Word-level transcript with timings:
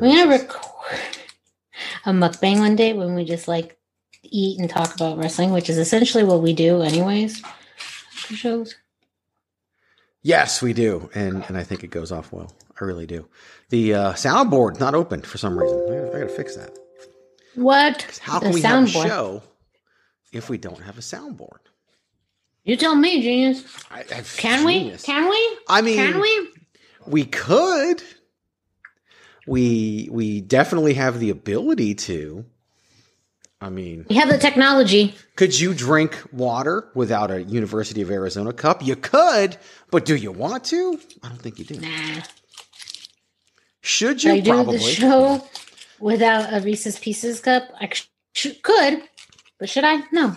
We're 0.00 0.16
gonna 0.16 0.30
record 0.30 1.00
a 2.04 2.10
mukbang 2.10 2.58
one 2.58 2.76
day 2.76 2.92
when 2.92 3.14
we 3.14 3.24
just 3.24 3.48
like 3.48 3.76
eat 4.22 4.58
and 4.60 4.70
talk 4.70 4.94
about 4.94 5.18
wrestling, 5.18 5.52
which 5.52 5.68
is 5.68 5.78
essentially 5.78 6.24
what 6.24 6.42
we 6.42 6.52
do 6.52 6.82
anyways 6.82 7.42
shows. 8.36 8.76
Yes, 10.22 10.62
we 10.62 10.72
do, 10.72 11.10
and 11.14 11.44
and 11.48 11.56
I 11.56 11.64
think 11.64 11.82
it 11.82 11.88
goes 11.90 12.12
off 12.12 12.32
well. 12.32 12.52
I 12.80 12.84
really 12.84 13.06
do. 13.06 13.28
The 13.70 13.94
uh, 13.94 14.12
soundboard's 14.12 14.80
not 14.80 14.94
open 14.94 15.22
for 15.22 15.38
some 15.38 15.58
reason. 15.58 15.78
I 15.78 15.96
gotta, 15.96 16.16
I 16.16 16.20
gotta 16.20 16.32
fix 16.32 16.56
that. 16.56 16.78
What? 17.54 18.20
How 18.22 18.38
The 18.38 18.46
can 18.46 18.54
we 18.54 18.62
have 18.62 18.84
a 18.84 18.88
show 18.88 19.42
if 20.32 20.48
we 20.48 20.58
don't 20.58 20.80
have 20.82 20.96
a 20.96 21.00
soundboard? 21.02 21.58
You 22.64 22.76
tell 22.76 22.94
me, 22.94 23.20
genius. 23.20 23.64
I, 23.90 24.00
I, 24.00 24.22
Can 24.36 24.64
we? 24.64 24.92
Can 24.98 25.28
we? 25.28 25.58
I 25.68 25.82
mean, 25.82 25.96
Can 25.96 26.20
we? 26.20 26.48
We 27.06 27.24
could. 27.24 28.02
We 29.46 30.08
we 30.10 30.40
definitely 30.40 30.94
have 30.94 31.18
the 31.20 31.30
ability 31.30 31.94
to. 31.96 32.44
I 33.60 33.70
mean, 33.70 34.06
We 34.08 34.16
have 34.16 34.28
the 34.28 34.38
technology. 34.38 35.14
could 35.36 35.58
you 35.58 35.72
drink 35.72 36.20
water 36.32 36.88
without 36.94 37.30
a 37.30 37.44
University 37.44 38.02
of 38.02 38.10
Arizona 38.10 38.52
cup? 38.52 38.82
You 38.84 38.96
could, 38.96 39.56
but 39.90 40.04
do 40.04 40.16
you 40.16 40.32
want 40.32 40.64
to? 40.64 40.98
I 41.22 41.28
don't 41.28 41.40
think 41.40 41.60
you 41.60 41.64
do. 41.64 41.78
Nah. 41.78 42.22
Should 43.80 44.22
you? 44.24 44.32
I 44.32 44.34
you 44.36 44.42
do 44.42 44.50
probably? 44.50 44.78
the 44.78 44.84
show 44.84 45.44
without 46.00 46.52
a 46.52 46.60
Reese's 46.60 46.98
Pieces 46.98 47.40
cup? 47.40 47.64
I 47.80 47.88
sh- 48.34 48.48
could, 48.62 49.02
but 49.58 49.68
should 49.68 49.84
I? 49.84 50.02
No. 50.12 50.36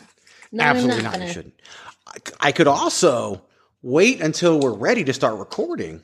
No, 0.51 0.63
Absolutely 0.63 1.03
not. 1.03 1.13
gonna. 1.13 1.25
You 1.25 1.31
shouldn't. 1.33 1.59
I, 2.07 2.13
I 2.39 2.51
could 2.51 2.67
also 2.67 3.41
wait 3.81 4.21
until 4.21 4.59
we're 4.59 4.73
ready 4.73 5.03
to 5.03 5.13
start 5.13 5.37
recording. 5.37 6.03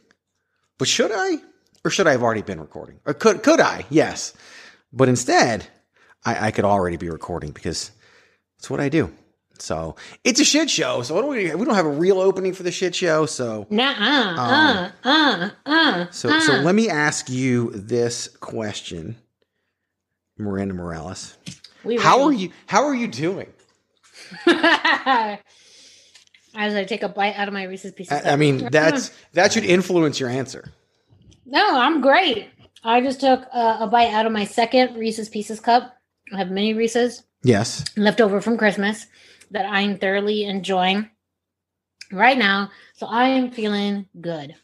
But 0.78 0.88
should 0.88 1.12
I? 1.14 1.38
Or 1.84 1.90
should 1.92 2.08
I 2.08 2.12
have 2.12 2.24
already 2.24 2.42
been 2.42 2.60
recording? 2.60 3.00
Or 3.06 3.14
could 3.14 3.44
could 3.44 3.60
I? 3.60 3.86
Yes. 3.90 4.34
But 4.94 5.10
instead, 5.10 5.68
I, 6.26 6.48
I 6.48 6.52
could 6.52 6.66
already 6.66 6.98
be 6.98 7.10
recording 7.10 7.52
because 7.52 7.92
it's 8.60 8.70
what 8.70 8.80
I 8.80 8.90
do. 8.90 9.12
So 9.62 9.96
it's 10.24 10.40
a 10.40 10.46
shit 10.46 10.70
show. 10.70 11.02
So 11.04 11.28
we 11.28 11.54
we 11.56 11.66
don't 11.66 11.76
have 11.76 11.86
a 11.86 11.92
real 11.92 12.20
opening 12.20 12.54
for 12.54 12.64
the 12.64 12.72
shit 12.72 12.96
show. 12.96 13.26
So 13.26 13.68
Nah, 13.70 13.92
uh, 13.92 14.36
uh, 14.40 14.90
uh, 15.04 15.50
uh. 15.66 16.12
so 16.12 16.40
so 16.40 16.54
let 16.54 16.76
me 16.76 16.90
ask 16.90 17.30
you 17.30 17.72
this 17.72 18.28
question, 18.28 19.18
Miranda 20.38 20.74
Morales. 20.74 21.38
We 21.84 21.98
How 21.98 22.24
are 22.24 22.34
you 22.34 22.52
how 22.68 22.86
are 22.86 22.96
you 22.96 23.08
doing? 23.08 23.52
As 26.54 26.76
I 26.76 26.84
take 26.84 27.02
a 27.02 27.10
bite 27.10 27.36
out 27.38 27.48
of 27.48 27.54
my 27.54 27.64
Reese's 27.64 27.94
Pieces. 27.94 28.12
I, 28.12 28.34
I 28.34 28.36
mean, 28.36 28.68
that's 28.72 29.12
that 29.34 29.54
should 29.54 29.64
influence 29.64 30.20
your 30.20 30.30
answer. 30.30 30.72
No, 31.52 31.78
I'm 31.80 32.02
great. 32.02 32.50
I 32.84 33.02
just 33.02 33.20
took 33.20 33.42
a, 33.54 33.78
a 33.82 33.88
bite 33.88 34.12
out 34.12 34.26
of 34.26 34.32
my 34.32 34.46
second 34.46 34.96
Reese's 34.98 35.30
Pieces 35.30 35.60
cup. 35.60 35.96
I 36.34 36.38
have 36.38 36.50
mini 36.50 36.74
Reese's 36.74 37.24
Yes. 37.44 37.84
left 37.98 38.22
over 38.22 38.40
from 38.42 38.58
Christmas 38.58 39.06
that 39.52 39.66
I'm 39.66 39.98
thoroughly 40.00 40.46
enjoying 40.46 41.10
right 42.12 42.38
now. 42.38 42.72
So 42.96 43.06
I 43.08 43.28
am 43.30 43.52
feeling 43.52 44.08
good. 44.20 44.56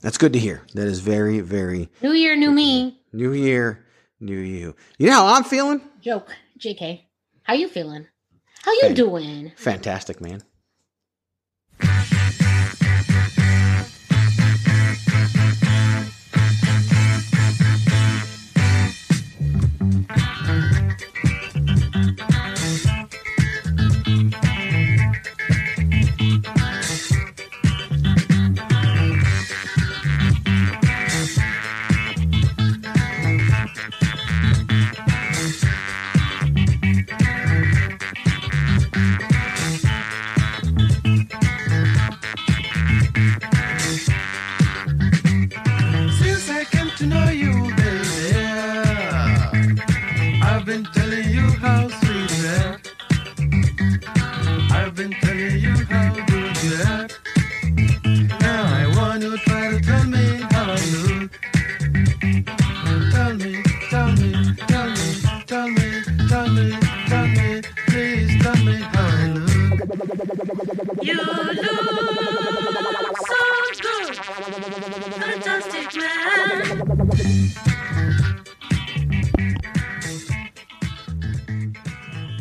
That's 0.00 0.18
good 0.18 0.32
to 0.34 0.38
hear. 0.38 0.62
That 0.74 0.86
is 0.86 1.00
very, 1.00 1.40
very 1.40 1.88
New 2.02 2.12
year, 2.12 2.36
new 2.36 2.52
me. 2.52 3.00
new 3.12 3.32
year, 3.32 3.84
new 4.20 4.38
you. 4.38 4.76
You 4.98 5.08
know 5.08 5.14
how 5.26 5.34
I'm 5.34 5.44
feeling? 5.44 5.80
Joke. 6.00 6.32
JK. 6.60 7.02
How 7.42 7.54
you 7.54 7.68
feeling? 7.68 8.06
How 8.62 8.72
you 8.72 8.80
Fan- 8.82 8.94
doing? 8.94 9.52
Fantastic, 9.56 10.20
man. 10.20 10.42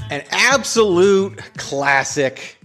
An 0.09 0.23
absolute 0.29 1.39
classic, 1.57 2.57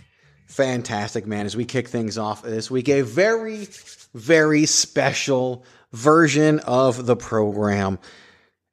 fantastic 0.47 1.27
man. 1.27 1.47
As 1.47 1.57
we 1.57 1.65
kick 1.65 1.89
things 1.89 2.19
off 2.19 2.43
this 2.43 2.71
week, 2.71 2.91
a 2.91 3.01
very, 3.01 3.67
very 4.13 4.67
special 4.67 5.65
version 5.93 6.61
of 6.61 7.07
the 7.07 7.17
program. 7.17 7.99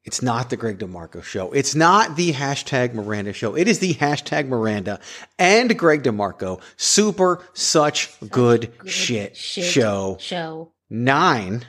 It's 0.09 0.23
not 0.23 0.49
the 0.49 0.57
Greg 0.57 0.79
DeMarco 0.79 1.21
show. 1.23 1.51
It's 1.51 1.75
not 1.75 2.15
the 2.15 2.33
hashtag 2.33 2.95
Miranda 2.95 3.31
show. 3.31 3.55
It 3.55 3.67
is 3.67 3.77
the 3.77 3.93
hashtag 3.93 4.47
Miranda 4.47 4.99
and 5.37 5.77
Greg 5.77 6.01
DeMarco 6.01 6.59
super 6.77 7.43
such 7.53 8.09
good, 8.27 8.73
shit, 8.87 9.37
show 9.37 10.17
Show. 10.19 10.71
nine, 10.89 11.63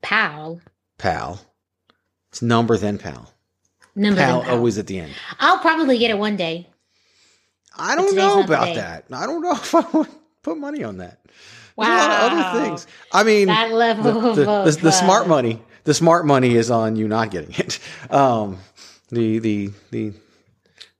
Pal. 0.00 0.62
pal. 0.96 1.42
It's 2.30 2.40
number 2.40 2.78
then 2.78 2.96
pal. 2.96 3.30
Number 3.94 4.18
Pal 4.22 4.40
pal. 4.44 4.54
always 4.56 4.78
at 4.78 4.86
the 4.86 4.98
end. 5.00 5.12
I'll 5.38 5.58
probably 5.58 5.98
get 5.98 6.10
it 6.10 6.16
one 6.16 6.36
day. 6.36 6.70
I 7.76 7.96
don't 7.96 8.16
know 8.16 8.40
about 8.42 8.74
that. 8.76 9.04
I 9.12 9.26
don't 9.26 9.42
know 9.42 9.52
if 9.56 9.74
I 9.74 9.80
would 9.92 10.08
put 10.42 10.56
money 10.56 10.84
on 10.84 10.96
that. 10.96 11.20
There's 11.76 11.86
a 11.86 11.92
lot 11.92 12.10
of 12.32 12.32
Wow. 12.38 12.48
other 12.54 12.64
things. 12.66 12.86
I 13.12 13.24
mean, 13.24 13.48
That 13.48 13.72
level 13.72 14.32
the, 14.34 14.44
the, 14.44 14.50
of, 14.50 14.64
the, 14.74 14.80
the 14.84 14.90
smart 14.90 15.26
uh, 15.26 15.28
money. 15.28 15.62
The 15.84 15.94
smart 15.94 16.26
money 16.26 16.54
is 16.54 16.70
on 16.70 16.96
you 16.96 17.08
not 17.08 17.30
getting 17.30 17.54
it. 17.54 17.78
Um, 18.10 18.58
the 19.10 19.38
the 19.38 19.70
the 19.90 20.12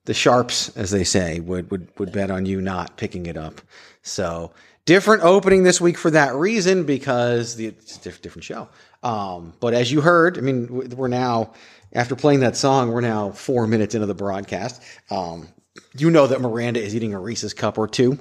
the 0.05 0.13
sharps, 0.13 0.75
as 0.75 0.91
they 0.91 1.03
say, 1.03 1.39
would 1.39 1.69
would 1.71 1.87
would 1.99 2.11
bet 2.11 2.31
on 2.31 2.45
you 2.45 2.59
not 2.61 2.97
picking 2.97 3.25
it 3.27 3.37
up. 3.37 3.61
So 4.01 4.51
different 4.85 5.23
opening 5.23 5.63
this 5.63 5.79
week 5.79 5.97
for 5.97 6.11
that 6.11 6.33
reason 6.35 6.83
because 6.85 7.55
the, 7.55 7.67
it's 7.67 7.97
a 7.97 8.01
diff- 8.01 8.21
different 8.21 8.43
show. 8.43 8.67
Um, 9.03 9.53
but 9.59 9.73
as 9.73 9.91
you 9.91 10.01
heard, 10.01 10.37
I 10.37 10.41
mean, 10.41 10.89
we're 10.95 11.07
now 11.07 11.53
after 11.93 12.15
playing 12.15 12.39
that 12.41 12.57
song, 12.57 12.91
we're 12.91 13.01
now 13.01 13.31
four 13.31 13.67
minutes 13.67 13.93
into 13.95 14.07
the 14.07 14.15
broadcast. 14.15 14.81
Um, 15.09 15.47
you 15.97 16.09
know 16.09 16.27
that 16.27 16.41
Miranda 16.41 16.81
is 16.81 16.95
eating 16.95 17.13
a 17.13 17.19
Reese's 17.19 17.53
cup 17.53 17.77
or 17.77 17.87
two. 17.87 18.17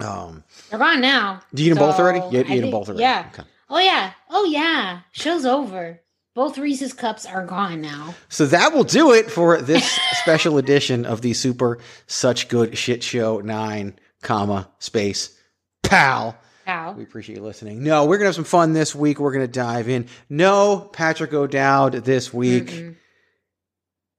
Um, 0.00 0.42
They're 0.70 0.78
gone 0.78 1.00
now. 1.00 1.40
Do 1.54 1.62
you 1.62 1.68
eat 1.68 1.76
'em 1.76 1.78
both 1.78 1.98
already? 2.00 2.18
You- 2.30 2.44
you 2.44 2.54
eat 2.56 2.60
think- 2.62 2.72
both 2.72 2.88
already? 2.88 3.02
Yeah. 3.02 3.28
Okay. 3.32 3.48
Oh 3.70 3.78
yeah. 3.78 4.12
Oh 4.30 4.44
yeah. 4.44 5.00
Show's 5.12 5.44
over. 5.46 6.00
Both 6.34 6.58
Reese's 6.58 6.92
cups 6.92 7.26
are 7.26 7.46
gone 7.46 7.80
now. 7.80 8.14
So 8.28 8.46
that 8.46 8.72
will 8.72 8.82
do 8.84 9.12
it 9.12 9.30
for 9.30 9.62
this 9.62 9.88
special 10.22 10.58
edition 10.58 11.06
of 11.06 11.20
the 11.20 11.32
Super 11.32 11.78
Such 12.08 12.48
Good 12.48 12.76
Shit 12.76 13.04
Show 13.04 13.38
9, 13.38 13.96
comma, 14.22 14.68
space, 14.80 15.38
pal. 15.84 16.36
How? 16.66 16.92
We 16.92 17.04
appreciate 17.04 17.36
you 17.36 17.42
listening. 17.44 17.84
No, 17.84 18.06
we're 18.06 18.16
gonna 18.16 18.28
have 18.28 18.34
some 18.34 18.44
fun 18.44 18.72
this 18.72 18.94
week. 18.94 19.20
We're 19.20 19.32
gonna 19.32 19.46
dive 19.46 19.88
in. 19.88 20.06
No, 20.28 20.88
Patrick 20.92 21.32
O'Dowd 21.32 21.92
this 22.04 22.32
week. 22.32 22.64
Mm-mm. 22.66 22.96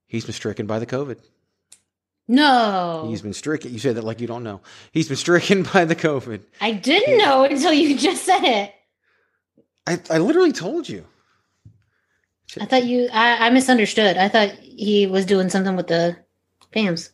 He's 0.06 0.24
been 0.24 0.32
stricken 0.32 0.66
by 0.66 0.78
the 0.78 0.86
COVID. 0.86 1.18
No, 2.28 3.06
He's 3.08 3.22
been 3.22 3.34
stricken. 3.34 3.72
You 3.72 3.78
say 3.78 3.92
that 3.92 4.02
like 4.02 4.20
you 4.20 4.26
don't 4.26 4.42
know. 4.42 4.60
He's 4.90 5.08
been 5.08 5.16
stricken 5.16 5.62
by 5.74 5.84
the 5.84 5.94
COVID. 5.94 6.40
I 6.60 6.72
didn't 6.72 7.18
know 7.18 7.44
until 7.44 7.72
you 7.72 7.96
just 7.98 8.24
said 8.24 8.42
it. 8.42 8.72
I, 9.86 10.00
I 10.10 10.18
literally 10.18 10.52
told 10.52 10.88
you. 10.88 11.06
I 12.60 12.64
thought 12.64 12.84
you. 12.84 13.08
I, 13.12 13.46
I 13.46 13.50
misunderstood. 13.50 14.16
I 14.16 14.28
thought 14.28 14.50
he 14.50 15.06
was 15.06 15.26
doing 15.26 15.48
something 15.50 15.76
with 15.76 15.88
the 15.88 16.16
fams. 16.74 17.10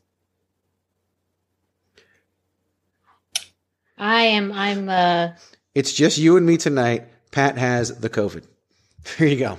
I 3.98 4.22
am. 4.22 4.52
I'm. 4.52 4.88
uh 4.88 5.28
It's 5.74 5.92
just 5.92 6.18
you 6.18 6.36
and 6.36 6.46
me 6.46 6.56
tonight. 6.56 7.08
Pat 7.30 7.56
has 7.58 7.98
the 7.98 8.10
COVID. 8.10 8.44
Here 9.18 9.26
you 9.26 9.38
go. 9.38 9.58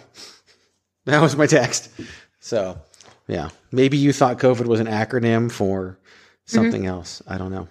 That 1.05 1.21
was 1.21 1.35
my 1.35 1.47
text. 1.47 1.89
So, 2.39 2.77
yeah. 3.27 3.49
Maybe 3.71 3.97
you 3.97 4.13
thought 4.13 4.37
COVID 4.39 4.67
was 4.67 4.79
an 4.79 4.87
acronym 4.87 5.51
for 5.51 5.97
something 6.45 6.85
else. 6.85 7.21
I 7.27 7.37
don't 7.37 7.51
know. 7.51 7.67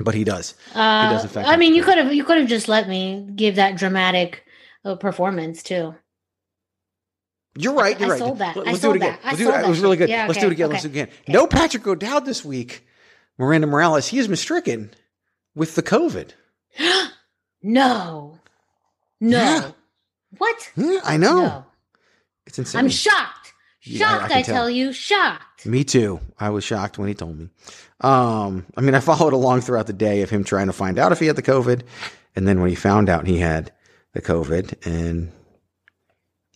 But 0.00 0.14
he 0.14 0.24
does. 0.24 0.54
Uh, 0.74 1.10
does, 1.12 1.24
in 1.24 1.30
fact, 1.30 1.48
I 1.48 1.56
mean, 1.56 1.74
you 1.74 1.82
could 1.82 1.98
have 1.98 2.12
you 2.12 2.24
could 2.24 2.38
have 2.38 2.48
just 2.48 2.68
let 2.68 2.88
me 2.88 3.26
give 3.34 3.56
that 3.56 3.76
dramatic 3.76 4.44
uh, 4.84 4.94
performance 4.96 5.62
too. 5.62 5.94
You're 7.56 7.74
right. 7.74 7.96
I 7.96 7.98
You're 8.00 8.08
right. 8.10 8.18
sold 8.18 8.38
that. 8.38 8.56
Let- 8.56 8.68
I 8.68 8.70
Let's 8.70 8.82
sold 8.82 8.94
do 8.94 9.02
it 9.02 9.04
again. 9.04 9.18
that. 9.20 9.24
I 9.24 9.28
Let's 9.30 9.38
do 9.38 9.44
sold 9.44 9.56
it. 9.56 9.64
It 9.64 9.68
was 9.68 9.80
really 9.80 9.96
good. 9.96 10.08
Yeah, 10.08 10.26
Let's 10.28 10.38
do 10.40 10.46
it 10.46 10.52
again. 10.52 10.66
okay. 10.66 10.72
Let's 10.74 10.82
do 10.84 10.88
it 10.90 10.92
again. 10.92 11.08
No 11.26 11.46
Patrick 11.48 11.86
O'Dowd 11.86 12.24
this 12.24 12.44
week. 12.44 12.86
Miranda 13.38 13.66
Morales. 13.66 14.06
He 14.08 14.18
has 14.18 14.28
been 14.28 14.36
stricken 14.36 14.90
with 15.56 15.74
the 15.74 15.82
COVID. 15.82 16.30
no, 17.62 18.38
no, 19.20 19.38
Yeah. 19.38 19.70
what? 20.36 20.70
Yeah, 20.76 21.00
I 21.04 21.16
know. 21.16 21.40
No, 21.40 21.66
It's 22.46 22.58
insane. 22.58 22.78
I'm 22.80 22.88
shocked. 22.88 23.47
Yeah, 23.88 24.06
I- 24.06 24.14
I 24.16 24.18
Shocked, 24.20 24.32
I, 24.32 24.42
tell. 24.42 24.54
tell 24.54 24.70
you, 24.70 24.92
shocked. 24.92 25.66
Me 25.66 25.84
too. 25.84 26.20
I 26.38 26.50
was 26.50 26.64
shocked 26.64 26.98
when 26.98 27.08
he 27.08 27.14
told 27.14 27.38
me. 27.38 27.48
Um, 28.00 28.66
I 28.76 28.80
mean, 28.80 28.94
I 28.94 29.00
followed 29.12 29.32
along 29.32 29.62
throughout 29.62 29.86
the 29.86 29.92
day 29.92 30.22
of 30.22 30.30
him 30.30 30.44
trying 30.44 30.66
to 30.68 30.72
find 30.72 30.98
out 30.98 31.12
if 31.12 31.18
he 31.20 31.26
had 31.26 31.36
the 31.36 31.42
COVID, 31.42 31.82
and 32.36 32.46
then 32.46 32.60
when 32.60 32.68
he 32.70 32.76
found 32.76 33.08
out 33.08 33.26
he 33.26 33.38
had 33.38 33.72
the 34.12 34.22
COVID, 34.22 34.86
and 34.86 35.32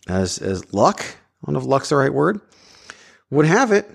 as 0.07 0.37
as 0.39 0.73
luck, 0.73 1.01
I 1.01 1.45
don't 1.45 1.53
know 1.53 1.59
if 1.59 1.65
luck's 1.65 1.89
the 1.89 1.95
right 1.95 2.13
word, 2.13 2.39
would 3.29 3.45
have 3.45 3.71
it, 3.71 3.89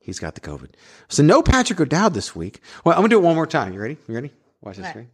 he's 0.00 0.18
got 0.18 0.34
the 0.34 0.40
COVID. 0.40 0.70
So 1.08 1.22
no 1.22 1.42
Patrick 1.42 1.80
O'Dowd 1.80 2.14
this 2.14 2.34
week. 2.34 2.60
Well, 2.84 2.94
I'm 2.94 3.00
gonna 3.00 3.08
do 3.10 3.18
it 3.18 3.22
one 3.22 3.34
more 3.34 3.46
time. 3.46 3.72
You 3.72 3.80
ready? 3.80 3.96
You 4.08 4.14
ready? 4.14 4.30
Watch 4.60 4.76
this. 4.78 4.86
Okay. 4.86 5.06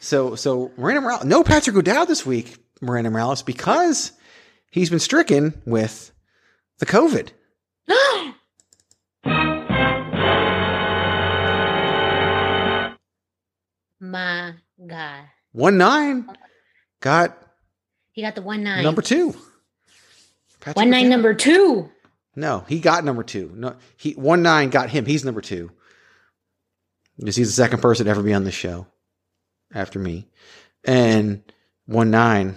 So 0.00 0.34
so 0.34 0.72
Miranda 0.76 1.00
Morales, 1.02 1.24
no 1.24 1.42
Patrick 1.44 1.76
O'Dowd 1.76 2.08
this 2.08 2.24
week, 2.26 2.56
Miranda 2.80 3.10
Morales, 3.10 3.42
because 3.42 4.12
he's 4.70 4.90
been 4.90 4.98
stricken 5.00 5.60
with 5.64 6.12
the 6.78 6.86
COVID. 6.86 7.30
My 14.00 14.54
God, 14.86 15.24
One 15.52 15.76
nine 15.76 16.28
got 17.00 17.36
he 18.12 18.22
got 18.22 18.34
the 18.36 18.42
one 18.42 18.62
nine. 18.62 18.84
number 18.84 19.02
two. 19.02 19.34
Patrick 20.60 20.76
one 20.76 20.90
nine 20.90 21.08
number 21.08 21.34
two. 21.34 21.90
No, 22.36 22.64
he 22.68 22.78
got 22.78 23.04
number 23.04 23.24
two. 23.24 23.50
No, 23.54 23.74
he 23.96 24.12
one 24.12 24.42
nine 24.42 24.70
got 24.70 24.88
him. 24.90 25.04
He's 25.04 25.24
number 25.24 25.40
two. 25.40 25.72
Because 27.18 27.34
he's 27.34 27.48
the 27.48 27.54
second 27.54 27.82
person 27.82 28.04
to 28.04 28.10
ever 28.10 28.22
be 28.22 28.32
on 28.34 28.44
the 28.44 28.52
show 28.52 28.86
after 29.74 29.98
me, 29.98 30.28
and 30.84 31.42
one 31.86 32.12
nine 32.12 32.54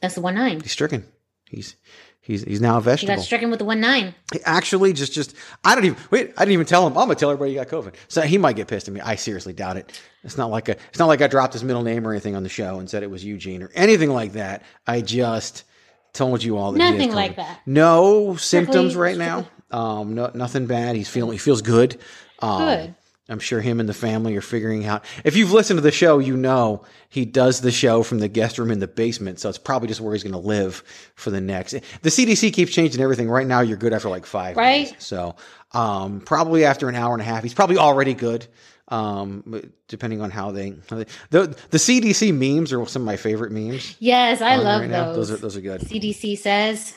That's 0.00 0.16
the 0.16 0.22
one 0.22 0.34
nine. 0.34 0.60
he's 0.60 0.72
stricken. 0.72 1.06
He's 1.48 1.76
he's 2.22 2.42
he's 2.44 2.60
now 2.60 2.76
a 2.78 2.80
He 2.80 2.84
vegetable. 2.84 3.16
got 3.16 3.22
stricken 3.24 3.50
with 3.50 3.58
the 3.58 3.64
one 3.66 3.80
nine. 3.80 4.14
He 4.32 4.40
actually 4.44 4.92
just 4.94 5.12
just 5.12 5.34
I 5.64 5.74
don't 5.74 5.84
even 5.84 5.98
wait. 6.10 6.32
I 6.36 6.40
didn't 6.46 6.52
even 6.54 6.66
tell 6.66 6.86
him. 6.86 6.92
I'm 6.96 7.04
gonna 7.06 7.14
tell 7.16 7.30
everybody 7.30 7.52
you 7.52 7.58
got 7.58 7.68
COVID. 7.68 7.94
So 8.08 8.22
he 8.22 8.38
might 8.38 8.56
get 8.56 8.68
pissed 8.68 8.88
at 8.88 8.94
me. 8.94 9.00
I 9.00 9.16
seriously 9.16 9.52
doubt 9.52 9.76
it. 9.76 10.00
It's 10.24 10.38
not 10.38 10.50
like 10.50 10.68
a. 10.68 10.76
It's 10.88 10.98
not 10.98 11.06
like 11.06 11.20
I 11.20 11.26
dropped 11.26 11.52
his 11.52 11.62
middle 11.64 11.82
name 11.82 12.06
or 12.06 12.12
anything 12.12 12.34
on 12.36 12.42
the 12.42 12.48
show 12.48 12.78
and 12.78 12.88
said 12.88 13.02
it 13.02 13.10
was 13.10 13.24
Eugene 13.24 13.62
or 13.62 13.70
anything 13.74 14.10
like 14.10 14.32
that. 14.32 14.62
I 14.86 15.00
just 15.02 15.64
told 16.12 16.42
you 16.42 16.56
all 16.56 16.72
that. 16.72 16.82
he 16.82 16.90
Nothing 16.92 17.12
like 17.12 17.36
that. 17.36 17.60
No 17.66 18.36
symptoms 18.36 18.94
right 18.96 19.16
now. 19.18 19.48
Um, 19.70 20.14
no, 20.14 20.30
nothing 20.34 20.66
bad. 20.66 20.96
He's 20.96 21.08
feeling. 21.08 21.32
He 21.32 21.38
feels 21.38 21.62
good. 21.62 21.98
Um, 22.40 22.58
Good. 22.64 22.94
I'm 23.28 23.38
sure 23.38 23.60
him 23.60 23.78
and 23.78 23.88
the 23.88 23.94
family 23.94 24.36
are 24.36 24.40
figuring 24.42 24.84
out. 24.84 25.04
If 25.24 25.36
you've 25.36 25.52
listened 25.52 25.78
to 25.78 25.80
the 25.80 25.92
show, 25.92 26.18
you 26.18 26.36
know 26.36 26.84
he 27.08 27.24
does 27.24 27.60
the 27.60 27.70
show 27.70 28.02
from 28.02 28.18
the 28.18 28.28
guest 28.28 28.58
room 28.58 28.70
in 28.70 28.80
the 28.80 28.88
basement. 28.88 29.38
So 29.38 29.48
it's 29.48 29.58
probably 29.58 29.86
just 29.88 30.00
where 30.00 30.12
he's 30.12 30.24
going 30.24 30.32
to 30.32 30.38
live 30.38 30.82
for 31.14 31.30
the 31.30 31.40
next. 31.40 31.70
The 31.70 32.10
CDC 32.10 32.52
keeps 32.52 32.72
changing 32.72 33.00
everything. 33.00 33.30
Right 33.30 33.46
now, 33.46 33.60
you're 33.60 33.76
good 33.76 33.92
after 33.92 34.08
like 34.08 34.26
five 34.26 34.56
Right. 34.56 34.86
days. 34.88 34.94
So 34.98 35.36
um, 35.72 36.20
probably 36.20 36.64
after 36.64 36.88
an 36.88 36.96
hour 36.96 37.12
and 37.14 37.22
a 37.22 37.24
half, 37.24 37.42
he's 37.44 37.54
probably 37.54 37.78
already 37.78 38.14
good. 38.14 38.46
Um, 38.88 39.62
depending 39.88 40.20
on 40.20 40.30
how 40.30 40.50
they, 40.50 40.74
how 40.90 40.96
they 40.96 41.06
the 41.30 41.56
the 41.70 41.78
CDC 41.78 42.34
memes 42.34 42.72
are 42.74 42.84
some 42.86 43.02
of 43.02 43.06
my 43.06 43.16
favorite 43.16 43.50
memes. 43.52 43.96
Yes, 44.00 44.42
I 44.42 44.56
love 44.56 44.82
right 44.82 44.90
now. 44.90 45.12
those. 45.14 45.28
Those 45.28 45.30
are 45.30 45.36
those 45.40 45.56
are 45.56 45.60
good. 45.62 45.80
CDC 45.82 46.36
says. 46.36 46.92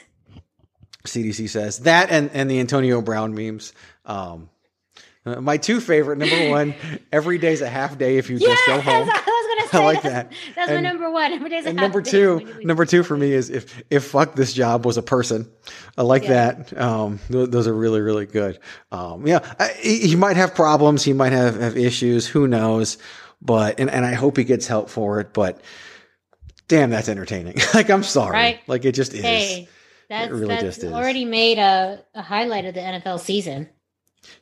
CDC 1.06 1.48
says 1.50 1.80
that 1.82 2.10
and 2.10 2.32
and 2.34 2.50
the 2.50 2.60
Antonio 2.60 3.02
Brown 3.02 3.34
memes. 3.36 3.72
Um, 4.06 4.50
my 5.26 5.58
two 5.58 5.80
favorite. 5.82 6.18
Number 6.18 6.50
one, 6.50 6.76
every 7.12 7.38
day's 7.38 7.62
a 7.62 7.70
half 7.70 7.98
day 7.98 8.18
if 8.18 8.30
you 8.30 8.38
Yes, 8.38 8.58
just 8.58 8.68
go 8.68 8.80
home. 8.82 9.10
I 9.10 9.24
was 9.26 9.70
gonna 9.70 9.70
say 9.70 9.78
I 9.82 9.84
like 9.86 10.02
that's, 10.04 10.14
that. 10.14 10.32
That's 10.56 10.72
And- 10.72 10.84
my 10.84 10.90
number 10.90 11.10
one. 11.10 11.32
Every 11.34 11.50
day's 11.50 11.66
a 11.66 11.70
And 11.70 11.80
half 11.80 11.86
number 11.92 12.02
two, 12.02 12.36
leave. 12.36 12.66
number 12.66 12.86
two 12.86 13.04
for 13.04 13.18
me 13.18 13.32
is 13.34 13.50
if 13.50 13.82
if 13.90 14.04
fuck 14.06 14.36
this 14.36 14.54
job 14.54 14.86
was 14.86 14.98
a 14.98 15.02
person. 15.04 15.50
I 15.98 16.04
like 16.04 16.24
Yeah. 16.24 16.52
that. 16.54 16.78
Um, 16.80 17.20
th- 17.32 17.50
those 17.50 17.68
are 17.68 17.74
really 17.74 18.02
really 18.02 18.26
good. 18.26 18.60
Um, 18.92 19.26
yeah, 19.26 19.40
I, 19.60 19.70
he 19.82 20.16
might 20.16 20.38
have 20.38 20.54
problems. 20.54 21.04
He 21.04 21.14
might 21.14 21.32
have 21.32 21.60
have 21.60 21.78
issues. 21.78 22.28
Who 22.28 22.48
knows? 22.48 22.98
But 23.42 23.80
and 23.80 23.90
and 23.90 24.06
I 24.06 24.14
hope 24.14 24.38
he 24.38 24.44
gets 24.44 24.68
help 24.68 24.90
for 24.90 25.20
it. 25.20 25.34
But 25.34 25.62
damn, 26.68 26.90
that's 26.90 27.10
entertaining. 27.10 27.58
like 27.74 27.90
I'm 27.90 28.04
sorry. 28.04 28.32
Right. 28.34 28.60
Like 28.68 28.86
it 28.86 28.94
just 28.94 29.14
is. 29.14 29.22
Hey, 29.22 29.70
that's, 30.10 30.32
really 30.32 30.48
that's 30.48 30.64
just 30.64 30.84
is. 30.84 30.92
already 30.94 31.26
made 31.26 31.58
a, 31.58 32.04
a 32.14 32.22
highlight 32.22 32.66
of 32.66 32.74
the 32.76 32.80
NFL 32.80 33.20
season. 33.20 33.70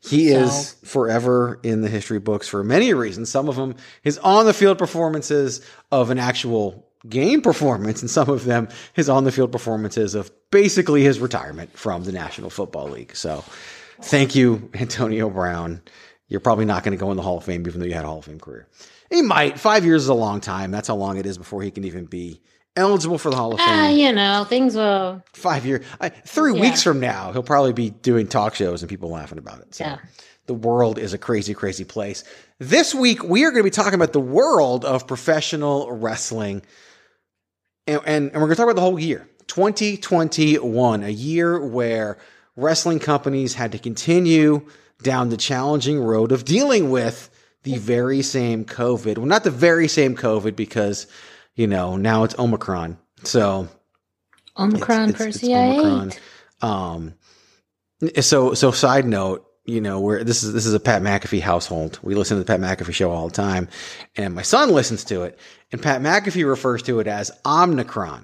He 0.02 0.30
So- 0.32 0.40
is 0.40 0.76
forever 0.84 1.60
in 1.64 1.82
the 1.82 1.90
history 1.90 2.20
books 2.20 2.48
for 2.48 2.64
many 2.64 2.94
reasons. 2.94 3.30
Some 3.30 3.50
of 3.50 3.56
them 3.56 3.76
his 4.02 4.18
on 4.20 4.46
the 4.46 4.54
field 4.54 4.78
performances 4.78 5.62
of 5.92 6.10
an 6.10 6.20
actual 6.20 6.86
game 7.10 7.42
performance, 7.42 8.02
and 8.02 8.10
some 8.10 8.30
of 8.30 8.46
them 8.46 8.68
his 8.94 9.10
on 9.10 9.24
the 9.24 9.32
field 9.32 9.52
performances 9.52 10.16
of 10.16 10.32
basically 10.52 11.04
his 11.04 11.20
retirement 11.20 11.78
from 11.78 12.04
the 12.04 12.12
National 12.12 12.50
Football 12.50 12.90
League. 12.90 13.16
So, 13.16 13.44
thank 14.02 14.36
you, 14.36 14.70
Antonio 14.74 15.30
Brown. 15.30 15.82
You're 16.30 16.40
probably 16.40 16.66
not 16.66 16.84
going 16.84 16.98
to 16.98 17.02
go 17.04 17.12
in 17.12 17.18
the 17.18 17.24
Hall 17.24 17.38
of 17.38 17.44
Fame, 17.44 17.66
even 17.68 17.80
though 17.80 17.86
you 17.86 17.94
had 17.94 18.06
a 18.06 18.08
Hall 18.08 18.20
of 18.20 18.26
Fame 18.26 18.40
career. 18.40 18.68
He 19.12 19.22
might. 19.22 19.60
Five 19.60 19.86
years 19.86 20.04
is 20.04 20.08
a 20.08 20.14
long 20.14 20.40
time. 20.40 20.72
That's 20.72 20.88
how 20.88 20.96
long 20.96 21.18
it 21.18 21.26
is 21.26 21.38
before 21.38 21.62
he 21.62 21.70
can 21.70 21.84
even 21.84 22.06
be 22.06 22.42
eligible 22.76 23.18
for 23.18 23.30
the 23.30 23.36
Hall 23.36 23.54
of 23.54 23.60
Fame 23.60 23.70
Ah, 23.70 23.90
you 23.90 24.12
know, 24.12 24.46
things 24.46 24.76
will. 24.76 25.24
five 25.34 25.66
year 25.66 25.84
I, 26.02 26.10
three 26.10 26.54
Yeah. 26.56 26.62
weeks 26.62 26.82
from 26.84 27.00
now 27.00 27.32
he'll 27.32 27.44
probably 27.44 27.74
be 27.74 27.90
doing 27.92 28.28
talk 28.28 28.56
shows 28.56 28.82
and 28.82 28.90
people 28.90 29.10
laughing 29.10 29.38
about 29.38 29.60
it 29.60 29.76
so 29.76 29.84
Yeah. 29.86 29.98
the 30.48 30.54
world 30.56 30.98
is 30.98 31.14
a 31.14 31.18
crazy 31.18 31.54
crazy 31.54 31.84
place 31.84 32.24
this 32.60 32.96
week 32.96 33.24
we 33.24 33.44
are 33.46 33.52
going 33.52 33.60
to 33.60 33.64
be 33.64 33.70
talking 33.70 33.94
about 33.94 34.12
the 34.14 34.20
world 34.20 34.86
of 34.86 35.06
professional 35.08 35.92
wrestling 35.92 36.64
and, 37.86 38.02
and, 38.06 38.26
and 38.32 38.34
we're 38.36 38.48
going 38.48 38.50
to 38.52 38.56
talk 38.56 38.64
about 38.66 38.76
the 38.76 38.82
whole 38.82 39.00
year 39.00 39.28
2021 39.48 41.04
a 41.04 41.10
year 41.10 41.60
where 41.64 42.18
wrestling 42.56 43.00
companies 43.00 43.54
had 43.54 43.72
to 43.74 43.78
continue 43.78 44.66
down 45.02 45.30
the 45.30 45.38
challenging 45.38 46.00
road 46.00 46.32
of 46.32 46.46
dealing 46.46 46.90
with 46.90 47.30
the 47.64 47.78
very 47.78 48.22
same 48.22 48.66
covid 48.66 49.18
well 49.18 49.28
not 49.28 49.44
the 49.44 49.52
very 49.52 49.88
same 49.88 50.16
covid 50.16 50.56
because 50.56 51.06
you 51.56 51.68
know 51.68 51.96
now 51.98 52.24
it's 52.24 52.38
omicron 52.40 52.98
so 53.24 53.68
Omicron 54.58 55.10
it's- 55.10 55.22
it's- 55.22 55.36
it's 55.36 55.38
Percy 55.40 55.56
Omicron. 55.56 56.12
Um, 56.62 57.14
so 58.22 58.54
so 58.54 58.72
side 58.72 59.06
note, 59.06 59.46
you 59.66 59.82
know, 59.82 60.00
where 60.00 60.24
this 60.24 60.44
is 60.44 60.54
this 60.54 60.66
is 60.66 60.74
a 60.74 60.80
Pat 60.80 61.02
McAfee 61.02 61.42
household. 61.42 62.00
We 62.04 62.16
listen 62.16 62.38
to 62.38 62.44
the 62.44 62.46
Pat 62.46 62.60
McAfee 62.60 62.94
show 62.94 63.10
all 63.12 63.28
the 63.30 63.34
time, 63.34 63.68
and 64.16 64.36
my 64.36 64.42
son 64.42 64.70
listens 64.72 65.04
to 65.06 65.24
it. 65.24 65.40
And 65.72 65.82
Pat 65.82 66.02
McAfee 66.02 66.48
refers 66.48 66.84
to 66.84 67.00
it 67.00 67.08
as 67.08 67.32
Omnicron. 67.46 68.24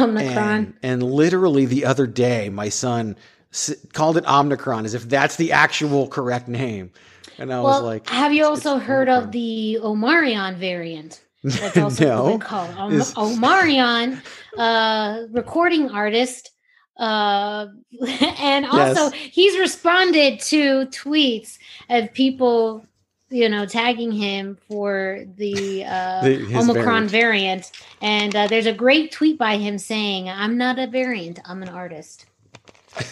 Omicron. 0.00 0.38
And, 0.38 0.74
and 0.82 1.02
literally 1.02 1.66
the 1.66 1.84
other 1.84 2.06
day, 2.06 2.48
my 2.48 2.68
son 2.70 3.16
s- 3.52 3.74
called 3.92 4.16
it 4.16 4.24
Omnicron 4.24 4.84
as 4.86 4.94
if 4.94 5.08
that's 5.08 5.36
the 5.36 5.52
actual 5.52 6.08
correct 6.08 6.48
name. 6.48 6.92
And 7.38 7.52
I 7.52 7.56
well, 7.60 7.64
was 7.64 7.82
like, 7.82 8.08
have 8.08 8.32
you 8.32 8.46
also 8.46 8.78
heard 8.78 9.08
of 9.10 9.32
the 9.32 9.78
Omarion 9.82 10.56
variant? 10.56 11.20
That's 11.46 11.76
also 11.76 12.04
No. 12.06 12.24
what 12.24 12.40
they 12.40 12.46
call. 12.46 12.68
Om- 12.78 12.92
Is- 12.94 13.14
Omarion, 13.14 14.20
uh, 14.58 15.22
recording 15.32 15.90
artist. 15.90 16.50
Uh, 16.98 17.66
and 18.38 18.64
also 18.66 19.10
Yes. 19.10 19.12
he's 19.14 19.58
responded 19.58 20.40
to 20.40 20.86
tweets 20.86 21.58
of 21.90 22.12
people 22.14 22.86
you 23.28 23.48
know, 23.48 23.66
tagging 23.66 24.12
him 24.12 24.56
for 24.68 25.24
the, 25.36 25.84
uh, 25.84 26.20
The- 26.24 26.56
Omicron 26.56 27.08
variant. 27.08 27.72
And 28.00 28.34
uh, 28.36 28.46
there's 28.46 28.66
a 28.66 28.72
great 28.72 29.10
tweet 29.10 29.36
by 29.36 29.56
him 29.56 29.78
saying, 29.78 30.28
I'm 30.28 30.56
not 30.56 30.78
a 30.78 30.86
variant, 30.86 31.40
I'm 31.44 31.60
an 31.62 31.68
artist. 31.68 32.26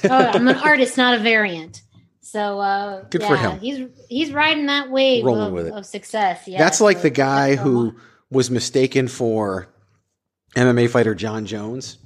oh, 0.04 0.08
I'm 0.08 0.46
an 0.46 0.56
artist, 0.56 0.96
not 0.96 1.14
a 1.14 1.18
variant. 1.18 1.82
So 2.20 2.60
uh, 2.60 3.02
Good 3.10 3.24
for 3.24 3.36
him. 3.36 3.58
He's 3.58 3.88
he's 4.08 4.32
riding 4.32 4.66
that 4.66 4.88
wave 4.90 5.24
Rolling 5.24 5.48
of, 5.48 5.52
with 5.52 5.66
it. 5.66 5.72
of 5.74 5.84
success. 5.84 6.46
Yeah, 6.46 6.58
That's 6.58 6.80
like 6.80 7.02
the 7.02 7.10
guy 7.10 7.56
who 7.56 7.88
Omar. 7.88 7.94
Was 8.30 8.50
mistaken 8.50 9.08
for 9.08 9.68
MMA 10.56 10.88
fighter 10.90 11.14
John 11.14 11.46
Jones 11.46 11.98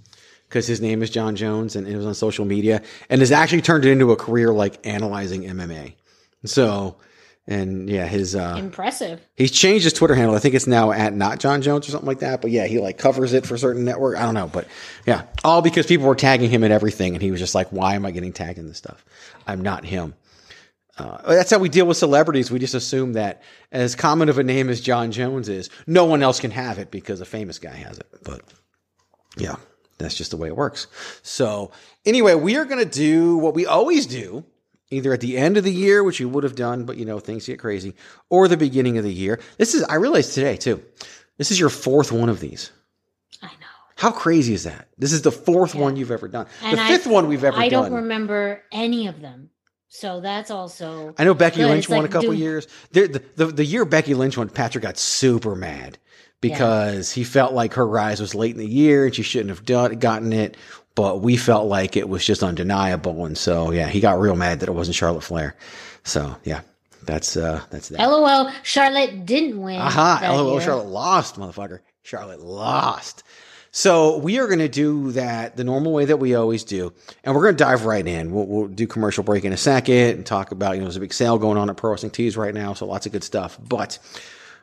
because 0.48 0.66
his 0.66 0.80
name 0.80 1.02
is 1.02 1.10
John 1.10 1.36
Jones 1.36 1.76
and 1.76 1.86
it 1.86 1.96
was 1.96 2.06
on 2.06 2.14
social 2.14 2.44
media 2.44 2.82
and 3.10 3.20
has 3.20 3.32
actually 3.32 3.62
turned 3.62 3.84
it 3.84 3.90
into 3.90 4.12
a 4.12 4.16
career 4.16 4.52
like 4.52 4.86
analyzing 4.86 5.42
MMA. 5.42 5.94
So, 6.44 6.96
and 7.46 7.88
yeah, 7.88 8.06
his 8.06 8.34
uh, 8.34 8.56
impressive. 8.58 9.20
he's 9.34 9.50
changed 9.50 9.84
his 9.84 9.92
Twitter 9.92 10.14
handle. 10.14 10.34
I 10.34 10.38
think 10.38 10.54
it's 10.54 10.66
now 10.66 10.92
at 10.92 11.14
not 11.14 11.40
John 11.40 11.62
Jones 11.62 11.88
or 11.88 11.90
something 11.90 12.06
like 12.06 12.20
that. 12.20 12.42
But 12.42 12.50
yeah, 12.50 12.66
he 12.66 12.78
like 12.78 12.98
covers 12.98 13.32
it 13.32 13.46
for 13.46 13.56
certain 13.56 13.84
network. 13.84 14.16
I 14.18 14.22
don't 14.22 14.34
know, 14.34 14.48
but 14.48 14.68
yeah, 15.06 15.22
all 15.44 15.62
because 15.62 15.86
people 15.86 16.06
were 16.06 16.14
tagging 16.14 16.50
him 16.50 16.62
in 16.62 16.72
everything, 16.72 17.14
and 17.14 17.22
he 17.22 17.30
was 17.30 17.40
just 17.40 17.54
like, 17.54 17.68
"Why 17.68 17.94
am 17.94 18.04
I 18.04 18.10
getting 18.10 18.34
tagged 18.34 18.58
in 18.58 18.68
this 18.68 18.76
stuff? 18.76 19.04
I'm 19.46 19.62
not 19.62 19.84
him." 19.86 20.14
Uh, 20.98 21.34
that's 21.34 21.50
how 21.50 21.58
we 21.58 21.68
deal 21.68 21.86
with 21.86 21.96
celebrities. 21.96 22.50
We 22.50 22.58
just 22.58 22.74
assume 22.74 23.12
that 23.14 23.42
as 23.72 23.94
common 23.94 24.28
of 24.28 24.38
a 24.38 24.42
name 24.42 24.68
as 24.68 24.80
John 24.80 25.12
Jones 25.12 25.48
is, 25.48 25.70
no 25.86 26.04
one 26.04 26.22
else 26.22 26.40
can 26.40 26.50
have 26.50 26.78
it 26.78 26.90
because 26.90 27.20
a 27.20 27.24
famous 27.24 27.58
guy 27.58 27.74
has 27.74 27.98
it. 27.98 28.06
But 28.24 28.40
yeah, 29.36 29.56
that's 29.98 30.14
just 30.16 30.30
the 30.32 30.36
way 30.36 30.48
it 30.48 30.56
works. 30.56 30.86
So 31.22 31.70
anyway, 32.04 32.34
we 32.34 32.56
are 32.56 32.64
going 32.64 32.82
to 32.82 32.90
do 32.90 33.36
what 33.36 33.54
we 33.54 33.64
always 33.66 34.06
do, 34.06 34.44
either 34.90 35.12
at 35.12 35.20
the 35.20 35.36
end 35.36 35.56
of 35.56 35.64
the 35.64 35.72
year, 35.72 36.02
which 36.02 36.18
we 36.18 36.26
would 36.26 36.44
have 36.44 36.56
done, 36.56 36.84
but 36.84 36.96
you 36.96 37.04
know, 37.04 37.20
things 37.20 37.46
get 37.46 37.58
crazy, 37.60 37.94
or 38.30 38.48
the 38.48 38.56
beginning 38.56 38.98
of 38.98 39.04
the 39.04 39.12
year. 39.12 39.38
This 39.56 39.74
is, 39.74 39.84
I 39.84 39.94
realized 39.96 40.34
today 40.34 40.56
too, 40.56 40.82
this 41.36 41.50
is 41.50 41.60
your 41.60 41.70
fourth 41.70 42.10
one 42.10 42.28
of 42.28 42.40
these. 42.40 42.72
I 43.42 43.46
know. 43.46 43.66
How 43.96 44.10
crazy 44.10 44.54
is 44.54 44.64
that? 44.64 44.88
This 44.98 45.12
is 45.12 45.22
the 45.22 45.32
fourth 45.32 45.74
Yeah. 45.74 45.82
one 45.82 45.96
you've 45.96 46.10
ever 46.10 46.26
done. 46.28 46.46
And 46.62 46.78
the 46.78 46.82
I- 46.82 46.88
fifth 46.88 47.06
one 47.06 47.28
we've 47.28 47.44
ever 47.44 47.56
done. 47.56 47.64
I 47.64 47.68
don't 47.68 47.92
remember 47.92 48.62
any 48.72 49.06
of 49.08 49.20
them. 49.20 49.50
So 49.88 50.20
that's 50.20 50.50
also 50.50 51.14
I 51.18 51.24
know 51.24 51.34
Becky 51.34 51.58
Good. 51.58 51.68
Lynch 51.70 51.84
It's 51.84 51.88
won 51.88 52.02
like 52.02 52.10
a 52.10 52.12
couple 52.12 52.28
doing- 52.28 52.40
years. 52.40 52.66
The, 52.92 53.22
the, 53.36 53.46
the, 53.46 53.64
year 53.64 53.84
Becky 53.84 54.14
Lynch 54.14 54.36
won, 54.36 54.48
Patrick 54.48 54.82
got 54.82 54.98
super 54.98 55.54
mad 55.54 55.98
because 56.40 57.10
he 57.10 57.24
felt 57.24 57.52
like 57.52 57.74
her 57.74 57.86
rise 57.86 58.20
was 58.20 58.34
late 58.34 58.52
in 58.52 58.58
the 58.58 58.68
year 58.68 59.06
and 59.06 59.14
she 59.14 59.22
shouldn't 59.22 59.50
have 59.50 59.64
done, 59.64 59.98
gotten 59.98 60.32
it. 60.32 60.56
But 60.94 61.22
we 61.22 61.36
felt 61.36 61.68
like 61.68 61.96
it 61.96 62.08
was 62.08 62.24
just 62.24 62.42
undeniable. 62.42 63.24
And 63.24 63.38
so, 63.38 63.70
yeah, 63.70 63.88
he 63.88 64.00
got 64.00 64.18
real 64.20 64.34
mad 64.36 64.60
that 64.60 64.68
it 64.68 64.72
wasn't 64.72 64.96
Charlotte 64.96 65.22
Flair. 65.22 65.56
So, 66.04 66.36
yeah, 66.44 66.62
that's, 67.04 67.36
uh, 67.36 67.62
that's 67.70 67.88
that. 67.90 68.04
LOL. 68.04 68.50
Charlotte 68.64 69.24
didn't 69.24 69.60
win. 69.62 69.80
Aha. 69.80 70.20
LOL. 70.22 70.52
year. 70.54 70.60
Charlotte 70.60 70.88
lost, 70.88 71.36
motherfucker. 71.36 71.80
Charlotte 72.02 72.40
lost. 72.40 73.22
So 73.70 74.18
we 74.18 74.38
are 74.38 74.46
going 74.46 74.58
to 74.60 74.68
do 74.68 75.12
that 75.12 75.56
the 75.56 75.64
normal 75.64 75.92
way 75.92 76.06
that 76.06 76.16
we 76.16 76.34
always 76.34 76.64
do, 76.64 76.92
and 77.22 77.34
we're 77.34 77.42
going 77.42 77.56
to 77.56 77.64
dive 77.64 77.84
right 77.84 78.06
in. 78.06 78.32
We'll, 78.32 78.46
we'll 78.46 78.68
do 78.68 78.86
commercial 78.86 79.22
break 79.24 79.44
in 79.44 79.52
a 79.52 79.58
second 79.58 80.16
and 80.16 80.26
talk 80.26 80.52
about 80.52 80.72
you 80.72 80.78
know 80.78 80.86
there's 80.86 80.96
a 80.96 81.00
big 81.00 81.12
sale 81.12 81.38
going 81.38 81.58
on 81.58 81.68
at 81.68 81.76
Pro 81.76 81.90
Wrestling 81.90 82.12
Tees 82.12 82.36
right 82.36 82.54
now, 82.54 82.72
so 82.72 82.86
lots 82.86 83.06
of 83.06 83.12
good 83.12 83.24
stuff. 83.24 83.58
But 83.60 83.98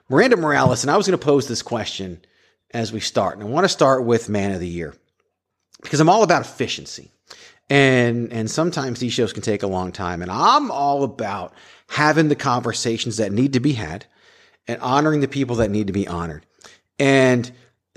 Miranda 0.09 0.37
Morales, 0.37 0.83
and 0.83 0.91
I 0.91 0.97
was 0.97 1.07
going 1.07 1.17
to 1.19 1.25
pose 1.25 1.47
this 1.47 1.61
question 1.61 2.21
as 2.71 2.91
we 2.91 2.99
start, 2.99 3.37
and 3.37 3.47
I 3.47 3.49
want 3.49 3.65
to 3.65 3.69
start 3.69 4.05
with 4.05 4.27
Man 4.27 4.51
of 4.51 4.59
the 4.59 4.67
Year 4.67 4.95
because 5.81 5.99
I'm 5.99 6.09
all 6.09 6.23
about 6.23 6.41
efficiency. 6.41 7.11
And 7.69 8.31
and 8.31 8.49
sometimes 8.49 8.99
these 8.99 9.13
shows 9.13 9.33
can 9.33 9.41
take 9.41 9.63
a 9.63 9.67
long 9.67 9.91
time 9.91 10.21
and 10.21 10.29
I'm 10.31 10.69
all 10.69 11.03
about 11.03 11.53
having 11.89 12.27
the 12.27 12.35
conversations 12.35 13.17
that 13.17 13.31
need 13.31 13.53
to 13.53 13.59
be 13.59 13.73
had 13.73 14.05
and 14.67 14.79
honoring 14.81 15.21
the 15.21 15.27
people 15.27 15.55
that 15.57 15.71
need 15.71 15.87
to 15.87 15.93
be 15.93 16.07
honored. 16.07 16.45
And 16.99 17.51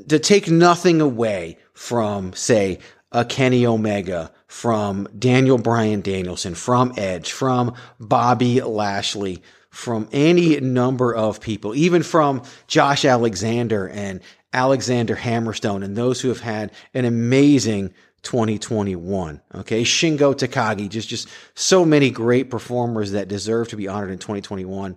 to 0.09 0.19
take 0.19 0.49
nothing 0.49 1.01
away 1.01 1.59
from 1.75 2.33
say 2.33 2.79
a 3.11 3.25
Kenny 3.25 3.67
Omega, 3.67 4.31
from 4.47 5.09
Daniel 5.19 5.59
Bryan 5.59 6.01
Danielson, 6.01 6.55
from 6.55 6.93
Edge, 6.97 7.33
from 7.33 7.75
Bobby 8.01 8.61
Lashley, 8.61 9.43
from 9.71 10.09
any 10.13 10.59
number 10.61 11.15
of 11.15 11.41
people, 11.41 11.75
even 11.75 12.03
from 12.03 12.43
Josh 12.67 13.05
Alexander 13.05 13.89
and 13.89 14.21
Alexander 14.53 15.15
Hammerstone 15.15 15.85
and 15.85 15.97
those 15.97 16.21
who 16.21 16.29
have 16.29 16.41
had 16.41 16.73
an 16.95 17.05
amazing 17.05 17.93
2021. 18.23 19.41
Okay. 19.55 19.83
Shingo 19.83 20.35
Takagi, 20.35 20.89
just, 20.89 21.09
just 21.09 21.29
so 21.55 21.85
many 21.85 22.11
great 22.11 22.51
performers 22.51 23.13
that 23.13 23.29
deserve 23.29 23.69
to 23.69 23.77
be 23.77 23.87
honored 23.87 24.11
in 24.11 24.19
2021. 24.19 24.97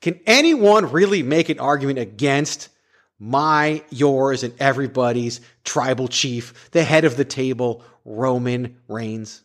Can 0.00 0.20
anyone 0.26 0.90
really 0.92 1.22
make 1.22 1.48
an 1.48 1.58
argument 1.58 1.98
against 1.98 2.68
my, 3.18 3.82
yours, 3.90 4.42
and 4.42 4.52
everybody's 4.60 5.40
tribal 5.64 6.08
chief, 6.08 6.70
the 6.72 6.84
head 6.84 7.04
of 7.04 7.16
the 7.16 7.24
table, 7.24 7.82
Roman 8.04 8.76
Reigns? 8.88 9.42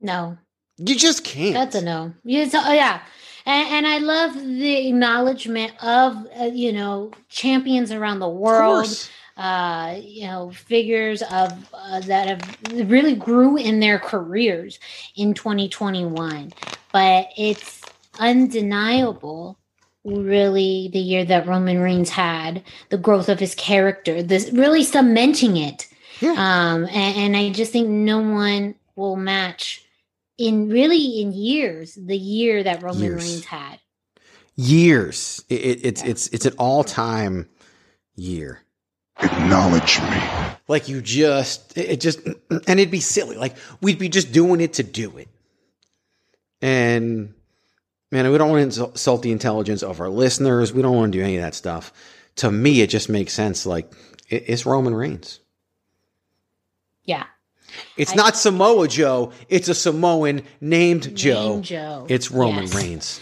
No, 0.00 0.38
You 0.78 0.94
just 0.96 1.24
can't. 1.24 1.54
that's 1.54 1.74
a 1.74 1.82
no. 1.82 2.12
Oh, 2.24 2.72
yeah. 2.72 3.00
And, 3.44 3.68
and 3.68 3.86
I 3.86 3.98
love 3.98 4.34
the 4.34 4.88
acknowledgement 4.88 5.72
of, 5.82 6.26
uh, 6.38 6.44
you 6.44 6.72
know, 6.72 7.12
champions 7.28 7.92
around 7.92 8.18
the 8.20 8.28
world. 8.28 8.88
uh, 9.36 9.98
you 10.00 10.26
know, 10.26 10.50
figures 10.50 11.20
of 11.20 11.52
uh, 11.74 12.00
that 12.00 12.26
have 12.26 12.88
really 12.90 13.14
grew 13.14 13.58
in 13.58 13.80
their 13.80 13.98
careers 13.98 14.78
in 15.14 15.34
2021. 15.34 16.52
But 16.90 17.28
it's 17.36 17.82
undeniable, 18.18 19.58
really, 20.06 20.88
the 20.92 20.98
year 21.00 21.24
that 21.24 21.46
Roman 21.46 21.80
Reigns 21.80 22.10
had, 22.10 22.62
the 22.90 22.98
growth 22.98 23.28
of 23.28 23.40
his 23.40 23.54
character, 23.54 24.22
this 24.22 24.50
really 24.50 24.84
cementing 24.84 25.56
it. 25.56 25.88
Yeah. 26.20 26.32
Um, 26.32 26.84
and, 26.86 27.16
and 27.16 27.36
I 27.36 27.50
just 27.50 27.72
think 27.72 27.88
no 27.88 28.20
one 28.20 28.76
will 28.94 29.16
match 29.16 29.84
in 30.38 30.68
really 30.68 31.20
in 31.20 31.32
years 31.32 31.94
the 31.94 32.16
year 32.16 32.62
that 32.62 32.82
Roman 32.82 33.02
Years. 33.02 33.24
Reigns 33.24 33.44
had. 33.44 33.80
Years. 34.54 35.44
It, 35.50 35.60
it, 35.60 35.84
it's 35.84 36.02
Yeah. 36.02 36.10
it's 36.10 36.28
it's 36.28 36.46
an 36.46 36.54
all 36.58 36.84
time 36.84 37.48
year. 38.14 38.62
Acknowledge 39.20 40.00
me. 40.00 40.18
Like 40.68 40.88
you 40.88 41.02
just 41.02 41.76
it, 41.76 41.90
it 41.90 42.00
just 42.00 42.20
and 42.24 42.80
it'd 42.80 42.90
be 42.90 43.00
silly. 43.00 43.36
Like 43.36 43.56
we'd 43.82 43.98
be 43.98 44.08
just 44.08 44.32
doing 44.32 44.60
it 44.62 44.74
to 44.74 44.82
do 44.82 45.18
it. 45.18 45.28
And 46.62 47.34
man, 48.10 48.30
we 48.30 48.38
don't 48.38 48.50
want 48.50 48.72
to 48.72 48.84
insult 48.86 49.22
the 49.22 49.32
intelligence 49.32 49.82
of 49.82 50.00
our 50.00 50.08
listeners. 50.08 50.72
We 50.72 50.82
don't 50.82 50.96
want 50.96 51.12
to 51.12 51.18
do 51.18 51.24
any 51.24 51.36
of 51.36 51.42
that 51.42 51.54
stuff. 51.54 51.92
To 52.36 52.50
me, 52.50 52.80
it 52.82 52.90
just 52.90 53.08
makes 53.08 53.32
sense. 53.32 53.66
Like 53.66 53.92
it's 54.28 54.66
Roman 54.66 54.94
Reigns. 54.94 55.40
Yeah. 57.04 57.24
It's 57.96 58.12
I- 58.12 58.16
not 58.16 58.36
Samoa 58.36 58.88
Joe. 58.88 59.32
It's 59.48 59.68
a 59.68 59.74
Samoan 59.74 60.42
named 60.60 61.16
Joe. 61.16 61.50
Named 61.54 61.64
Joe. 61.64 62.06
It's 62.08 62.30
Roman 62.30 62.64
Yes. 62.64 62.74
Reigns. 62.74 63.20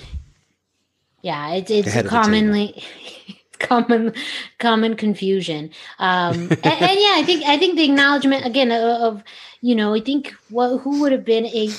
Yeah, 1.22 1.52
it's 1.54 1.70
it's 1.70 1.86
a 1.86 1.90
of 1.90 1.94
the 1.94 2.10
table. 2.10 2.10
commonly 2.22 2.84
common 3.58 4.12
common 4.58 4.94
confusion. 4.96 5.70
Um, 5.98 6.34
and, 6.50 6.66
and 6.66 6.98
yeah, 7.00 7.14
I 7.16 7.22
think 7.24 7.44
I 7.46 7.56
think 7.58 7.76
the 7.76 7.84
acknowledgement 7.84 8.44
again 8.44 8.70
of, 8.70 8.82
of 8.82 9.24
you 9.62 9.74
know 9.74 9.94
I 9.94 10.00
think 10.00 10.34
what 10.50 10.78
who 10.80 11.00
would 11.00 11.12
have 11.12 11.24
been 11.24 11.46
a 11.46 11.70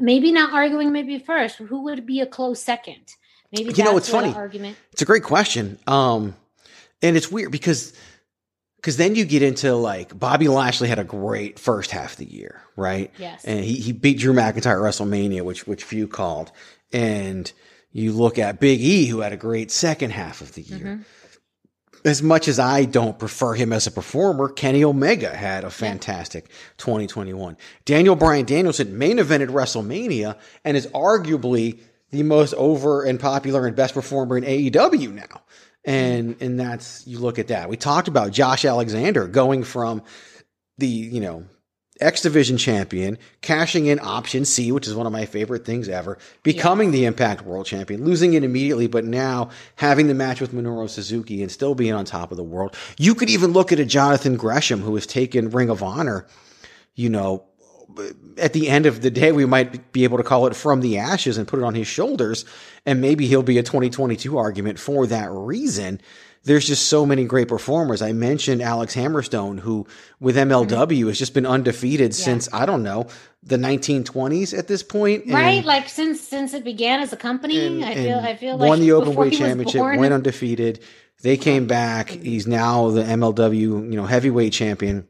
maybe 0.00 0.32
not 0.32 0.52
arguing 0.52 0.92
maybe 0.92 1.18
first 1.18 1.56
who 1.56 1.82
would 1.84 2.06
be 2.06 2.20
a 2.20 2.26
close 2.26 2.62
second 2.62 3.16
maybe 3.52 3.72
You 3.72 3.84
know, 3.84 3.96
it's 3.96 4.08
funny. 4.08 4.32
argument 4.34 4.76
It's 4.92 5.02
a 5.02 5.06
great 5.06 5.22
question. 5.22 5.78
Um, 5.86 6.34
and 7.02 7.16
it's 7.16 7.30
weird 7.30 7.52
because 7.52 7.92
because 8.76 8.96
then 8.96 9.14
you 9.14 9.24
get 9.24 9.42
into 9.42 9.74
like 9.74 10.16
Bobby 10.18 10.48
Lashley 10.48 10.88
had 10.88 10.98
a 10.98 11.04
great 11.04 11.58
first 11.58 11.90
half 11.90 12.12
of 12.12 12.18
the 12.18 12.30
year, 12.32 12.62
right? 12.76 13.12
Yes. 13.18 13.44
And 13.44 13.64
he, 13.64 13.74
he 13.74 13.92
beat 13.92 14.18
Drew 14.18 14.32
McIntyre 14.32 14.56
at 14.56 14.94
WrestleMania, 14.94 15.42
which 15.42 15.66
which 15.66 15.84
few 15.84 16.06
called. 16.06 16.52
And 16.92 17.50
you 17.92 18.12
look 18.12 18.38
at 18.38 18.60
Big 18.60 18.80
E, 18.80 19.06
who 19.06 19.20
had 19.20 19.32
a 19.32 19.36
great 19.36 19.70
second 19.70 20.10
half 20.10 20.40
of 20.40 20.54
the 20.54 20.62
year. 20.62 20.78
Mm-hmm. 20.78 21.02
As 22.04 22.22
much 22.22 22.48
as 22.48 22.58
I 22.58 22.84
don't 22.84 23.18
prefer 23.18 23.54
him 23.54 23.72
as 23.72 23.86
a 23.86 23.90
performer, 23.90 24.48
Kenny 24.48 24.84
Omega 24.84 25.34
had 25.34 25.64
a 25.64 25.70
fantastic 25.70 26.48
2021. 26.76 27.56
Daniel 27.84 28.16
Bryan 28.16 28.44
Danielson 28.44 28.96
main 28.96 29.18
evented 29.18 29.48
WrestleMania 29.48 30.36
and 30.64 30.76
is 30.76 30.86
arguably 30.88 31.80
the 32.10 32.22
most 32.22 32.54
over 32.54 33.04
and 33.04 33.18
popular 33.18 33.66
and 33.66 33.76
best 33.76 33.94
performer 33.94 34.38
in 34.38 34.44
AEW 34.44 35.12
now. 35.12 35.42
And 35.84 36.34
mm-hmm. 36.34 36.44
and 36.44 36.60
that's 36.60 37.06
you 37.06 37.18
look 37.18 37.38
at 37.38 37.48
that. 37.48 37.68
We 37.68 37.76
talked 37.76 38.08
about 38.08 38.32
Josh 38.32 38.64
Alexander 38.64 39.26
going 39.26 39.64
from 39.64 40.02
the, 40.78 40.86
you 40.86 41.20
know, 41.20 41.44
X 42.00 42.22
Division 42.22 42.56
champion, 42.56 43.18
cashing 43.40 43.86
in 43.86 43.98
option 44.00 44.44
C, 44.44 44.72
which 44.72 44.86
is 44.86 44.94
one 44.94 45.06
of 45.06 45.12
my 45.12 45.26
favorite 45.26 45.64
things 45.64 45.88
ever, 45.88 46.18
becoming 46.42 46.90
the 46.90 47.04
Impact 47.04 47.42
World 47.42 47.66
Champion, 47.66 48.04
losing 48.04 48.34
it 48.34 48.44
immediately, 48.44 48.86
but 48.86 49.04
now 49.04 49.50
having 49.76 50.06
the 50.06 50.14
match 50.14 50.40
with 50.40 50.52
Minoru 50.52 50.88
Suzuki 50.88 51.42
and 51.42 51.50
still 51.50 51.74
being 51.74 51.92
on 51.94 52.04
top 52.04 52.30
of 52.30 52.36
the 52.36 52.44
world. 52.44 52.76
You 52.98 53.14
could 53.14 53.30
even 53.30 53.52
look 53.52 53.72
at 53.72 53.80
a 53.80 53.84
Jonathan 53.84 54.36
Gresham 54.36 54.80
who 54.80 54.94
has 54.94 55.06
taken 55.06 55.50
Ring 55.50 55.70
of 55.70 55.82
Honor, 55.82 56.26
you 56.94 57.08
know, 57.08 57.44
at 58.36 58.52
the 58.52 58.68
end 58.68 58.86
of 58.86 59.00
the 59.00 59.10
day, 59.10 59.32
we 59.32 59.46
might 59.46 59.92
be 59.92 60.04
able 60.04 60.18
to 60.18 60.24
call 60.24 60.46
it 60.46 60.54
from 60.54 60.80
the 60.80 60.98
ashes 60.98 61.38
and 61.38 61.48
put 61.48 61.58
it 61.58 61.64
on 61.64 61.74
his 61.74 61.86
shoulders. 61.86 62.44
And 62.86 63.00
maybe 63.00 63.26
he'll 63.26 63.42
be 63.42 63.58
a 63.58 63.62
2022 63.62 64.36
argument 64.36 64.78
for 64.78 65.06
that 65.06 65.30
reason. 65.30 66.00
There's 66.48 66.66
just 66.66 66.86
so 66.86 67.04
many 67.04 67.26
great 67.26 67.46
performers. 67.46 68.00
I 68.00 68.12
mentioned 68.12 68.62
Alex 68.62 68.96
Hammerstone, 68.96 69.60
who 69.60 69.86
with 70.18 70.34
MLW 70.34 70.66
mm-hmm. 70.66 71.08
has 71.08 71.18
just 71.18 71.34
been 71.34 71.44
undefeated 71.44 72.14
since, 72.14 72.48
I 72.54 72.64
don't 72.64 72.82
know, 72.82 73.08
the 73.42 73.58
1920s 73.58 74.56
at 74.58 74.66
this 74.66 74.82
point. 74.82 75.24
And- 75.24 75.34
right? 75.34 75.62
Like 75.62 75.90
since 75.90 76.22
since 76.22 76.54
it 76.54 76.64
began 76.64 77.00
as 77.00 77.12
a 77.12 77.18
company, 77.18 77.66
and- 77.66 77.84
I 77.84 77.94
feel 77.94 78.18
I 78.18 78.34
feel 78.34 78.56
like 78.56 78.66
won 78.66 78.80
the 78.80 78.92
open 78.98 79.14
weight 79.14 79.34
championship, 79.34 79.78
born- 79.78 79.98
went 79.98 80.14
undefeated. 80.14 80.80
They 81.20 81.36
came 81.36 81.66
back. 81.66 82.08
He's 82.08 82.46
now 82.46 82.88
the 82.92 83.02
MLW, 83.02 83.60
you 83.60 83.96
know, 83.96 84.06
heavyweight 84.06 84.54
champion. 84.54 85.06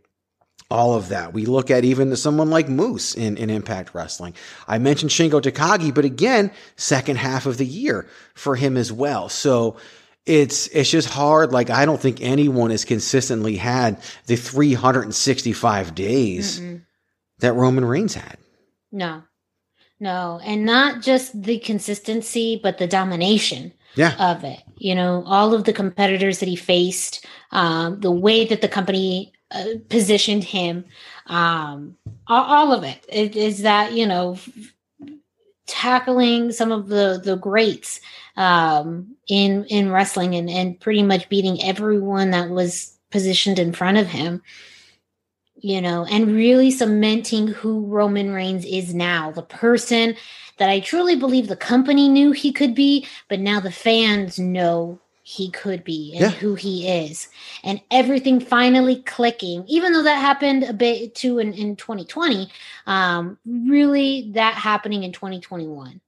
All 0.72 0.94
of 0.96 1.10
that. 1.10 1.32
We 1.32 1.46
look 1.46 1.70
at 1.70 1.84
even 1.84 2.16
someone 2.16 2.50
like 2.50 2.68
Moose 2.68 3.14
in, 3.14 3.36
in 3.36 3.48
Impact 3.48 3.94
Wrestling. 3.94 4.34
I 4.66 4.78
mentioned 4.78 5.12
Shingo 5.12 5.40
Takagi, 5.40 5.94
but 5.94 6.04
again, 6.04 6.50
second 6.74 7.16
half 7.16 7.46
of 7.46 7.58
the 7.58 7.64
year 7.64 8.08
for 8.34 8.56
him 8.56 8.76
as 8.76 8.92
well. 8.92 9.28
So 9.28 9.76
it's 10.28 10.66
it's 10.68 10.90
just 10.90 11.08
hard. 11.08 11.52
Like 11.52 11.70
I 11.70 11.84
don't 11.86 12.00
think 12.00 12.20
anyone 12.20 12.70
has 12.70 12.84
consistently 12.84 13.56
had 13.56 14.00
the 14.26 14.36
365 14.36 15.94
days 15.94 16.60
that 17.38 17.52
Roman 17.54 17.84
Reigns 17.84 18.14
had. 18.14 18.36
No, 18.92 19.22
no, 20.00 20.40
and 20.44 20.64
not 20.64 21.02
just 21.02 21.40
the 21.42 21.58
consistency, 21.58 22.58
but 22.62 22.78
the 22.78 22.86
domination 22.86 23.72
Yeah. 23.96 24.14
of 24.18 24.44
it. 24.44 24.60
You 24.76 24.94
know, 24.94 25.24
all 25.26 25.54
of 25.54 25.64
the 25.64 25.72
competitors 25.72 26.38
that 26.40 26.48
he 26.48 26.56
faced, 26.56 27.24
um, 27.50 28.00
the 28.00 28.10
way 28.12 28.44
that 28.46 28.60
the 28.60 28.68
company 28.68 29.32
uh, 29.50 29.64
positioned 29.88 30.44
him, 30.44 30.84
um, 31.26 31.96
all, 32.26 32.44
all 32.44 32.72
of 32.72 32.84
it. 32.84 33.04
It 33.08 33.34
is 33.36 33.62
that 33.62 33.92
you 33.94 34.06
know, 34.06 34.32
f- 34.34 34.48
tackling 35.68 36.50
some 36.50 36.72
of 36.72 36.88
the 36.88 37.20
the 37.22 37.36
greats 37.36 38.00
um, 38.36 39.16
in 39.28 39.64
in 39.66 39.90
wrestling 39.90 40.34
and 40.34 40.50
and 40.50 40.80
pretty 40.80 41.02
much 41.02 41.28
beating 41.28 41.62
everyone 41.62 42.30
that 42.30 42.50
was 42.50 42.98
positioned 43.10 43.58
in 43.58 43.72
front 43.72 43.98
of 43.98 44.08
him 44.08 44.42
you 45.60 45.80
know, 45.80 46.04
and 46.04 46.28
really 46.28 46.70
cementing 46.70 47.48
who 47.48 47.84
Roman 47.86 48.32
Reigns 48.32 48.64
is 48.64 48.94
now, 48.94 49.30
the 49.30 49.42
person 49.42 50.14
that 50.58 50.70
I 50.70 50.80
truly 50.80 51.16
believe 51.16 51.48
the 51.48 51.56
company 51.56 52.08
knew 52.08 52.32
he 52.32 52.52
could 52.52 52.74
be, 52.74 53.06
but 53.28 53.40
now 53.40 53.60
the 53.60 53.72
fans 53.72 54.38
know 54.38 55.00
he 55.30 55.50
could 55.50 55.84
be 55.84 56.14
and 56.14 56.22
Yeah. 56.22 56.30
who 56.30 56.54
he 56.54 56.88
is. 56.88 57.28
And 57.62 57.82
everything 57.90 58.40
finally 58.40 59.02
clicking, 59.02 59.62
even 59.66 59.92
though 59.92 60.02
that 60.04 60.22
happened 60.22 60.62
a 60.64 60.72
bit 60.72 61.14
too 61.14 61.38
in, 61.38 61.52
in 61.52 61.76
2020, 61.76 62.48
um, 62.86 63.36
really 63.44 64.30
that 64.32 64.54
happening 64.54 65.02
in 65.02 65.12
2021. 65.12 66.00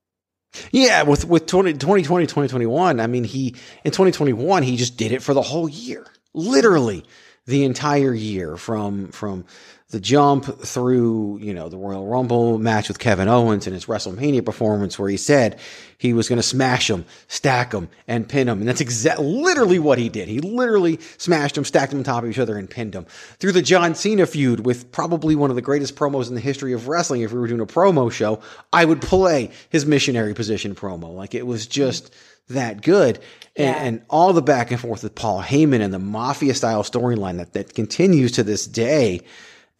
Yeah, 0.72 1.02
with 1.02 1.26
with 1.26 1.44
20, 1.44 1.74
2020, 1.74 2.26
2021, 2.26 2.98
I 2.98 3.06
mean, 3.06 3.24
he 3.24 3.54
in 3.84 3.90
2021 3.90 4.62
he 4.62 4.76
just 4.78 4.96
did 4.96 5.12
it 5.12 5.22
for 5.22 5.34
the 5.34 5.42
whole 5.42 5.68
year, 5.68 6.06
literally 6.32 7.04
the 7.44 7.64
entire 7.64 8.14
year 8.14 8.56
from 8.56 9.08
from 9.08 9.44
the 9.90 10.00
jump 10.00 10.44
through 10.44 11.38
you 11.42 11.52
know 11.52 11.68
the 11.68 11.76
Royal 11.76 12.06
Rumble 12.06 12.58
match 12.58 12.88
with 12.88 12.98
Kevin 12.98 13.28
Owens 13.28 13.66
and 13.66 13.74
his 13.74 13.86
WrestleMania 13.86 14.44
performance 14.44 14.98
where 14.98 15.08
he 15.08 15.16
said 15.16 15.58
he 15.98 16.12
was 16.14 16.28
going 16.28 16.38
to 16.38 16.42
smash 16.42 16.88
him, 16.88 17.04
stack 17.28 17.72
him, 17.72 17.88
and 18.08 18.28
pin 18.28 18.48
him, 18.48 18.60
and 18.60 18.68
that's 18.68 18.80
exactly 18.80 19.26
literally 19.26 19.78
what 19.78 19.98
he 19.98 20.08
did. 20.08 20.28
He 20.28 20.40
literally 20.40 20.98
smashed 21.18 21.56
them, 21.56 21.64
stacked 21.64 21.90
them 21.90 22.00
on 22.00 22.04
top 22.04 22.24
of 22.24 22.30
each 22.30 22.38
other, 22.38 22.56
and 22.56 22.70
pinned 22.70 22.92
them 22.92 23.04
through 23.38 23.52
the 23.52 23.62
John 23.62 23.94
Cena 23.94 24.26
feud 24.26 24.64
with 24.64 24.90
probably 24.92 25.34
one 25.36 25.50
of 25.50 25.56
the 25.56 25.62
greatest 25.62 25.96
promos 25.96 26.28
in 26.28 26.34
the 26.34 26.40
history 26.40 26.72
of 26.72 26.88
wrestling. 26.88 27.20
If 27.22 27.32
we 27.32 27.38
were 27.40 27.48
doing 27.48 27.60
a 27.60 27.66
promo 27.66 28.10
show, 28.10 28.40
I 28.72 28.84
would 28.84 29.02
play 29.02 29.50
his 29.68 29.84
missionary 29.86 30.34
position 30.34 30.74
promo. 30.74 31.14
Like 31.14 31.34
it 31.34 31.46
was 31.46 31.66
just 31.66 32.14
that 32.48 32.82
good. 32.82 33.18
And, 33.56 33.76
Yeah. 33.76 33.82
and 33.82 34.02
all 34.08 34.32
the 34.32 34.42
back 34.42 34.70
and 34.70 34.80
forth 34.80 35.02
with 35.02 35.14
Paul 35.14 35.42
Heyman 35.42 35.80
and 35.82 35.92
the 35.92 35.98
mafia 35.98 36.54
style 36.54 36.82
storyline 36.82 37.38
that, 37.38 37.52
that 37.54 37.74
continues 37.74 38.32
to 38.32 38.42
this 38.42 38.66
day. 38.66 39.22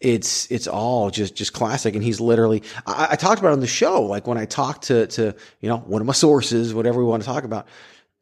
It's, 0.00 0.50
it's 0.50 0.66
all 0.66 1.11
just, 1.11 1.35
just 1.35 1.52
classic. 1.52 1.95
And 1.95 2.02
he's 2.02 2.21
literally, 2.21 2.62
I, 2.87 3.09
I 3.11 3.16
talked 3.16 3.39
about 3.39 3.50
it 3.50 3.54
on 3.54 3.60
the 3.60 3.67
show. 3.67 4.02
Like 4.02 4.26
when 4.26 4.39
I 4.39 4.47
talked 4.47 4.84
to, 4.84 5.06
to, 5.08 5.34
you 5.60 5.69
know, 5.69 5.78
one 5.78 6.00
of 6.00 6.06
my 6.06 6.13
sources, 6.15 6.73
whatever 6.75 6.99
we 7.00 7.04
want 7.04 7.23
to 7.23 7.26
talk 7.26 7.45
about, 7.45 7.67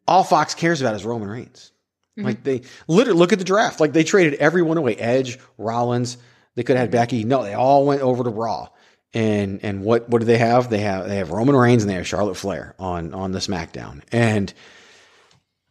all 0.06 0.24
Fox 0.24 0.54
cares 0.54 0.80
about 0.80 0.94
is 0.94 1.04
Roman 1.04 1.28
Reigns. 1.28 1.72
Mm-hmm. 2.18 2.26
Like 2.26 2.42
they 2.42 2.62
literally 2.88 3.18
look 3.18 3.32
at 3.32 3.38
the 3.38 3.44
draft. 3.44 3.78
Like 3.78 3.92
they 3.92 4.02
traded 4.02 4.34
everyone 4.34 4.76
away. 4.76 4.96
Edge, 4.96 5.38
Rollins. 5.56 6.18
They 6.56 6.64
could 6.64 6.76
have 6.76 6.84
had 6.84 6.90
Becky. 6.90 7.22
No, 7.22 7.44
they 7.44 7.54
all 7.54 7.86
went 7.86 8.02
over 8.02 8.24
to 8.24 8.30
Raw. 8.30 8.68
And 9.14 9.60
and 9.62 9.82
what 9.84 10.08
what 10.08 10.18
do 10.18 10.26
they 10.26 10.38
have? 10.38 10.68
They 10.68 10.80
have 10.80 11.08
they 11.08 11.16
have 11.16 11.30
Roman 11.30 11.54
Reigns 11.54 11.82
and 11.82 11.90
they 11.90 11.94
have 11.94 12.06
Charlotte 12.06 12.34
Flair 12.34 12.74
on 12.78 13.14
on 13.14 13.32
the 13.32 13.38
SmackDown. 13.38 14.02
And 14.10 14.52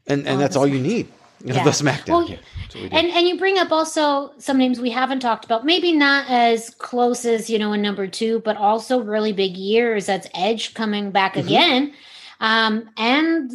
and 0.08 0.28
and 0.28 0.40
that's 0.40 0.56
all 0.56 0.66
you 0.66 0.80
need. 0.80 1.10
Yeah. 1.44 1.64
The 1.64 1.70
SmackDown. 1.72 2.08
Well, 2.10 2.30
yeah, 2.30 2.38
we. 2.74 2.82
And 2.92 3.08
and 3.12 3.28
you 3.28 3.38
bring 3.38 3.58
up 3.58 3.72
also 3.72 4.34
some 4.40 4.58
names 4.58 4.80
we 4.80 4.90
haven't 4.90 5.20
talked 5.20 5.46
about, 5.46 5.66
maybe 5.66 5.92
not 5.94 6.30
as 6.30 6.70
close 6.72 7.26
as 7.26 7.50
you 7.50 7.60
know 7.60 7.74
in 7.74 7.82
number 7.82 8.08
two, 8.08 8.40
but 8.40 8.58
also 8.58 9.00
really 9.02 9.34
big 9.34 9.56
years. 9.58 10.06
That's 10.08 10.28
Edge 10.34 10.74
coming 10.74 11.12
back 11.12 11.34
Mm-hmm. 11.36 11.48
again, 11.48 11.94
um, 12.40 12.90
and 12.98 13.52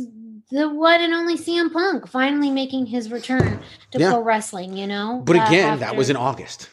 the 0.50 0.68
one 0.68 1.00
and 1.00 1.12
only 1.14 1.36
CM 1.36 1.72
Punk 1.72 2.06
finally 2.06 2.50
making 2.50 2.86
his 2.86 3.10
return 3.10 3.58
to 3.90 3.98
Yeah. 3.98 4.10
pro 4.12 4.20
wrestling. 4.22 4.76
You 4.76 4.86
know, 4.86 5.22
But 5.24 5.36
uh, 5.36 5.44
again, 5.46 5.80
that 5.80 5.96
was 5.96 6.08
in 6.10 6.16
August. 6.16 6.68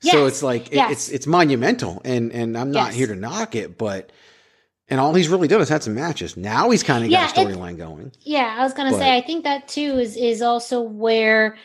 So 0.00 0.24
Yes, 0.24 0.32
it's 0.32 0.42
like 0.42 0.66
it- 0.68 0.74
yes. 0.74 0.90
it's 0.92 1.08
it's 1.10 1.26
monumental, 1.26 2.02
and 2.04 2.32
and 2.32 2.58
I'm 2.58 2.72
not 2.72 2.86
Yes. 2.88 2.94
here 2.96 3.06
to 3.08 3.14
knock 3.16 3.54
it, 3.54 3.78
but 3.78 4.10
and 4.92 5.00
all 5.00 5.14
he's 5.14 5.30
really 5.30 5.48
done 5.48 5.62
is 5.62 5.70
had 5.70 5.82
some 5.82 5.94
matches. 5.94 6.36
Now 6.36 6.68
he's 6.68 6.82
kind 6.82 7.02
of 7.02 7.10
got 7.10 7.34
a 7.34 7.40
storyline 7.40 7.78
going. 7.78 8.12
Yeah, 8.20 8.56
I 8.58 8.62
was 8.62 8.74
gonna 8.74 8.90
But- 8.90 8.98
say 8.98 9.16
I 9.16 9.22
think 9.22 9.42
that 9.44 9.66
too 9.66 9.98
is 9.98 10.18
is 10.18 10.42
also 10.42 10.82
where 10.82 11.56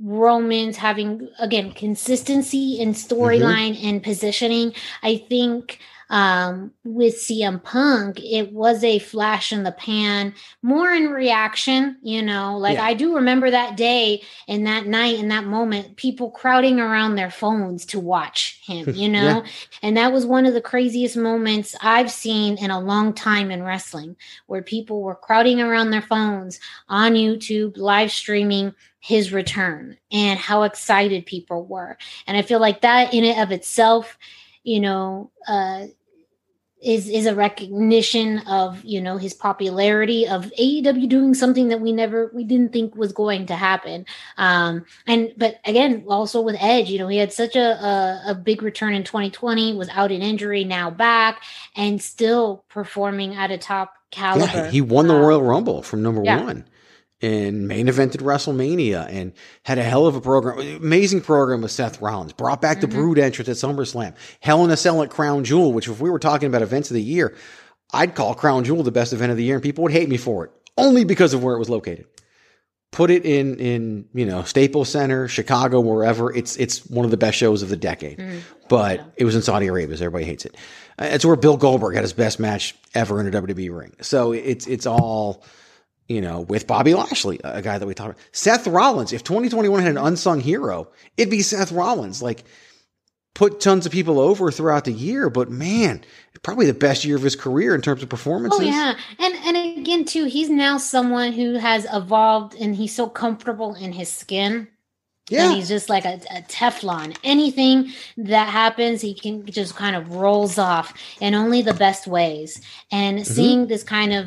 Roman's 0.00 0.76
having 0.76 1.28
again 1.40 1.72
consistency 1.72 2.78
in 2.78 2.92
mm-hmm. 2.92 3.14
storyline 3.14 3.82
and 3.82 4.00
positioning. 4.00 4.72
I 5.02 5.16
think 5.28 5.80
um 6.08 6.72
with 6.84 7.16
CM 7.16 7.62
Punk, 7.62 8.20
it 8.22 8.52
was 8.52 8.84
a 8.84 8.98
flash 9.00 9.52
in 9.52 9.64
the 9.64 9.72
pan, 9.72 10.34
more 10.62 10.90
in 10.92 11.08
reaction, 11.10 11.96
you 12.02 12.22
know. 12.22 12.56
Like 12.58 12.74
Yeah. 12.74 12.84
I 12.84 12.94
do 12.94 13.16
remember 13.16 13.50
that 13.50 13.76
day 13.76 14.22
and 14.46 14.66
that 14.66 14.86
night 14.86 15.18
and 15.18 15.30
that 15.30 15.44
moment, 15.44 15.96
people 15.96 16.30
crowding 16.30 16.78
around 16.78 17.16
their 17.16 17.30
phones 17.30 17.84
to 17.86 17.98
watch 18.00 18.60
him, 18.64 18.88
you 18.94 19.08
know. 19.08 19.42
Yeah. 19.42 19.46
And 19.82 19.96
that 19.96 20.12
was 20.12 20.24
one 20.24 20.46
of 20.46 20.54
the 20.54 20.60
craziest 20.60 21.16
moments 21.16 21.74
I've 21.80 22.10
seen 22.10 22.56
in 22.58 22.70
a 22.70 22.80
long 22.80 23.12
time 23.12 23.50
in 23.50 23.62
wrestling, 23.62 24.16
where 24.46 24.62
people 24.62 25.02
were 25.02 25.16
crowding 25.16 25.60
around 25.60 25.90
their 25.90 26.02
phones 26.02 26.60
on 26.88 27.14
YouTube, 27.14 27.76
live 27.76 28.12
streaming 28.12 28.74
his 29.00 29.32
return 29.32 29.96
and 30.10 30.38
how 30.38 30.64
excited 30.64 31.26
people 31.26 31.64
were. 31.64 31.96
And 32.26 32.36
I 32.36 32.42
feel 32.42 32.58
like 32.58 32.80
that 32.80 33.14
in 33.14 33.24
and 33.24 33.40
of 33.40 33.52
itself, 33.52 34.18
you 34.66 34.80
know, 34.80 35.30
uh, 35.46 35.86
is 36.82 37.08
is 37.08 37.24
a 37.24 37.34
recognition 37.34 38.38
of 38.40 38.84
you 38.84 39.00
know 39.00 39.16
his 39.16 39.32
popularity 39.32 40.26
of 40.28 40.52
AEW 40.58 41.08
doing 41.08 41.32
something 41.32 41.68
that 41.68 41.80
we 41.80 41.90
never 41.90 42.30
we 42.34 42.44
didn't 42.44 42.72
think 42.72 42.94
was 42.94 43.12
going 43.12 43.46
to 43.46 43.56
happen. 43.56 44.04
Um 44.36 44.84
and 45.06 45.32
but 45.38 45.58
again 45.64 46.04
also 46.06 46.42
with 46.42 46.56
edge 46.60 46.90
you 46.90 46.98
know 46.98 47.08
he 47.08 47.16
had 47.16 47.32
such 47.32 47.56
a 47.56 47.82
a, 47.82 48.22
a 48.28 48.34
big 48.34 48.62
return 48.62 48.94
in 48.94 49.04
2020 49.04 49.74
was 49.74 49.88
out 49.88 50.12
in 50.12 50.20
injury 50.20 50.64
now 50.64 50.90
back 50.90 51.42
and 51.74 52.02
still 52.02 52.64
performing 52.68 53.34
at 53.34 53.50
a 53.50 53.58
top 53.58 53.94
caliber. 54.10 54.46
Yeah, 54.46 54.70
he 54.70 54.82
won 54.82 55.06
the 55.06 55.14
Um, 55.14 55.22
Royal 55.22 55.42
Rumble 55.42 55.82
from 55.82 56.02
number 56.02 56.22
yeah. 56.22 56.44
one 56.44 56.68
and 57.22 57.66
main 57.66 57.86
evented 57.86 58.18
WrestleMania 58.18 59.08
and 59.10 59.32
had 59.64 59.78
a 59.78 59.82
hell 59.82 60.06
of 60.06 60.14
a 60.16 60.20
program. 60.20 60.58
Amazing 60.76 61.22
program 61.22 61.62
with 61.62 61.70
Seth 61.70 62.00
Rollins. 62.02 62.32
Brought 62.32 62.60
back 62.60 62.78
Mm-hmm. 62.78 62.90
the 62.90 62.94
Brood 62.96 63.18
entrance 63.18 63.48
at 63.48 63.56
SummerSlam. 63.56 64.14
Hell 64.40 64.64
in 64.64 64.70
a 64.70 64.76
Cell 64.76 65.02
at 65.02 65.10
Crown 65.10 65.44
Jewel, 65.44 65.72
which 65.72 65.88
if 65.88 66.00
we 66.00 66.10
were 66.10 66.18
talking 66.18 66.48
about 66.48 66.62
events 66.62 66.90
of 66.90 66.94
the 66.94 67.02
year, 67.02 67.34
I'd 67.92 68.14
call 68.14 68.34
Crown 68.34 68.64
Jewel 68.64 68.82
the 68.82 68.90
best 68.92 69.12
event 69.12 69.30
of 69.30 69.36
the 69.38 69.44
year 69.44 69.54
and 69.56 69.62
people 69.62 69.82
would 69.84 69.92
hate 69.92 70.08
me 70.08 70.16
for 70.16 70.44
it 70.44 70.50
only 70.76 71.04
because 71.04 71.32
of 71.32 71.42
where 71.42 71.54
it 71.54 71.58
was 71.58 71.70
located. 71.70 72.06
Put 72.92 73.10
it 73.10 73.24
in, 73.26 73.58
in, 73.58 74.08
you 74.14 74.24
know, 74.24 74.42
Staples 74.44 74.88
Center, 74.88 75.28
Chicago, 75.28 75.80
wherever. 75.80 76.32
It's, 76.34 76.56
it's 76.56 76.86
one 76.86 77.04
of 77.04 77.10
the 77.10 77.16
best 77.16 77.36
shows 77.36 77.62
of 77.62 77.68
the 77.68 77.76
decade, 77.76 78.22
but 78.68 79.02
it 79.16 79.24
was 79.24 79.34
in 79.34 79.42
Saudi 79.42 79.66
Arabia. 79.66 79.96
So 79.96 80.04
everybody 80.04 80.24
hates 80.24 80.44
it. 80.46 80.54
It's 80.98 81.24
where 81.24 81.36
Bill 81.36 81.56
Goldberg 81.56 81.94
had 81.94 82.04
his 82.04 82.12
best 82.14 82.38
match 82.40 82.74
ever 82.94 83.20
in 83.20 83.26
a 83.26 83.30
WWE 83.42 83.76
ring. 83.76 83.96
So 84.00 84.32
it's, 84.32 84.66
it's 84.66 84.86
all, 84.86 85.42
you 86.08 86.20
know, 86.20 86.40
with 86.42 86.66
Bobby 86.66 86.94
Lashley, 86.94 87.40
a 87.44 87.62
guy 87.62 87.78
that 87.78 87.86
we 87.86 87.94
talked 87.94 88.10
about. 88.10 88.22
Seth 88.32 88.66
Rollins. 88.66 89.12
If 89.12 89.24
2021 89.24 89.82
had 89.82 89.90
an 89.92 89.98
unsung 89.98 90.40
hero, 90.40 90.88
it'd 91.16 91.30
be 91.30 91.42
Seth 91.42 91.72
Rollins. 91.72 92.22
Like, 92.22 92.44
put 93.34 93.60
tons 93.60 93.84
of 93.86 93.92
people 93.92 94.18
over 94.18 94.50
throughout 94.50 94.84
the 94.84 94.92
year, 94.92 95.28
but 95.28 95.50
man, 95.50 96.02
probably 96.42 96.66
the 96.66 96.74
best 96.74 97.04
year 97.04 97.16
of 97.16 97.22
his 97.22 97.36
career 97.36 97.74
in 97.74 97.82
terms 97.82 98.02
of 98.02 98.08
performances. 98.08 98.60
Oh 98.60 98.64
yeah, 98.64 98.94
and 99.18 99.34
and 99.56 99.78
again 99.78 100.04
too, 100.04 100.24
he's 100.24 100.48
now 100.48 100.78
someone 100.78 101.32
who 101.32 101.54
has 101.54 101.86
evolved 101.92 102.54
and 102.54 102.74
he's 102.76 102.94
so 102.94 103.08
comfortable 103.08 103.74
in 103.74 103.92
his 103.92 104.10
skin 104.10 104.68
Yeah. 105.28 105.46
And 105.46 105.56
he's 105.56 105.68
just 105.68 105.88
like 105.90 106.04
a, 106.04 106.20
a 106.30 106.42
Teflon. 106.42 107.16
Anything 107.24 107.92
that 108.16 108.48
happens, 108.48 109.00
he 109.02 109.12
can 109.14 109.44
just 109.46 109.74
kind 109.76 109.96
of 109.96 110.14
rolls 110.14 110.56
off 110.58 110.94
in 111.20 111.34
only 111.34 111.62
the 111.62 111.74
best 111.74 112.06
ways. 112.06 112.60
And 112.92 113.18
Mm-hmm. 113.18 113.32
seeing 113.34 113.66
this 113.66 113.82
kind 113.82 114.12
of 114.14 114.26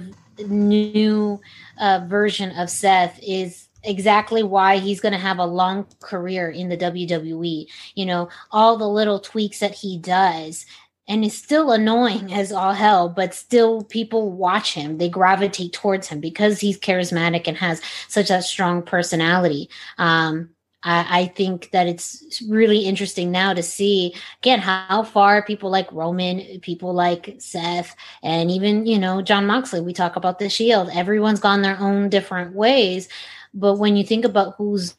new 0.49 1.39
uh, 1.79 2.05
version 2.07 2.51
of 2.51 2.69
Seth 2.69 3.19
is 3.23 3.69
exactly 3.83 4.43
why 4.43 4.77
he's 4.77 4.99
going 4.99 5.13
to 5.13 5.17
have 5.17 5.39
a 5.39 5.45
long 5.45 5.87
career 5.99 6.49
in 6.49 6.69
the 6.69 6.77
WWE. 6.77 7.67
You 7.95 8.05
know, 8.05 8.29
all 8.51 8.77
the 8.77 8.87
little 8.87 9.19
tweaks 9.19 9.59
that 9.59 9.73
he 9.73 9.97
does. 9.97 10.65
And 11.07 11.25
it's 11.25 11.35
still 11.35 11.71
annoying 11.71 12.33
as 12.33 12.51
all 12.51 12.73
hell, 12.73 13.09
but 13.09 13.33
still 13.33 13.83
people 13.83 14.31
watch 14.31 14.73
him. 14.73 14.97
They 14.97 15.09
gravitate 15.09 15.73
towards 15.73 16.07
him 16.07 16.19
because 16.19 16.59
he's 16.59 16.79
charismatic 16.79 17.47
and 17.47 17.57
has 17.57 17.81
such 18.07 18.29
a 18.29 18.41
strong 18.41 18.83
personality. 18.83 19.69
Um, 19.97 20.49
I, 20.83 21.21
I 21.21 21.25
think 21.27 21.71
that 21.71 21.87
it's 21.87 22.41
really 22.47 22.79
interesting 22.79 23.31
now 23.31 23.53
to 23.53 23.61
see 23.61 24.15
again 24.41 24.59
how 24.59 25.03
far 25.03 25.43
people 25.43 25.69
like 25.69 25.91
Roman, 25.91 26.59
people 26.61 26.93
like 26.93 27.35
Seth, 27.39 27.95
and 28.23 28.49
even 28.49 28.85
you 28.85 28.97
know 28.97 29.21
Jon 29.21 29.45
Moxley. 29.45 29.81
We 29.81 29.93
talk 29.93 30.15
about 30.15 30.39
the 30.39 30.49
Shield. 30.49 30.89
Everyone's 30.93 31.39
gone 31.39 31.61
their 31.61 31.79
own 31.79 32.09
different 32.09 32.55
ways, 32.55 33.09
but 33.53 33.75
when 33.75 33.95
you 33.95 34.03
think 34.03 34.25
about 34.25 34.55
who's 34.57 34.95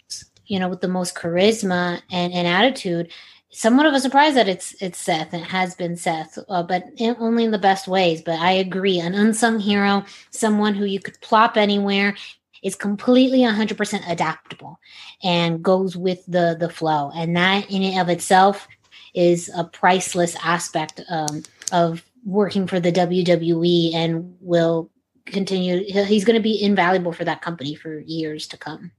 you 0.46 0.58
know 0.58 0.68
with 0.68 0.80
the 0.80 0.88
most 0.88 1.14
charisma 1.14 2.02
and, 2.10 2.32
and 2.32 2.46
attitude, 2.46 3.10
somewhat 3.50 3.86
of 3.86 3.94
a 3.94 4.00
surprise 4.00 4.34
that 4.34 4.48
it's 4.48 4.74
it's 4.80 4.98
Seth. 4.98 5.34
It 5.34 5.44
has 5.44 5.74
been 5.74 5.96
Seth, 5.96 6.38
uh, 6.48 6.62
but 6.62 6.84
in, 6.96 7.16
only 7.18 7.44
in 7.44 7.50
the 7.50 7.58
best 7.58 7.88
ways. 7.88 8.22
But 8.22 8.38
I 8.38 8.52
agree, 8.52 9.00
an 9.00 9.14
unsung 9.14 9.58
hero, 9.58 10.04
someone 10.30 10.74
who 10.74 10.84
you 10.84 11.00
could 11.00 11.20
plop 11.20 11.56
anywhere, 11.56 12.16
is 12.62 12.74
completely 12.74 13.40
100% 13.40 14.10
adaptable 14.10 14.78
and 15.22 15.62
goes 15.62 15.96
with 15.96 16.24
the 16.26 16.56
the 16.58 16.68
flow, 16.68 17.10
and 17.14 17.36
that 17.36 17.70
in 17.70 17.82
and 17.82 18.00
of 18.00 18.08
itself 18.08 18.68
is 19.14 19.50
a 19.56 19.64
priceless 19.64 20.36
aspect 20.42 21.00
um, 21.08 21.42
of 21.72 22.04
working 22.24 22.66
for 22.66 22.80
the 22.80 22.92
WWE, 22.92 23.94
and 23.94 24.36
will 24.40 24.90
continue. 25.26 25.82
He's 26.04 26.24
going 26.24 26.36
to 26.36 26.42
be 26.42 26.62
invaluable 26.62 27.12
for 27.12 27.24
that 27.24 27.42
company 27.42 27.74
for 27.74 27.98
years 28.00 28.46
to 28.48 28.56
come. 28.56 28.92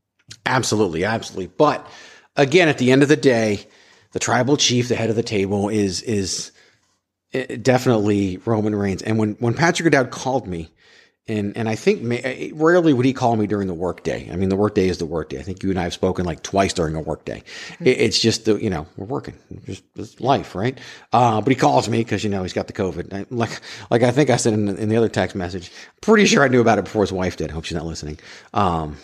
Absolutely, 0.45 1.03
absolutely. 1.03 1.47
But 1.57 1.87
again, 2.35 2.67
at 2.67 2.77
the 2.77 2.91
end 2.91 3.03
of 3.03 3.09
the 3.09 3.15
day, 3.15 3.67
the 4.11 4.19
tribal 4.19 4.57
chief, 4.57 4.87
the 4.87 4.95
head 4.95 5.09
of 5.09 5.15
the 5.15 5.23
table, 5.23 5.69
is 5.69 6.01
is 6.01 6.51
eh, 7.33 7.57
definitely 7.57 8.37
Roman 8.45 8.75
Reigns. 8.75 9.01
And 9.01 9.17
when 9.17 9.33
when 9.33 9.53
Patrick 9.53 9.87
O'Dowd 9.87 10.11
called 10.11 10.47
me, 10.47 10.71
and 11.27 11.55
and 11.55 11.69
I 11.69 11.75
think 11.75 12.01
ma- 12.01 12.15
eh, 12.23 12.49
rarely 12.53 12.93
would 12.93 13.05
he 13.05 13.13
call 13.13 13.35
me 13.35 13.47
during 13.47 13.67
the 13.67 13.73
workday. 13.73 14.29
I 14.31 14.35
mean, 14.35 14.49
the 14.49 14.55
workday 14.55 14.89
is 14.89 14.97
the 14.97 15.05
workday. 15.05 15.39
I 15.39 15.43
think 15.43 15.63
you 15.63 15.69
and 15.69 15.79
I 15.79 15.83
have 15.83 15.93
spoken 15.93 16.25
like 16.25 16.41
twice 16.43 16.73
during 16.73 16.95
a 16.95 17.01
workday. 17.01 17.43
It, 17.79 17.99
it's 17.99 18.19
just 18.19 18.45
the 18.45 18.55
you 18.55 18.69
know 18.69 18.87
we're 18.97 19.05
working, 19.05 19.35
just 19.65 19.83
it's 19.95 20.19
life, 20.19 20.55
right? 20.55 20.77
Uh, 21.13 21.39
but 21.41 21.49
he 21.51 21.55
calls 21.55 21.87
me 21.89 21.99
because 21.99 22.23
you 22.23 22.29
know 22.29 22.41
he's 22.43 22.53
got 22.53 22.67
the 22.67 22.73
COVID. 22.73 23.13
I, 23.13 23.25
like 23.29 23.61
like 23.89 24.03
I 24.03 24.11
think 24.11 24.29
I 24.29 24.37
said 24.37 24.53
in, 24.53 24.65
the- 24.65 24.75
in 24.75 24.89
the 24.89 24.97
other 24.97 25.09
text 25.09 25.35
message. 25.35 25.71
Pretty 26.01 26.25
sure 26.25 26.43
I 26.43 26.47
knew 26.47 26.61
about 26.61 26.79
it 26.79 26.85
before 26.85 27.03
his 27.03 27.13
wife 27.13 27.37
did. 27.37 27.51
I 27.51 27.53
hope 27.53 27.65
she's 27.65 27.77
not 27.77 27.85
listening. 27.85 28.17
Um, 28.53 28.97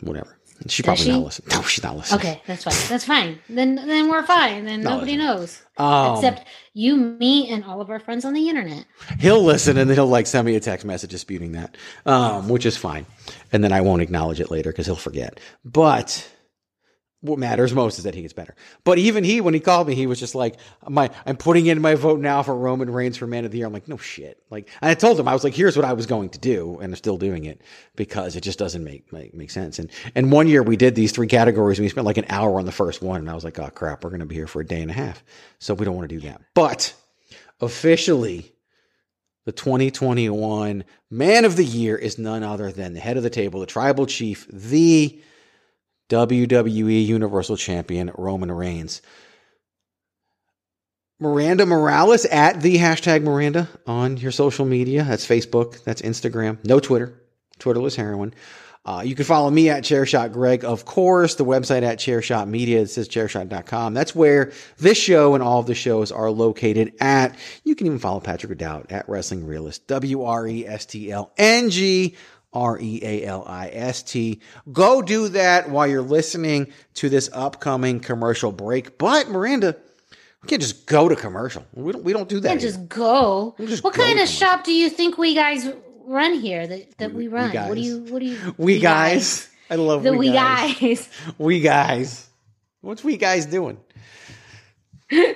whatever. 0.00 0.36
She 0.68 0.82
probably 0.82 1.04
she? 1.04 1.10
not 1.12 1.24
listening. 1.24 1.48
No, 1.56 1.62
she's 1.62 1.82
not 1.84 1.96
listening. 1.96 2.20
Okay, 2.20 2.42
that's 2.46 2.64
fine. 2.64 2.88
That's 2.88 3.04
fine. 3.04 3.38
Then 3.48 3.74
then 3.74 4.08
we're 4.08 4.22
fine. 4.24 4.64
Then 4.64 4.82
No, 4.82 4.90
nobody 4.94 5.16
knows 5.16 5.60
Um, 5.76 6.14
except 6.14 6.46
you, 6.72 6.96
me, 6.96 7.48
and 7.50 7.64
all 7.64 7.80
of 7.80 7.90
our 7.90 8.00
friends 8.00 8.24
on 8.24 8.32
the 8.32 8.48
internet. 8.48 8.84
he'll 9.18 9.42
listen 9.42 9.76
and 9.76 9.90
then 9.90 9.96
he'll 9.96 10.06
like 10.06 10.26
send 10.26 10.46
me 10.46 10.54
a 10.56 10.60
text 10.60 10.86
message 10.86 11.10
disputing 11.10 11.52
that, 11.52 11.76
um, 12.06 12.48
which 12.48 12.64
is 12.66 12.76
fine. 12.76 13.04
And 13.52 13.62
then 13.62 13.72
I 13.72 13.80
won't 13.80 14.00
acknowledge 14.02 14.40
it 14.40 14.50
later 14.50 14.70
because 14.70 14.86
he'll 14.86 14.96
forget. 14.96 15.38
But 15.64 16.26
what 17.24 17.38
matters 17.38 17.72
most 17.72 17.96
is 17.96 18.04
that 18.04 18.14
he 18.14 18.20
gets 18.20 18.34
better. 18.34 18.54
But 18.84 18.98
even 18.98 19.24
he, 19.24 19.40
when 19.40 19.54
he 19.54 19.60
called 19.60 19.88
me, 19.88 19.94
he 19.94 20.06
was 20.06 20.20
just 20.20 20.34
like, 20.34 20.56
"My, 20.86 21.10
I'm 21.24 21.38
putting 21.38 21.64
in 21.66 21.80
my 21.80 21.94
vote 21.94 22.20
now 22.20 22.42
for 22.42 22.54
Roman 22.54 22.90
Reigns 22.90 23.16
for 23.16 23.26
Man 23.26 23.46
of 23.46 23.50
the 23.50 23.58
Year." 23.58 23.66
I'm 23.66 23.72
like, 23.72 23.88
"No 23.88 23.96
shit!" 23.96 24.42
Like, 24.50 24.68
and 24.82 24.90
I 24.90 24.94
told 24.94 25.18
him 25.18 25.26
I 25.26 25.32
was 25.32 25.42
like, 25.42 25.54
"Here's 25.54 25.74
what 25.74 25.86
I 25.86 25.94
was 25.94 26.04
going 26.04 26.28
to 26.30 26.38
do," 26.38 26.78
and 26.80 26.92
I'm 26.92 26.96
still 26.96 27.16
doing 27.16 27.46
it 27.46 27.62
because 27.96 28.36
it 28.36 28.42
just 28.42 28.58
doesn't 28.58 28.84
make 28.84 29.10
make, 29.10 29.32
make 29.32 29.50
sense. 29.50 29.78
And 29.78 29.90
and 30.14 30.30
one 30.30 30.48
year 30.48 30.62
we 30.62 30.76
did 30.76 30.94
these 30.94 31.12
three 31.12 31.26
categories, 31.26 31.78
and 31.78 31.84
we 31.84 31.88
spent 31.88 32.04
like 32.04 32.18
an 32.18 32.26
hour 32.28 32.58
on 32.58 32.66
the 32.66 32.72
first 32.72 33.00
one, 33.00 33.20
and 33.20 33.30
I 33.30 33.34
was 33.34 33.42
like, 33.44 33.58
"Oh 33.58 33.70
crap, 33.70 34.04
we're 34.04 34.10
going 34.10 34.20
to 34.20 34.26
be 34.26 34.34
here 34.34 34.46
for 34.46 34.60
a 34.60 34.66
day 34.66 34.82
and 34.82 34.90
a 34.90 34.94
half," 34.94 35.24
so 35.58 35.72
we 35.72 35.86
don't 35.86 35.96
want 35.96 36.10
to 36.10 36.14
do 36.14 36.26
that. 36.28 36.42
But 36.52 36.94
officially 37.62 38.52
the 39.46 39.52
2021 39.52 40.84
man 41.10 41.44
of 41.46 41.56
the 41.56 41.64
year 41.64 41.96
is 41.96 42.18
none 42.18 42.42
other 42.42 42.70
than 42.70 42.92
the 42.92 43.00
head 43.00 43.16
of 43.16 43.22
the 43.22 43.30
table, 43.30 43.60
the 43.60 43.66
tribal 43.66 44.04
chief, 44.04 44.46
the 44.50 45.20
WWE 46.14 47.04
Universal 47.04 47.56
Champion, 47.56 48.12
Roman 48.16 48.52
Reigns. 48.52 49.02
Miranda 51.18 51.66
Morales 51.66 52.24
at 52.26 52.60
the 52.60 52.76
hashtag 52.76 53.24
Miranda 53.24 53.68
on 53.84 54.16
your 54.16 54.30
social 54.30 54.64
media. 54.64 55.02
That's 55.02 55.26
Facebook, 55.26 55.82
that's 55.82 56.02
Instagram, 56.02 56.64
no 56.64 56.78
Twitter. 56.78 57.20
Twitterless 57.58 57.96
heroine. 57.96 58.32
Uh, 58.86 59.02
you 59.04 59.14
can 59.14 59.24
follow 59.24 59.50
me 59.50 59.70
at 59.70 59.82
Chairshot 59.82 60.32
Greg, 60.32 60.62
of 60.62 60.84
course, 60.84 61.36
the 61.36 61.44
website 61.44 61.82
at 61.82 61.98
Chairshot 61.98 62.48
Media. 62.48 62.82
It 62.82 62.90
says 62.90 63.08
chairshot.com. 63.08 63.94
That's 63.94 64.14
where 64.14 64.52
this 64.76 64.98
show 64.98 65.34
and 65.34 65.42
all 65.42 65.58
of 65.60 65.66
the 65.66 65.74
shows 65.74 66.12
are 66.12 66.30
located 66.30 66.92
at. 67.00 67.34
You 67.64 67.74
can 67.74 67.86
even 67.86 67.98
follow 67.98 68.20
Patrick 68.20 68.52
O'Dowd 68.52 68.92
at 68.92 69.08
Wrestling 69.08 69.46
Realist, 69.46 69.86
W 69.88 70.22
R 70.24 70.46
E 70.46 70.66
S 70.66 70.84
T 70.84 71.10
L 71.10 71.32
N 71.38 71.70
G 71.70 72.14
R 72.54 72.78
E 72.80 73.00
A 73.02 73.24
L 73.26 73.44
I 73.46 73.68
S 73.72 74.02
T. 74.02 74.40
Go 74.72 75.02
do 75.02 75.28
that 75.28 75.68
while 75.68 75.86
you're 75.86 76.00
listening 76.02 76.72
to 76.94 77.08
this 77.10 77.28
upcoming 77.32 78.00
commercial 78.00 78.52
break. 78.52 78.96
But 78.96 79.28
Miranda, 79.28 79.76
we 80.42 80.48
can't 80.48 80.62
just 80.62 80.86
go 80.86 81.08
to 81.08 81.16
commercial. 81.16 81.64
We 81.74 81.92
don't, 81.92 82.04
we 82.04 82.12
don't 82.12 82.28
do 82.28 82.40
that. 82.40 82.48
Can't 82.48 82.60
just 82.60 82.88
go. 82.88 83.54
Just 83.58 83.82
what 83.84 83.94
go 83.94 84.02
kind 84.04 84.20
of 84.20 84.28
somewhere. 84.28 84.52
shop 84.56 84.64
do 84.64 84.72
you 84.72 84.88
think 84.88 85.18
we 85.18 85.34
guys 85.34 85.68
run 86.06 86.34
here? 86.40 86.66
That 86.66 86.98
that 86.98 87.10
we, 87.12 87.24
We- 87.24 87.28
we 87.28 87.34
run. 87.34 87.68
what 87.68 87.74
do 87.74 87.80
you? 87.80 87.98
What 88.04 88.20
do 88.20 88.26
you? 88.26 88.54
we 88.56 88.78
guys. 88.78 89.48
I 89.70 89.74
love 89.76 90.02
The 90.02 90.12
we, 90.12 90.18
we 90.18 90.32
guys. 90.32 90.74
guys. 90.78 91.08
We 91.38 91.60
guys. 91.60 92.28
What's 92.82 93.02
we 93.02 93.16
guys 93.16 93.46
doing? 93.46 93.78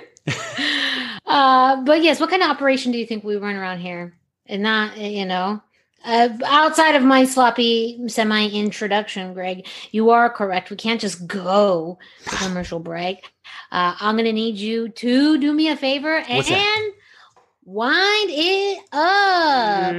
Uh, 1.25 1.83
but 1.83 2.01
yes, 2.01 2.19
what 2.19 2.29
kind 2.31 2.41
of 2.41 2.49
operation 2.49 2.91
do 2.91 2.97
you 2.97 3.05
think 3.05 3.23
we 3.23 3.35
run 3.35 3.55
around 3.55 3.79
here? 3.79 4.13
And 4.47 4.63
not, 4.63 4.97
you 4.97 5.25
know, 5.25 5.61
uh, 6.03 6.29
outside 6.45 6.95
of 6.95 7.03
my 7.03 7.25
sloppy 7.25 7.99
semi 8.07 8.47
introduction, 8.49 9.33
Greg, 9.33 9.67
you 9.91 10.09
are 10.11 10.29
correct. 10.29 10.69
We 10.69 10.77
can't 10.77 11.01
just 11.01 11.27
go 11.27 11.99
to 12.25 12.35
commercial 12.37 12.79
break. 12.79 13.31
Uh, 13.71 13.95
I'm 13.99 14.15
going 14.15 14.25
to 14.25 14.33
need 14.33 14.57
you 14.57 14.89
to 14.89 15.37
do 15.37 15.53
me 15.53 15.69
a 15.69 15.77
favor 15.77 16.17
and 16.17 16.37
What's 16.37 16.49
wind 17.65 18.29
it 18.31 18.79
up. 18.91 19.93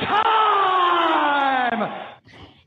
Time. 0.00 1.92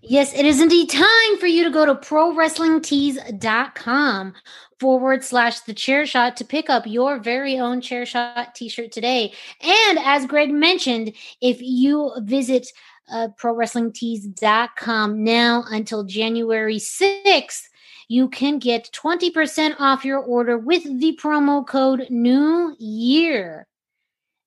Yes, 0.01 0.33
it 0.35 0.45
is 0.45 0.61
indeed 0.61 0.89
time 0.91 1.37
for 1.39 1.47
you 1.47 1.63
to 1.63 1.71
go 1.71 1.83
to 1.85 1.95
prowrestlingtees.com 1.95 4.33
forward 4.79 5.23
slash 5.23 5.61
the 5.61 5.73
chair 5.73 6.05
shot 6.05 6.37
to 6.37 6.45
pick 6.45 6.69
up 6.69 6.85
your 6.85 7.19
very 7.19 7.57
own 7.57 7.81
chair 7.81 8.05
shot 8.05 8.55
t-shirt 8.55 8.91
today. 8.91 9.33
And 9.61 9.99
as 9.99 10.25
Greg 10.25 10.51
mentioned, 10.51 11.13
if 11.41 11.61
you 11.61 12.11
visit 12.19 12.67
uh, 13.11 13.29
prowrestlingtees.com 13.39 15.23
now 15.23 15.63
until 15.69 16.03
January 16.03 16.77
6th, 16.77 17.63
you 18.07 18.29
can 18.29 18.59
get 18.59 18.91
20% 18.91 19.75
off 19.79 20.05
your 20.05 20.19
order 20.19 20.57
with 20.57 20.83
the 20.83 21.17
promo 21.21 21.65
code 21.65 22.07
New 22.09 22.75
Year. 22.77 23.67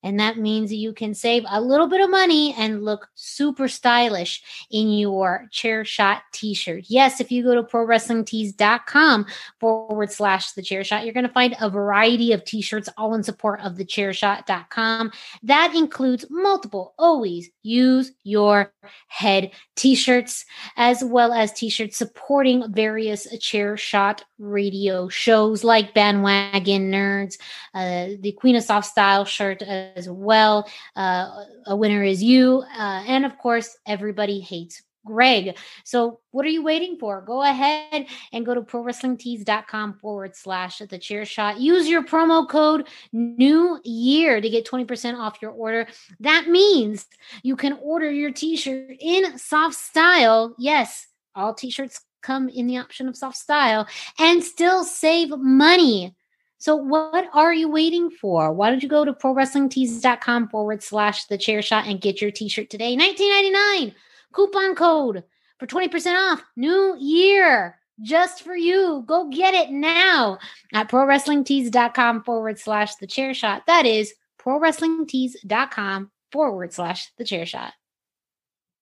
And 0.03 0.19
that 0.19 0.39
means 0.39 0.73
you 0.73 0.93
can 0.93 1.15
save 1.15 1.45
a 1.49 1.61
little 1.61 1.87
bit 1.87 2.01
of 2.01 2.11
money 2.11 2.55
and 2.59 2.85
look 2.85 3.09
super 3.15 3.69
stylish 3.69 4.43
in 4.71 4.93
your 4.93 5.47
chair 5.53 5.85
shot 5.85 6.23
t-shirt. 6.33 6.85
Yes, 6.89 7.21
if 7.21 7.31
you 7.31 7.45
go 7.45 7.55
to 7.55 7.63
prowrestlingtees.com 7.63 9.27
forward 9.61 10.11
slash 10.11 10.53
the 10.53 10.63
chair 10.63 10.83
shot, 10.83 11.05
you're 11.05 11.15
going 11.15 11.27
to 11.27 11.33
find 11.33 11.57
a 11.61 11.71
variety 11.71 12.33
of 12.33 12.45
t-shirts 12.45 12.89
all 12.97 13.15
in 13.15 13.23
support 13.23 13.61
of 13.61 13.77
the 13.77 13.85
chair 13.85 14.09
chairshot.com. 14.09 15.13
That 15.43 15.75
includes 15.75 16.27
multiple 16.31 16.95
always 16.99 17.51
use 17.63 18.13
your 18.25 18.73
head 19.09 19.51
t-shirts 19.77 20.45
as 20.77 21.05
well 21.05 21.33
as 21.33 21.53
t-shirts 21.53 21.97
supporting 21.97 22.73
various 22.73 23.27
chair 23.39 23.77
shot 23.77 24.25
radio 24.39 25.09
shows 25.09 25.65
like 25.65 25.95
bandwagon 25.95 26.91
nerds 26.91 27.37
uh, 27.75 28.09
the 28.21 28.33
queen 28.33 28.57
of 28.57 28.63
soft 28.63 28.87
style 28.87 29.25
shirt 29.25 29.63
as 29.97 30.09
well 30.09 30.69
uh, 30.97 31.45
a 31.67 31.77
winner 31.77 32.03
is 32.03 32.23
you 32.23 32.65
uh, 32.77 33.03
and 33.07 33.25
of 33.25 33.37
course 33.39 33.77
everybody 33.87 34.41
hates 34.41 34.83
Greg. 35.09 35.57
So 35.85 36.21
what 36.33 36.45
are 36.45 36.51
you 36.51 36.63
waiting 36.63 36.99
for? 36.99 37.23
Go 37.23 37.43
ahead 37.43 38.07
and 38.33 38.45
go 38.45 38.55
to 38.55 38.61
prowrestlingtees.com 38.61 39.95
forward 39.95 40.37
slash 40.37 40.79
the 40.79 40.99
chair 40.99 41.25
shot. 41.25 41.59
Use 41.59 41.89
your 41.89 42.05
promo 42.05 42.47
code 42.49 42.89
new 43.13 43.81
year 43.85 44.41
to 44.41 44.51
get 44.51 44.67
20% 44.67 45.19
off 45.19 45.41
your 45.41 45.53
order. 45.53 45.89
That 46.21 46.49
means 46.49 47.07
you 47.43 47.57
can 47.57 47.79
order 47.83 48.11
your 48.11 48.33
t-shirt 48.33 48.97
in 49.01 49.39
soft 49.39 49.77
style. 49.77 50.55
Yes, 50.59 51.07
all 51.35 51.55
t-shirts 51.55 52.01
come 52.21 52.49
in 52.49 52.67
the 52.67 52.79
option 52.79 53.09
of 53.09 53.17
soft 53.17 53.37
style 53.37 53.87
and 54.19 54.45
still 54.45 54.85
save 54.85 55.31
money. 55.31 56.15
So 56.59 56.75
what 56.75 57.29
are 57.33 57.55
you 57.55 57.69
waiting 57.69 58.11
for? 58.11 58.53
Why 58.53 58.69
don't 58.69 58.83
you 58.83 58.89
go 58.89 59.05
to 59.05 59.13
prowrestlingtees.com 59.13 60.49
forward 60.49 60.83
slash 60.83 61.27
the 61.27 61.39
chair 61.39 61.63
shot 61.63 61.87
and 61.87 62.01
get 62.01 62.21
your 62.21 62.33
t-shirt 62.33 62.69
today? 62.69 62.97
1999 62.97 63.95
coupon 64.33 64.75
code 64.75 65.25
for 65.59 65.67
20% 65.67 66.33
off 66.33 66.43
new 66.57 66.97
year 66.99 67.79
just 68.03 68.43
for 68.43 68.57
you. 68.57 69.05
Go 69.07 69.29
get 69.29 69.55
it 69.55 69.71
now 69.71 70.39
at 70.73 70.91
prowrestlingtees.com 70.91 72.25
forward 72.25 72.59
slash 72.59 72.97
the 72.97 73.07
chair 73.07 73.35
shot. 73.35 73.63
That 73.67 73.87
is 73.87 74.15
prowrestlingtees.com 74.41 76.11
forward 76.33 76.73
slash 76.73 77.13
the 77.17 77.25
chair 77.25 77.47
shot. 77.47 77.73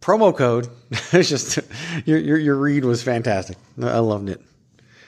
Promo 0.00 0.36
code. 0.36 0.68
it's 1.12 1.28
just 1.28 1.58
your, 2.04 2.18
your 2.18 2.38
your 2.38 2.56
read 2.56 2.84
was 2.84 3.02
fantastic. 3.02 3.56
I 3.80 3.98
loved 3.98 4.28
it. 4.28 4.40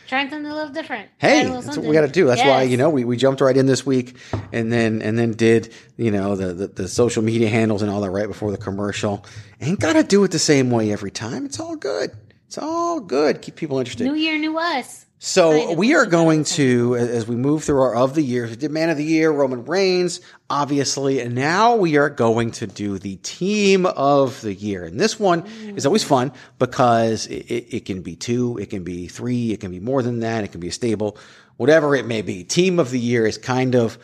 Trying 0.09 0.31
something 0.31 0.51
a 0.51 0.55
little 0.55 0.73
different. 0.73 1.11
Hey, 1.19 1.45
little 1.45 1.61
that's 1.61 1.77
what 1.77 1.85
we 1.85 1.93
got 1.93 2.01
to 2.01 2.09
do. 2.09 2.27
That's 2.27 2.43
why 2.43 2.63
you 2.63 2.79
know 2.79 2.89
we, 2.89 3.05
we 3.05 3.19
jumped 3.19 3.43
right 3.43 3.55
in 3.55 3.67
this 3.67 3.85
week, 3.85 4.17
and 4.53 4.73
then 4.73 5.03
and 5.03 5.19
then 5.19 5.33
did 5.33 5.75
you 5.99 6.11
know 6.11 6.35
the, 6.35 6.55
the 6.55 6.67
the 6.69 6.89
social 6.89 7.23
media 7.23 7.51
handles 7.51 7.83
and 7.83 7.91
all 7.91 8.01
that 8.01 8.11
right 8.11 8.27
before 8.27 8.51
the 8.51 8.57
commercial. 8.57 9.27
Ain't 9.61 9.81
got 9.81 9.93
to 9.95 10.03
do 10.03 10.25
it 10.25 10.31
the 10.31 10.39
same 10.39 10.71
way 10.71 10.93
every 10.93 11.11
time. 11.11 11.45
It's 11.45 11.61
all 11.61 11.77
good. 11.77 12.13
It's 12.47 12.57
all 12.57 13.01
good. 13.01 13.43
Keep 13.43 13.57
people 13.57 13.79
interested. 13.79 14.05
New 14.05 14.15
year, 14.15 14.39
new 14.39 14.57
us. 14.57 15.05
So 15.21 15.73
we 15.73 15.97
are 15.97 16.07
going 16.07 16.45
to, 16.45 16.95
as 16.95 17.27
we 17.27 17.35
move 17.35 17.65
through 17.65 17.81
our 17.83 17.97
of 17.97 18.15
the 18.15 18.23
year, 18.23 18.47
we 18.47 18.55
did 18.55 18.71
man 18.71 18.89
of 18.89 18.97
the 18.97 19.05
year, 19.05 19.33
Roman 19.33 19.65
Reigns, 19.65 20.21
obviously, 20.49 21.19
and 21.19 21.35
now 21.35 21.75
we 21.75 21.97
are 21.97 22.09
going 22.09 22.53
to 22.53 22.69
do 22.69 23.01
the 23.01 23.17
team 23.17 23.85
of 23.85 24.41
the 24.43 24.55
year. 24.55 24.85
And 24.85 25.01
this 25.01 25.19
one 25.19 25.45
is 25.75 25.87
always 25.87 26.05
fun 26.05 26.31
because 26.61 27.27
it, 27.27 27.51
it, 27.51 27.75
it 27.75 27.85
can 27.85 28.03
be 28.03 28.15
two, 28.15 28.59
it 28.59 28.71
can 28.71 28.85
be 28.85 29.09
three, 29.09 29.51
it 29.51 29.59
can 29.59 29.73
be 29.73 29.81
more 29.81 30.05
than 30.05 30.21
that, 30.21 30.45
it 30.45 30.53
can 30.53 30.61
be 30.61 30.69
a 30.69 30.73
stable, 30.73 31.19
whatever 31.57 31.97
it 31.97 32.07
may 32.07 32.23
be. 32.23 32.45
Team 32.45 32.79
of 32.79 32.93
the 32.93 33.01
year 33.01 33.27
is 33.27 33.39
kind 33.39 33.75
of 33.75 33.99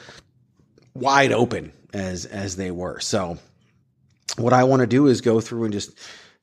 wide 0.95 1.31
open 1.31 1.73
as 1.93 2.25
as 2.25 2.57
they 2.57 2.73
were. 2.73 2.99
So 2.99 3.39
what 4.37 4.53
I 4.53 4.65
want 4.65 4.81
to 4.81 4.87
do 4.89 5.07
is 5.07 5.21
go 5.21 5.41
through 5.41 5.63
and 5.63 5.73
just 5.73 5.97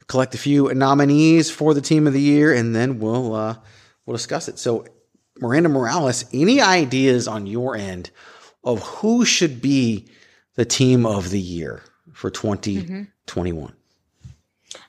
collect 0.08 0.34
a 0.34 0.38
few 0.38 0.74
nominees 0.74 1.52
for 1.52 1.74
the 1.74 1.82
team 1.82 2.08
of 2.08 2.14
the 2.14 2.22
year, 2.22 2.54
and 2.54 2.74
then 2.74 3.00
we'll 3.00 3.36
uh, 3.36 3.56
we'll 4.06 4.16
discuss 4.16 4.48
it. 4.48 4.60
So, 4.60 4.86
Miranda 5.40 5.70
Morales, 5.70 6.26
any 6.34 6.62
ideas 6.62 7.28
on 7.28 7.48
your 7.48 7.76
end 7.76 8.12
of 8.64 8.82
who 8.82 9.26
should 9.26 9.62
be 9.62 10.08
the 10.56 10.66
team 10.66 11.06
of 11.06 11.30
the 11.30 11.40
year 11.40 11.84
for 12.14 12.30
2021? 12.30 13.74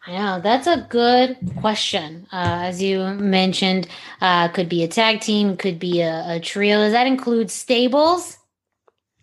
I 0.07 0.13
know 0.13 0.41
that's 0.41 0.67
a 0.67 0.87
good 0.91 1.37
question. 1.57 2.27
Uh, 2.33 2.63
as 2.65 2.83
you 2.83 3.03
mentioned, 3.15 3.89
uh, 4.21 4.49
could 4.49 4.69
be 4.69 4.83
a 4.83 4.89
tag 4.89 5.21
team, 5.21 5.57
could 5.57 5.79
be 5.79 6.01
a, 6.01 6.35
a 6.37 6.41
trio. 6.41 6.79
Does 6.79 6.93
that 6.93 7.07
include 7.07 7.51
stables? 7.51 8.39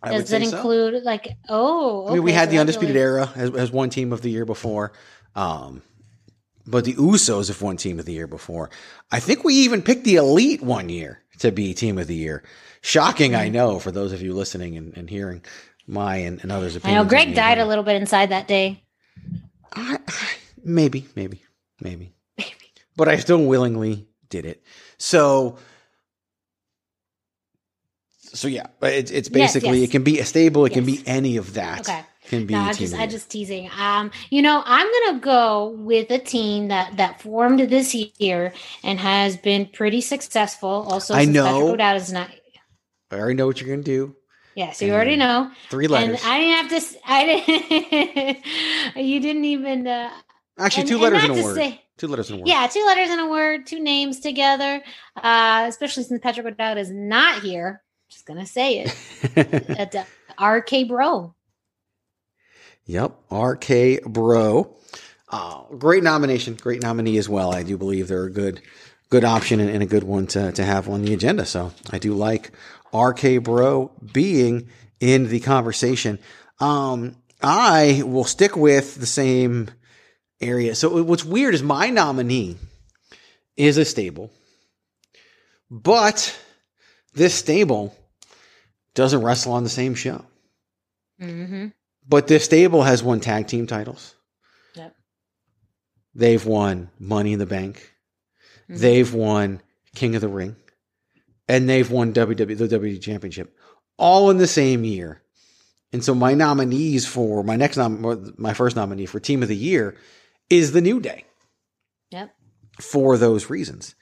I 0.01 0.11
Does 0.11 0.29
that 0.29 0.41
say 0.41 0.45
so. 0.49 0.57
include 0.57 1.03
like 1.03 1.35
oh? 1.49 2.07
I 2.07 2.13
mean, 2.13 2.23
we 2.23 2.31
had 2.31 2.47
so 2.47 2.51
the 2.53 2.59
Undisputed 2.59 2.95
really- 2.95 3.05
Era 3.05 3.31
as, 3.35 3.51
as 3.51 3.71
one 3.71 3.89
team 3.89 4.13
of 4.13 4.21
the 4.21 4.29
year 4.29 4.45
before. 4.45 4.93
Um, 5.35 5.81
but 6.69 6.85
the 6.85 6.93
Usos 6.93 7.47
have 7.47 7.61
won 7.61 7.77
team 7.77 7.99
of 7.99 8.05
the 8.05 8.13
year 8.13 8.27
before. 8.27 8.69
I 9.11 9.19
think 9.19 9.43
we 9.43 9.55
even 9.55 9.81
picked 9.81 10.03
the 10.03 10.15
Elite 10.15 10.61
one 10.61 10.89
year 10.89 11.23
to 11.39 11.51
be 11.51 11.73
team 11.73 11.97
of 11.97 12.07
the 12.07 12.15
year. 12.15 12.43
Shocking. 12.81 13.33
I 13.35 13.49
mm. 13.49 13.53
know, 13.53 13.79
for 13.79 13.91
those 13.91 14.13
of 14.13 14.21
you 14.21 14.33
listening 14.33 14.77
and, 14.77 14.95
and 14.95 15.09
hearing 15.09 15.43
my 15.87 16.17
and, 16.17 16.39
and 16.43 16.51
others' 16.51 16.75
I 16.75 16.79
opinions. 16.79 17.03
know 17.05 17.09
Greg 17.09 17.33
died 17.33 17.57
a 17.57 17.65
little 17.65 17.83
bit 17.83 17.95
inside 17.95 18.29
that 18.29 18.47
day. 18.47 18.83
I, 19.73 19.97
I- 20.07 20.27
maybe, 20.63 21.07
maybe, 21.15 21.43
maybe, 21.81 22.13
but 22.95 23.07
I 23.07 23.17
still 23.17 23.43
willingly 23.43 24.07
did 24.29 24.45
it. 24.45 24.63
So, 24.97 25.57
so 28.19 28.47
yeah, 28.47 28.67
it's 28.83 29.09
it's 29.09 29.29
Yes, 29.29 29.53
basically 29.53 29.79
yes. 29.79 29.89
it 29.89 29.91
can 29.91 30.03
be 30.03 30.19
a 30.19 30.25
stable, 30.25 30.65
it 30.65 30.73
can 30.73 30.85
be 30.85 31.01
any 31.05 31.37
of 31.37 31.55
that. 31.55 31.81
Okay. 31.81 32.01
Can 32.29 32.45
be 32.45 32.53
No, 32.53 32.59
I'm 32.61 32.75
just 32.75 32.93
I'm 32.93 33.09
just 33.09 33.31
teasing. 33.31 33.71
Um, 33.75 34.11
you 34.29 34.43
know, 34.43 34.61
I'm 34.63 34.87
gonna 35.07 35.19
go 35.19 35.69
with 35.69 36.11
a 36.11 36.19
team 36.19 36.67
that 36.67 36.95
that 36.97 37.19
formed 37.21 37.59
this 37.59 37.95
year 38.19 38.53
and 38.83 38.99
has 38.99 39.35
been 39.35 39.65
pretty 39.65 39.99
successful. 39.99 40.69
Also, 40.87 41.15
I 41.15 41.25
know. 41.25 41.43
Patrick 41.45 41.73
O'Dowd 41.73 41.97
is 41.97 42.13
not. 42.13 42.29
I 43.09 43.15
already 43.15 43.33
know 43.33 43.47
what 43.47 43.59
you're 43.59 43.69
gonna 43.69 43.81
do. 43.81 44.15
Yeah, 44.53 44.73
so 44.73 44.85
you 44.85 44.93
already 44.93 45.15
know. 45.15 45.49
Three 45.71 45.85
And 45.85 45.91
letters. 45.91 46.21
I 46.23 46.39
didn't 46.39 46.69
have 46.69 46.69
to. 46.69 46.99
I 47.07 47.25
didn't. 47.25 48.45
you 49.07 49.19
didn't 49.21 49.45
even. 49.45 49.87
Uh, 49.87 50.11
Actually, 50.59 50.81
and- 50.81 50.89
two 50.89 50.97
letters 50.99 51.23
in 51.23 51.31
a 51.31 51.43
word. 51.43 51.55
say- 51.55 51.81
two 51.97 52.07
letters 52.07 52.29
in 52.29 52.35
a 52.35 52.39
word. 52.39 52.47
yeah, 52.47 52.67
two 52.67 52.83
letters 52.85 53.09
in 53.09 53.19
a 53.19 53.27
word, 53.27 53.65
two 53.65 53.79
names 53.79 54.19
together. 54.19 54.83
Uh, 55.15 55.65
especially 55.67 56.03
since 56.03 56.19
Patrick 56.21 56.45
O'Dowd 56.45 56.77
is 56.77 56.91
not 56.91 57.41
here. 57.41 57.81
Just 58.09 58.27
gonna 58.27 58.45
say 58.45 58.85
it. 58.85 60.05
Uh, 60.37 60.45
RK 60.45 60.87
Bro. 60.87 61.33
Yep, 62.89 63.19
RK 63.31 64.03
Bro. 64.05 64.75
Uh, 65.31 65.61
great 65.77 66.01
nomination, 66.01 66.55
great 66.55 66.81
nominee 66.81 67.19
as 67.19 67.29
well. 67.29 67.53
I 67.53 67.61
do 67.61 67.77
believe 67.77 68.07
they're 68.07 68.23
a 68.23 68.31
good, 68.31 68.63
good 69.11 69.23
option 69.23 69.59
and, 69.59 69.69
and 69.69 69.83
a 69.83 69.85
good 69.85 70.01
one 70.01 70.25
to, 70.25 70.51
to 70.53 70.65
have 70.65 70.89
on 70.89 71.03
the 71.03 71.13
agenda. 71.13 71.45
So 71.45 71.71
I 71.91 71.99
do 71.99 72.15
like 72.15 72.49
RK 72.91 73.43
Bro 73.43 73.91
being 74.11 74.69
in 74.99 75.27
the 75.27 75.39
conversation. 75.39 76.17
Um, 76.59 77.15
I 77.43 78.01
will 78.03 78.23
stick 78.23 78.55
with 78.55 78.95
the 78.95 79.05
same 79.05 79.69
area. 80.41 80.73
So 80.73 81.03
what's 81.03 81.23
weird 81.23 81.53
is 81.53 81.61
my 81.61 81.91
nominee 81.91 82.57
is 83.55 83.77
a 83.77 83.85
stable, 83.85 84.31
but 85.69 86.35
this 87.13 87.35
stable 87.35 87.95
doesn't 88.95 89.21
wrestle 89.21 89.53
on 89.53 89.63
the 89.63 89.69
same 89.69 89.93
show. 89.93 90.25
Mm-hmm. 91.21 91.67
But 92.09 92.27
this 92.27 92.43
stable 92.43 92.81
has 92.83 93.03
won 93.03 93.19
tag 93.19 93.47
team 93.47 93.67
titles. 93.67 94.15
Yep. 94.75 94.95
They've 96.15 96.43
won 96.45 96.89
Money 96.99 97.33
in 97.33 97.39
the 97.39 97.45
Bank. 97.45 97.93
Mhm. 98.69 98.79
They've 98.79 99.13
won 99.13 99.61
King 99.95 100.15
of 100.15 100.21
the 100.21 100.27
Ring. 100.27 100.55
And 101.47 101.69
they've 101.69 101.89
won 101.89 102.13
WWE, 102.13 102.55
the 102.57 102.67
WWE 102.67 102.99
Championship 103.01 103.55
all 103.97 104.29
in 104.29 104.37
the 104.37 104.47
same 104.47 104.83
year. 104.83 105.21
And 105.91 106.03
so 106.03 106.13
my 106.15 106.33
nominees 106.33 107.05
for 107.07 107.43
my 107.43 107.55
next 107.55 107.75
nom- 107.77 108.33
my 108.37 108.53
first 108.53 108.75
nominee 108.75 109.05
for 109.07 109.19
team 109.19 109.41
of 109.43 109.49
the 109.49 109.55
year 109.55 109.95
is 110.49 110.71
the 110.71 110.81
New 110.81 110.99
Day 110.99 111.25
Yep. 112.11 112.31
for 112.79 113.17
those 113.17 113.49
reasons. 113.49 113.95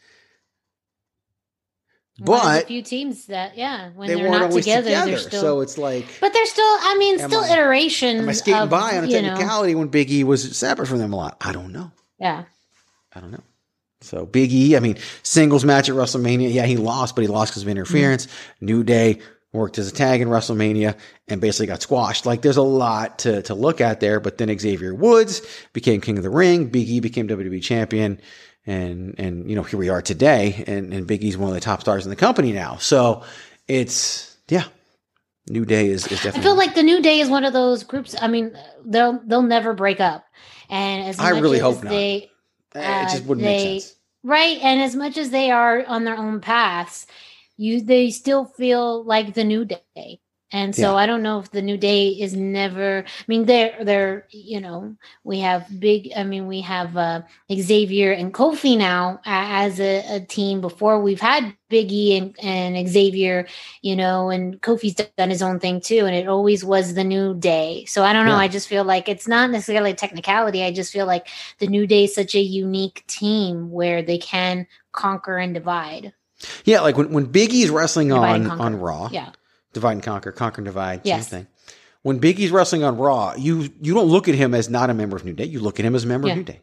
One 2.20 2.58
a 2.58 2.62
few 2.62 2.82
teams 2.82 3.28
that 3.28 3.56
yeah, 3.58 3.92
when 3.96 4.08
they 4.08 4.16
are 4.16 4.30
weren't 4.30 4.52
together, 4.52 4.86
together. 4.86 5.12
they're 5.12 5.20
still. 5.20 5.42
so 5.42 5.62
it's 5.62 5.78
like 5.78 6.06
but 6.20 6.34
they're 6.34 6.46
still. 6.48 6.64
I 6.66 6.96
mean, 6.98 7.20
still 7.20 7.42
I- 7.44 7.54
iterations. 7.54 8.22
am 8.22 8.30
I 8.30 8.32
skating 8.32 8.62
of, 8.62 8.70
by 8.70 8.98
on 8.98 9.04
a 9.04 9.08
you 9.08 9.22
know, 9.22 9.30
technicality 9.30 9.76
when 9.76 9.90
Big 9.90 10.10
E 10.10 10.24
was 10.24 10.58
separate 10.58 10.88
from 10.88 10.98
them 10.98 11.14
a 11.14 11.16
lot? 11.16 11.38
I 11.42 11.52
don't 11.52 11.72
know. 11.72 11.92
yeah. 12.20 12.46
I 13.14 13.20
don't 13.20 13.32
know. 13.32 13.44
So 14.02 14.26
Big 14.26 14.52
E, 14.52 14.76
I 14.76 14.80
mean, 14.80 14.98
singles 15.24 15.66
match 15.66 15.90
at 15.90 15.96
WrestleMania. 15.96 16.54
Yeah, 16.54 16.66
he 16.66 16.78
lost, 16.78 17.16
but 17.16 17.22
he 17.22 17.28
lost 17.28 17.52
because 17.52 17.64
of 17.64 17.70
interference. 17.70 18.26
Mm-hmm. 18.28 18.66
New 18.66 18.84
Day 18.84 19.20
worked 19.54 19.78
as 19.80 19.88
a 19.88 19.92
tag 19.92 20.22
in 20.22 20.28
WrestleMania 20.28 20.96
and 21.28 21.42
basically 21.42 21.66
got 21.68 21.82
squashed. 21.82 22.26
Like 22.26 22.42
there's 22.42 22.58
a 22.58 22.62
lot 22.62 23.20
to, 23.20 23.42
to 23.44 23.56
look 23.56 23.82
at 23.82 24.00
there, 24.00 24.20
but 24.20 24.38
then 24.38 24.56
Xavier 24.58 24.94
Woods 24.94 25.42
became 25.74 26.02
King 26.02 26.18
of 26.18 26.24
the 26.24 26.30
Ring. 26.30 26.68
Big 26.68 26.88
E 26.90 27.00
became 27.00 27.28
WWE 27.28 27.62
champion. 27.64 28.20
And, 28.68 29.16
and, 29.18 29.50
you 29.50 29.56
know, 29.56 29.64
here 29.64 29.80
we 29.80 29.88
are 29.90 30.02
today 30.02 30.64
and, 30.68 30.94
and 30.94 31.08
Big 31.08 31.24
E's 31.24 31.38
one 31.38 31.48
of 31.48 31.56
the 31.56 31.62
top 31.62 31.80
stars 31.82 32.06
in 32.06 32.10
the 32.10 32.18
company 32.18 32.52
now. 32.52 32.76
So 32.76 33.24
it's, 33.68 34.36
yeah, 34.50 34.66
New 35.50 35.64
Day 35.66 35.88
is, 35.88 36.06
is 36.08 36.20
I 36.20 36.24
definitely. 36.24 36.42
feel 36.42 36.58
like 36.58 36.76
the 36.76 36.84
New 36.84 37.02
Day 37.02 37.22
is 37.22 37.30
one 37.30 37.46
of 37.46 37.54
those 37.54 37.84
groups. 37.86 38.14
I 38.22 38.28
mean, 38.28 38.58
they'll 38.86 39.20
they'll 39.26 39.42
never 39.42 39.74
break 39.74 40.02
up. 40.02 40.26
And 40.70 41.08
as 41.08 41.18
I 41.18 41.30
really 41.30 41.58
as 41.58 41.64
hope 41.64 41.84
not. 41.84 41.92
They, 41.92 42.30
it 42.76 43.10
just 43.10 43.24
uh, 43.24 43.26
wouldn't 43.26 43.46
they- 43.46 43.64
make 43.74 43.82
sense. 43.84 43.96
right. 44.24 44.58
And 44.62 44.82
as 44.82 44.96
much 44.96 45.18
as 45.18 45.30
they 45.30 45.50
are 45.50 45.86
on 45.86 46.04
their 46.04 46.18
own 46.18 46.42
paths, 46.42 47.08
you 47.56 47.82
they 47.82 48.10
still 48.12 48.44
feel 48.46 49.04
like 49.06 49.34
the 49.34 49.46
new 49.46 49.64
day. 49.64 50.20
And 50.52 50.74
so 50.74 50.94
Yeah. 50.94 50.96
I 50.96 51.06
don't 51.06 51.24
know 51.24 51.40
if 51.40 51.52
the 51.52 51.62
new 51.62 51.76
day 51.78 52.08
is 52.08 52.34
never. 52.34 53.04
I 53.06 53.24
mean, 53.28 53.46
they're 53.46 53.84
they're 53.84 54.28
you 54.30 54.62
know 54.62 54.96
we 55.26 55.40
have 55.40 55.68
big. 55.80 56.12
I 56.16 56.24
mean, 56.24 56.48
we 56.48 56.62
have 56.62 56.96
uh, 56.96 57.22
Xavier 57.52 58.14
and 58.14 58.34
Kofi 58.34 58.78
now 58.78 59.20
as 59.26 59.80
a, 59.82 60.04
a 60.16 60.20
team. 60.22 60.62
Before 60.62 61.02
we've 61.02 61.20
had 61.20 61.54
Biggie 61.70 62.18
and 62.18 62.36
and 62.42 62.88
Xavier, 62.88 63.46
you 63.82 63.96
know, 63.96 64.30
and 64.30 64.62
Kofi's 64.62 64.96
done 65.18 65.30
his 65.30 65.42
own 65.42 65.60
thing 65.60 65.82
too. 65.82 66.06
And 66.06 66.16
it 66.16 66.30
always 66.30 66.64
was 66.64 66.94
the 66.94 67.04
new 67.04 67.34
day. 67.34 67.84
So 67.86 68.04
I 68.04 68.14
don't 68.14 68.26
know. 68.26 68.32
Yeah. 68.32 68.38
I 68.44 68.48
just 68.48 68.70
feel 68.70 68.86
like 68.86 69.10
it's 69.10 69.28
not 69.28 69.50
necessarily 69.52 69.92
a 69.92 69.96
technicality. 69.96 70.64
I 70.64 70.72
just 70.72 70.94
feel 70.94 71.06
like 71.06 71.28
the 71.60 71.68
new 71.68 71.86
day 71.86 72.06
is 72.06 72.16
such 72.16 72.36
a 72.36 72.42
unique 72.42 73.04
team 73.08 73.70
where 73.70 74.02
they 74.02 74.18
can 74.18 74.66
conquer 74.94 75.38
and 75.38 75.54
divide. 75.54 76.14
Yeah, 76.66 76.82
like 76.82 76.98
when, 76.98 77.12
when 77.12 77.26
Big 77.26 77.52
E's 77.52 77.70
wrestling 77.72 78.10
Divide 78.10 78.46
on 78.46 78.62
on 78.62 78.80
Raw, 78.80 79.10
Yeah. 79.12 79.32
Divide 79.78 79.94
and 79.94 80.04
conquer, 80.04 80.32
conquer 80.32 80.60
and 80.62 80.66
divide, 80.66 81.02
Yes. 81.04 81.28
same 81.30 81.42
thing. 81.42 81.48
When 82.04 82.20
Big 82.20 82.40
E's 82.40 82.52
wrestling 82.52 82.84
on 82.84 82.98
Raw, 82.98 83.34
you 83.38 83.70
you 83.82 83.94
don't 83.94 84.08
look 84.08 84.28
at 84.28 84.36
him 84.36 84.54
as 84.54 84.70
not 84.70 84.90
a 84.90 84.94
member 84.94 85.16
of 85.18 85.26
New 85.26 85.34
Day. 85.34 85.46
You 85.46 85.60
look 85.60 85.80
at 85.80 85.86
him 85.86 85.96
as 85.96 86.04
a 86.04 86.08
member 86.08 86.28
Yeah. 86.28 86.34
Mm-hmm. 86.36 86.42
of 86.42 86.48
New 86.48 86.54
Day, 86.54 86.62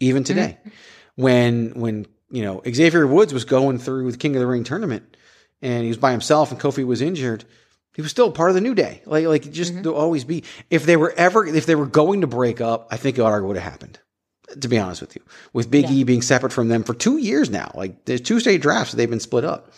even 0.00 0.24
today. 0.24 0.58
When 1.16 1.72
when 1.74 2.06
you 2.30 2.42
know 2.42 2.62
Xavier 2.68 3.06
Woods 3.06 3.32
was 3.34 3.44
going 3.44 3.78
through 3.78 4.10
the 4.12 4.18
King 4.18 4.36
of 4.36 4.40
the 4.40 4.46
Ring 4.46 4.64
tournament 4.64 5.16
and 5.60 5.82
he 5.82 5.88
was 5.88 5.98
by 5.98 6.12
himself 6.12 6.50
and 6.52 6.60
Kofi 6.60 6.86
was 6.86 7.02
injured, 7.02 7.44
he 7.94 8.02
was 8.02 8.10
still 8.10 8.30
part 8.30 8.50
of 8.50 8.54
the 8.54 8.60
New 8.60 8.74
Day. 8.74 9.02
Like 9.06 9.26
like 9.26 9.46
it 9.46 9.52
just 9.52 9.72
Mm-hmm. 9.72 9.82
to 9.82 9.94
always 9.94 10.24
be. 10.24 10.44
If 10.70 10.86
they 10.86 10.96
were 10.96 11.12
ever 11.16 11.44
if 11.46 11.66
they 11.66 11.74
were 11.74 11.86
going 11.86 12.22
to 12.22 12.26
break 12.26 12.60
up, 12.60 12.88
I 12.90 12.96
think 12.96 13.18
it 13.18 13.22
would 13.22 13.56
have 13.56 13.70
happened. 13.72 13.98
To 14.60 14.66
be 14.68 14.78
honest 14.78 15.00
with 15.00 15.14
you, 15.14 15.22
with 15.52 15.70
Big 15.70 15.88
E 15.90 16.02
being 16.02 16.22
separate 16.22 16.52
from 16.52 16.66
them 16.68 16.82
for 16.82 16.92
two 16.94 17.18
years 17.18 17.50
now, 17.50 17.70
like 17.76 18.04
there's 18.06 18.20
two 18.20 18.40
state 18.40 18.60
drafts, 18.60 18.92
they've 18.92 19.08
been 19.08 19.20
split 19.20 19.44
up, 19.44 19.72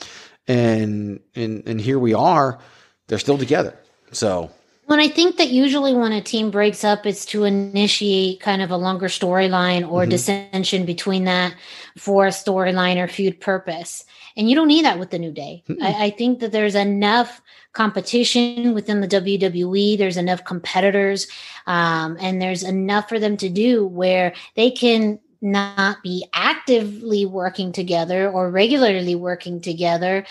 and 0.49 1.21
and 1.35 1.63
and 1.67 1.81
here 1.81 1.99
we 1.99 2.15
are, 2.15 2.59
they're 3.07 3.19
still 3.19 3.39
together. 3.39 3.79
So 4.13 4.51
When 4.87 5.01
I 5.01 5.09
think 5.09 5.37
that 5.37 5.49
usually 5.49 5.95
when 5.95 6.13
a 6.13 6.21
team 6.21 6.51
breaks 6.51 6.85
up, 6.85 7.07
it's 7.07 7.25
to 7.27 7.45
initiate 7.45 8.41
kind 8.41 8.61
of 8.63 8.71
a 8.71 8.77
longer 8.77 9.07
storyline 9.07 9.89
or 9.89 10.07
dissension 10.07 10.85
between 10.85 11.25
that 11.25 11.55
for 11.97 12.27
a 12.27 12.31
storyline 12.31 12.97
or 13.03 13.09
feud 13.09 13.41
purpose. 13.41 14.05
And 14.37 14.49
you 14.49 14.57
don't 14.57 14.69
need 14.69 14.85
that 14.85 14.99
with 14.99 15.11
the 15.11 15.19
New 15.19 15.31
Day. 15.31 15.63
I, 15.83 16.07
I 16.07 16.11
think 16.11 16.41
that 16.41 16.53
there's 16.53 16.75
enough 16.75 17.41
competition 17.73 18.75
within 18.75 19.01
the 19.01 19.09
WWE. 19.09 19.99
There's 19.99 20.17
enough 20.17 20.45
competitors, 20.45 21.27
um, 21.67 22.17
and 22.21 22.41
there's 22.41 22.63
enough 22.63 23.09
for 23.09 23.19
them 23.19 23.37
to 23.39 23.49
do 23.49 23.87
where 23.87 24.33
they 24.57 24.71
can 24.71 25.19
not 25.43 26.03
be 26.03 26.27
actively 26.35 27.27
working 27.27 27.73
together 27.73 28.31
or 28.31 28.51
regularly 28.51 29.15
working 29.17 29.61
together 29.61 30.25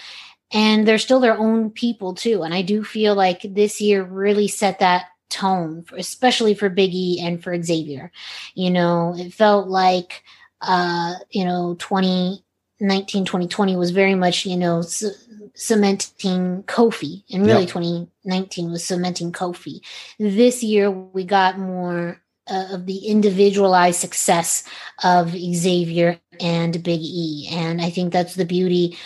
and 0.52 0.88
they're 0.88 0.98
still 0.98 1.20
their 1.20 1.38
own 1.38 1.70
people 1.72 2.14
too. 2.14 2.44
And 2.44 2.54
I 2.54 2.62
do 2.62 2.84
feel 2.84 3.16
like 3.16 3.42
this 3.44 3.82
year 3.82 4.04
really 4.04 4.48
set 4.48 4.80
that 4.80 5.06
tone, 5.30 5.84
for, 5.84 5.96
especially 5.98 6.54
for 6.54 6.70
Biggie 6.70 7.22
and 7.22 7.42
for 7.44 7.62
Xavier. 7.62 8.12
You 8.54 8.70
know, 8.72 9.16
it 9.18 9.34
felt 9.34 9.68
like, 9.70 10.24
uh, 10.62 11.16
you 11.32 11.46
know, 11.46 11.76
2019, 11.80 13.26
2020 13.26 13.76
was 13.76 13.92
very 13.92 14.16
much, 14.16 14.46
you 14.46 14.58
know, 14.58 14.82
c- 14.82 15.12
cementing 15.54 16.64
Kofi, 16.64 17.24
and 17.32 17.46
really 17.46 17.62
Yep. 17.62 17.70
2019 17.70 18.72
was 18.72 18.84
cementing 18.84 19.32
Kofi. 19.32 19.82
This 20.20 20.64
year 20.64 20.92
we 20.92 21.24
got 21.24 21.58
more. 21.60 22.22
Uh, 22.52 22.76
of 22.76 22.86
the 22.86 22.98
individualized 23.08 24.00
success 24.02 24.66
of 25.04 25.32
Xavier 25.32 26.20
and 26.42 26.84
Big 26.84 27.00
E. 27.02 27.48
And 27.50 27.82
I 27.82 27.90
think 27.90 28.12
that's 28.12 28.36
the 28.36 28.46
beauty 28.46 28.98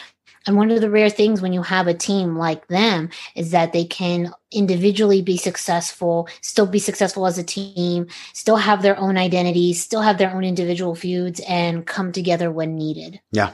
and 0.46 0.58
one 0.58 0.72
of 0.72 0.82
the 0.82 0.90
rare 0.90 1.10
things 1.10 1.42
when 1.42 1.54
you 1.54 1.64
have 1.64 1.88
a 1.88 1.94
team 1.94 2.38
like 2.38 2.68
them 2.68 3.10
is 3.36 3.52
that 3.52 3.74
they 3.74 3.84
can 3.84 4.32
individually 4.52 5.22
be 5.22 5.38
successful, 5.38 6.28
still 6.42 6.68
be 6.68 6.80
successful 6.80 7.26
as 7.26 7.38
a 7.38 7.44
team, 7.44 8.08
still 8.34 8.58
have 8.58 8.82
their 8.82 8.98
own 9.00 9.18
identities, 9.18 9.82
still 9.82 10.02
have 10.02 10.18
their 10.18 10.32
own 10.32 10.44
individual 10.44 10.96
feuds, 10.96 11.42
and 11.48 11.86
come 11.86 12.12
together 12.12 12.52
when 12.52 12.76
needed. 12.76 13.20
Yeah, 13.32 13.54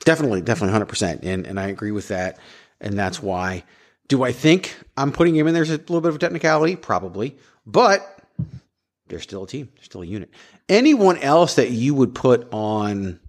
definitely, 0.00 0.40
definitely, 0.40 0.72
hundred 0.72 0.86
percent, 0.88 1.22
and 1.22 1.46
and 1.46 1.60
I 1.60 1.68
agree 1.68 1.90
with 1.92 2.08
that, 2.08 2.38
and 2.80 2.98
that's 2.98 3.22
why. 3.22 3.64
Do 4.08 4.24
I 4.24 4.32
think 4.32 4.76
I'm 4.96 5.12
putting 5.12 5.36
him 5.36 5.46
in 5.46 5.54
there's 5.54 5.70
a 5.70 5.76
little 5.76 6.00
bit 6.00 6.08
of 6.08 6.18
technicality? 6.18 6.74
Probably, 6.74 7.38
but 7.64 8.19
they're 9.10 9.20
still 9.20 9.44
a 9.44 9.46
team, 9.46 9.68
they're 9.74 9.84
still 9.84 10.02
a 10.02 10.06
unit. 10.06 10.30
Anyone 10.68 11.18
else 11.18 11.56
that 11.56 11.70
you 11.70 11.94
would 11.94 12.14
put 12.14 12.48
on 12.52 13.20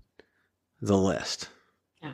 the 0.82 0.98
list? 0.98 1.50
Yeah. 2.02 2.14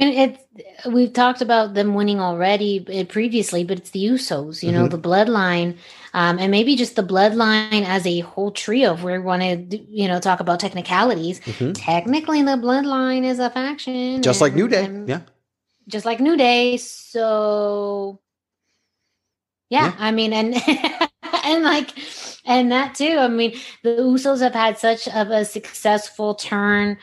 I 0.00 0.04
mean, 0.04 0.18
it's 0.18 0.86
we've 0.86 1.12
talked 1.12 1.42
about 1.42 1.74
them 1.74 1.94
winning 1.94 2.18
already 2.20 2.84
uh, 3.00 3.04
previously, 3.04 3.62
but 3.64 3.78
it's 3.78 3.90
the 3.90 4.04
Usos, 4.04 4.62
you 4.62 4.72
know, 4.72 4.88
the 4.88 4.98
Bloodline, 4.98 5.76
um, 6.14 6.38
and 6.38 6.50
maybe 6.50 6.74
just 6.76 6.96
the 6.96 7.02
Bloodline 7.04 7.84
as 7.86 8.06
a 8.06 8.20
whole 8.20 8.50
trio. 8.50 8.94
If 8.94 9.02
we 9.02 9.18
want 9.18 9.42
to, 9.42 9.76
you 9.78 10.08
know, 10.08 10.18
talk 10.18 10.40
about 10.40 10.60
technicalities, 10.60 11.40
Mhm. 11.40 11.74
technically 11.76 12.42
the 12.42 12.52
Bloodline 12.56 13.24
is 13.24 13.38
a 13.38 13.50
faction, 13.50 14.22
Just 14.22 14.40
like 14.40 14.54
New 14.54 14.66
Day, 14.68 14.88
yeah. 15.06 15.20
just 15.88 16.06
like 16.06 16.20
New 16.20 16.36
Day. 16.36 16.78
So, 16.78 18.20
yeah, 19.70 19.84
Yeah. 19.86 19.94
I 19.98 20.10
mean, 20.10 20.32
and 20.32 20.54
and 21.52 21.64
like, 21.72 21.90
and 22.44 22.72
that 22.72 22.94
too. 22.94 23.16
I 23.18 23.28
mean, 23.28 23.58
the 23.82 23.90
Usos 23.90 24.40
have 24.40 24.54
had 24.54 24.78
such 24.78 25.08
of 25.08 25.30
a 25.30 25.44
successful 25.44 26.34
turn 26.34 26.98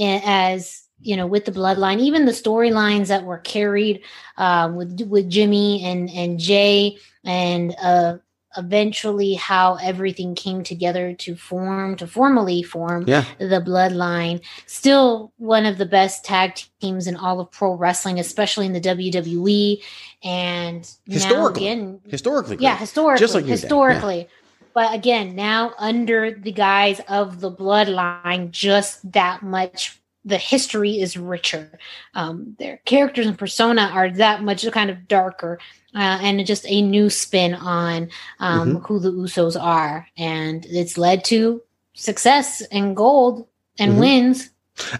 as 0.00 0.82
you 1.00 1.16
know 1.16 1.26
with 1.26 1.44
the 1.44 1.52
bloodline. 1.52 2.00
Even 2.00 2.26
the 2.26 2.32
storylines 2.32 3.08
that 3.08 3.24
were 3.24 3.38
carried 3.38 4.02
um, 4.36 4.76
with 4.76 5.00
with 5.08 5.28
Jimmy 5.30 5.84
and 5.84 6.10
and 6.10 6.38
Jay, 6.38 6.98
and 7.24 7.74
uh, 7.82 8.18
eventually 8.56 9.34
how 9.34 9.76
everything 9.82 10.34
came 10.34 10.62
together 10.62 11.12
to 11.14 11.34
form 11.36 11.96
to 11.96 12.06
formally 12.06 12.62
form 12.62 13.04
Yeah, 13.06 13.24
the 13.38 13.60
bloodline. 13.60 14.42
Still 14.66 15.32
one 15.38 15.66
of 15.66 15.78
the 15.78 15.86
best 15.86 16.24
tag 16.24 16.60
teams 16.80 17.06
in 17.06 17.16
all 17.16 17.40
of 17.40 17.50
pro 17.50 17.74
wrestling 17.74 18.18
especially 18.18 18.66
in 18.66 18.72
the 18.72 18.80
wwe 18.80 19.82
and 20.24 20.82
now 21.06 21.14
Historically. 21.14 21.66
again 21.68 22.00
historically, 22.08 22.56
yeah 22.60 22.76
historically 22.76 23.20
Just 23.20 23.34
like 23.34 23.44
Day, 23.44 23.48
yeah. 23.50 23.56
historically. 23.56 24.28
But 24.74 24.94
again 24.94 25.34
now 25.34 25.72
under 25.78 26.30
the 26.30 26.52
guise 26.52 27.00
of 27.08 27.40
the 27.40 27.50
bloodline 27.50 28.50
just 28.50 29.10
that 29.12 29.42
much 29.42 29.98
the 30.24 30.38
history 30.38 31.00
is 31.00 31.16
richer 31.16 31.78
um, 32.14 32.56
their 32.58 32.78
characters 32.84 33.26
and 33.26 33.38
persona 33.38 33.90
are 33.94 34.10
that 34.10 34.42
much 34.42 34.70
kind 34.72 34.90
of 34.90 35.08
darker 35.08 35.58
uh, 35.94 36.18
and 36.22 36.44
just 36.46 36.66
a 36.68 36.82
new 36.82 37.10
spin 37.10 37.54
on 37.54 38.10
um, 38.40 38.76
Mm-hmm. 38.76 38.84
who 38.86 38.98
the 39.00 39.12
usos 39.12 39.60
are 39.60 40.08
and 40.18 40.66
it's 40.66 40.98
led 40.98 41.24
to 41.24 41.62
success 41.94 42.62
and 42.72 42.96
gold 42.96 43.46
and 43.78 43.92
Mhm. 43.92 43.98
wins 43.98 44.50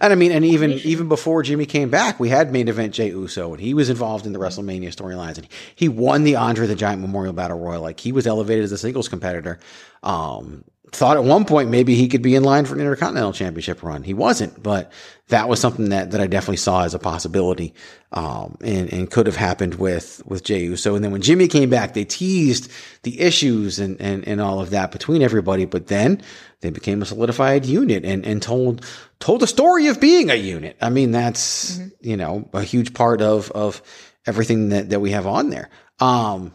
And 0.01 0.13
I 0.13 0.17
mean, 0.17 0.33
and 0.33 0.45
even 0.45 0.73
even 0.85 1.09
before 1.09 1.43
Jimmy 1.43 1.67
came 1.67 1.91
back, 1.91 2.21
we 2.21 2.29
had 2.29 2.53
main 2.53 2.69
event 2.69 2.95
Jay 2.95 3.11
Uso, 3.11 3.53
and 3.53 3.61
he 3.61 3.75
was 3.75 3.91
involved 3.91 4.27
in 4.27 4.33
the 4.33 4.39
WrestleMania 4.39 4.89
storylines, 4.95 5.39
and 5.39 5.49
he 5.75 5.89
won 5.89 6.25
the 6.25 6.37
Andre 6.37 6.67
the 6.67 6.75
Giant 6.75 7.01
Memorial 7.01 7.33
Battle 7.33 7.59
Royal. 7.59 7.83
Like 7.83 8.01
he 8.01 8.13
was 8.13 8.27
elevated 8.27 8.65
as 8.65 8.73
a 8.73 8.79
singles 8.79 9.09
competitor. 9.09 9.59
Um, 10.03 10.65
thought 10.92 11.16
at 11.16 11.24
one 11.24 11.46
point 11.46 11.70
maybe 11.70 11.94
he 11.94 12.07
could 12.07 12.20
be 12.20 12.35
in 12.35 12.44
line 12.44 12.66
for 12.66 12.74
an 12.74 12.81
Intercontinental 12.81 13.33
Championship 13.33 13.83
run. 13.83 14.02
He 14.02 14.12
wasn't, 14.12 14.62
but 14.62 14.92
that 15.28 15.48
was 15.48 15.59
something 15.59 15.88
that 15.88 16.11
that 16.11 16.20
I 16.20 16.26
definitely 16.26 16.59
saw 16.59 16.85
as 16.85 16.92
a 16.92 16.98
possibility, 16.98 17.74
um, 18.12 18.59
and 18.62 18.92
and 18.92 19.11
could 19.11 19.26
have 19.26 19.37
happened 19.37 19.76
with 19.76 20.22
with 20.26 20.44
Jay 20.44 20.62
Uso. 20.64 20.94
And 20.94 21.02
then 21.02 21.11
when 21.11 21.22
Jimmy 21.22 21.48
came 21.48 21.70
back, 21.70 21.94
they 21.94 22.05
teased 22.05 22.70
the 23.05 23.20
issues 23.20 23.78
and 23.78 23.98
and 24.00 24.28
and 24.28 24.40
all 24.40 24.61
of 24.61 24.70
that 24.70 24.92
between 24.92 25.22
everybody, 25.22 25.64
but 25.64 25.87
then 25.87 26.20
they 26.61 26.70
became 26.70 27.00
a 27.00 27.07
solidified 27.07 27.64
unit 27.64 28.05
and 28.05 28.26
and 28.26 28.42
told 28.42 28.85
told 29.18 29.40
the 29.40 29.46
story 29.46 29.87
of 29.87 29.98
being 29.98 30.31
a 30.31 30.35
unit. 30.35 30.76
I 30.83 30.90
mean, 30.90 31.11
that's 31.11 31.81
you 32.02 32.18
know 32.18 32.50
a 32.52 32.62
huge 32.62 32.92
part 32.92 33.22
of 33.22 33.50
of 33.52 33.81
everything 34.26 34.68
that 34.68 34.90
that 34.90 35.00
we 35.00 35.12
have 35.12 35.26
on 35.26 35.48
there. 35.48 35.70
Um, 36.00 36.55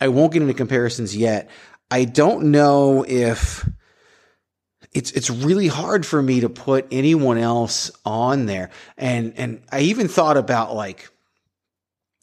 I 0.00 0.08
won't 0.08 0.32
get 0.32 0.42
into 0.42 0.54
comparisons 0.54 1.16
yet. 1.16 1.50
I 1.90 2.04
don't 2.04 2.50
know 2.50 3.04
if 3.06 3.68
it's 4.92 5.10
it's 5.12 5.28
really 5.28 5.66
hard 5.66 6.06
for 6.06 6.22
me 6.22 6.40
to 6.40 6.48
put 6.48 6.86
anyone 6.90 7.36
else 7.36 7.90
on 8.04 8.46
there. 8.46 8.70
And 8.96 9.34
and 9.36 9.62
I 9.70 9.80
even 9.80 10.08
thought 10.08 10.36
about 10.36 10.74
like, 10.74 11.10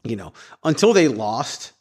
you 0.04 0.16
know, 0.16 0.34
until 0.64 0.94
they 0.94 1.10
lost, 1.10 1.74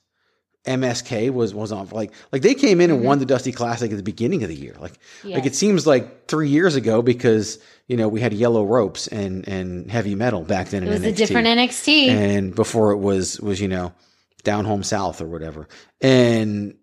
MSK 0.67 1.31
was 1.33 1.55
was 1.55 1.73
on 1.73 1.89
like 1.91 2.13
like 2.33 2.43
they 2.43 2.55
came 2.55 2.81
in 2.81 2.91
and 2.91 3.05
won 3.05 3.15
mm-hmm. 3.15 3.21
the 3.21 3.27
Dusty 3.27 3.53
Classic 3.53 3.91
at 3.91 3.97
the 3.97 4.03
beginning 4.03 4.43
of 4.43 4.49
the 4.49 4.57
year. 4.57 4.75
Like 4.79 4.99
like 5.25 5.47
it 5.47 5.55
seems 5.55 5.87
like 5.87 6.27
three 6.27 6.49
years 6.49 6.75
ago 6.75 7.03
because 7.03 7.61
you 7.87 7.97
know 7.97 8.09
we 8.09 8.21
had 8.21 8.35
yellow 8.35 8.65
ropes 8.65 9.07
and 9.07 9.49
and 9.49 9.91
heavy 9.91 10.17
metal 10.17 10.43
back 10.43 10.69
then. 10.69 10.83
it 10.83 10.87
in 10.87 10.93
was 10.93 11.05
a 11.05 11.13
different 11.13 11.47
nxt 11.47 12.09
and 12.09 12.55
before 12.55 12.91
it 12.93 12.99
was 12.99 13.41
was 13.41 13.61
you 13.61 13.69
know 13.69 13.93
down 14.43 14.65
home 14.65 14.83
south 14.83 15.21
or 15.21 15.27
whatever 15.27 15.69
and 16.01 16.75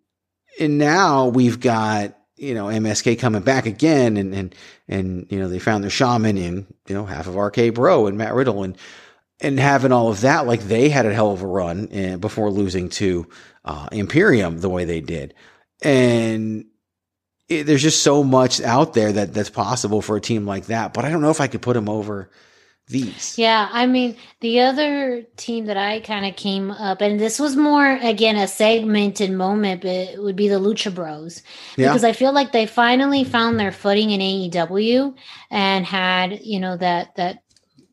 and 0.60 0.78
now 0.78 1.28
we've 1.28 1.60
got 1.60 2.18
you 2.36 2.53
know 2.53 2.66
MSK 2.66 3.20
coming 3.20 3.41
back 3.41 3.66
again, 3.66 4.18
and 4.18 4.34
and 4.34 4.55
and 4.88 5.28
you 5.30 5.39
know 5.39 5.47
they 5.47 5.60
found 5.60 5.84
their 5.84 5.91
shaman 5.91 6.38
in 6.38 6.68
you 6.88 6.95
know 6.95 7.05
half 7.05 7.28
of 7.28 7.36
RK 7.36 7.74
Bro 7.74 8.08
and 8.08 8.18
Matt 8.18 8.34
Riddle 8.34 8.64
and 8.64 8.78
and 9.39 9.60
having 9.60 9.91
all 9.91 10.10
of 10.10 10.22
that, 10.22 10.47
like 10.47 10.62
they 10.62 10.89
had 10.89 11.05
a 11.05 11.14
hell 11.14 11.32
of 11.32 11.41
a 11.41 11.47
run 11.47 11.89
uh, 11.95 12.18
before 12.18 12.49
losing 12.49 12.89
to 12.89 13.28
uh, 13.66 13.88
Imperium 13.91 14.60
the 14.60 14.70
way 14.70 14.86
they 14.86 15.01
did, 15.01 15.34
and 15.82 16.66
it, 17.49 17.64
there's 17.64 17.84
just 17.84 18.03
so 18.03 18.24
much 18.24 18.62
out 18.62 18.93
there 18.93 19.12
that 19.12 19.34
that's 19.34 19.49
possible 19.49 20.01
for 20.01 20.18
a 20.18 20.22
team 20.22 20.45
like 20.45 20.66
that. 20.68 20.93
But 20.93 21.05
I 21.05 21.10
don't 21.10 21.22
know 21.22 21.30
if 21.30 21.41
I 21.41 21.47
could 21.47 21.62
put 21.62 21.74
them 21.74 21.89
over 21.89 22.30
these. 22.88 23.38
Yeah, 23.38 23.67
I 23.71 23.85
mean, 23.85 24.15
the 24.39 24.61
other 24.61 25.23
team 25.35 25.65
that 25.65 25.77
I 25.77 25.99
kind 25.99 26.25
of 26.25 26.35
came 26.35 26.71
up, 26.71 27.01
and 27.01 27.19
this 27.19 27.39
was 27.39 27.55
more, 27.55 27.97
again, 27.97 28.38
a 28.38 28.47
segmented 28.47 29.31
moment, 29.31 29.81
but 29.81 29.89
it 29.89 30.21
would 30.21 30.35
be 30.35 30.47
the 30.47 30.59
Lucha 30.59 30.93
Bros. 30.93 31.43
Yeah. 31.75 31.89
Because 31.89 32.03
I 32.03 32.13
feel 32.13 32.31
like 32.31 32.51
they 32.51 32.65
finally 32.65 33.23
found 33.23 33.59
their 33.59 33.71
footing 33.71 34.11
in 34.11 34.21
AEW 34.21 35.15
and 35.49 35.85
had, 35.85 36.39
you 36.43 36.59
know, 36.59 36.77
that, 36.77 37.15
that, 37.15 37.43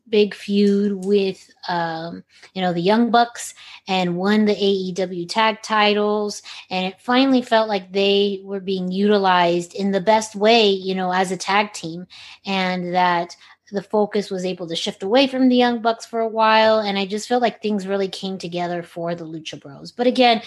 big 0.07 0.35
feud 0.35 1.03
with 1.03 1.49
um 1.67 2.23
you 2.53 2.61
know 2.61 2.71
the 2.71 2.79
young 2.79 3.09
bucks 3.09 3.55
and 3.87 4.15
won 4.15 4.45
the 4.45 4.53
AEW 4.53 5.27
tag 5.27 5.61
titles 5.63 6.43
and 6.69 6.85
it 6.85 7.01
finally 7.01 7.41
felt 7.41 7.67
like 7.67 7.91
they 7.91 8.39
were 8.43 8.59
being 8.59 8.91
utilized 8.91 9.73
in 9.73 9.91
the 9.91 9.99
best 9.99 10.35
way 10.35 10.69
you 10.69 10.93
know 10.93 11.11
as 11.11 11.31
a 11.31 11.37
tag 11.37 11.73
team 11.73 12.05
and 12.45 12.93
that 12.93 13.35
the 13.71 13.81
focus 13.81 14.29
was 14.29 14.45
able 14.45 14.67
to 14.67 14.75
shift 14.75 15.03
away 15.03 15.27
from 15.27 15.49
the 15.49 15.55
Young 15.55 15.81
Bucks 15.81 16.05
for 16.05 16.19
a 16.19 16.27
while. 16.27 16.79
And 16.79 16.97
I 16.97 17.05
just 17.05 17.27
felt 17.27 17.41
like 17.41 17.61
things 17.61 17.87
really 17.87 18.07
came 18.07 18.37
together 18.37 18.83
for 18.83 19.15
the 19.15 19.25
Lucha 19.25 19.59
Bros. 19.59 19.91
But 19.91 20.07
again, 20.07 20.41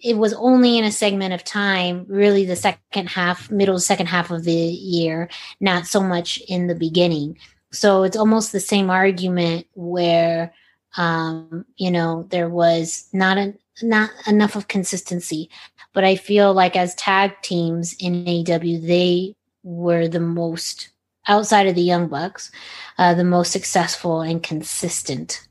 it 0.00 0.16
was 0.16 0.32
only 0.34 0.78
in 0.78 0.84
a 0.84 0.92
segment 0.92 1.34
of 1.34 1.44
time, 1.44 2.04
really 2.08 2.44
the 2.44 2.56
second 2.56 3.08
half, 3.08 3.50
middle 3.50 3.78
second 3.78 4.06
half 4.06 4.30
of 4.30 4.44
the 4.44 4.52
year, 4.52 5.28
not 5.60 5.86
so 5.86 6.00
much 6.00 6.38
in 6.48 6.66
the 6.66 6.74
beginning. 6.74 7.38
So 7.72 8.02
it's 8.02 8.16
almost 8.16 8.52
the 8.52 8.60
same 8.60 8.90
argument 8.90 9.66
where, 9.74 10.52
um, 10.96 11.64
you 11.76 11.90
know, 11.90 12.26
there 12.30 12.48
was 12.48 13.08
not 13.12 13.38
a, 13.38 13.54
not 13.82 14.10
enough 14.26 14.56
of 14.56 14.68
consistency. 14.68 15.50
But 15.92 16.04
I 16.04 16.16
feel 16.16 16.52
like 16.52 16.76
as 16.76 16.94
tag 16.96 17.32
teams 17.42 17.94
in 17.98 18.24
AEW, 18.24 18.86
they 18.86 19.36
were 19.62 20.08
the 20.08 20.20
most 20.20 20.90
outside 21.26 21.66
of 21.66 21.74
the 21.74 21.82
Young 21.82 22.08
Bucks, 22.08 22.50
uh, 22.98 23.14
the 23.14 23.24
most 23.24 23.52
successful 23.52 24.20
and 24.20 24.42
consistent. 24.42 25.46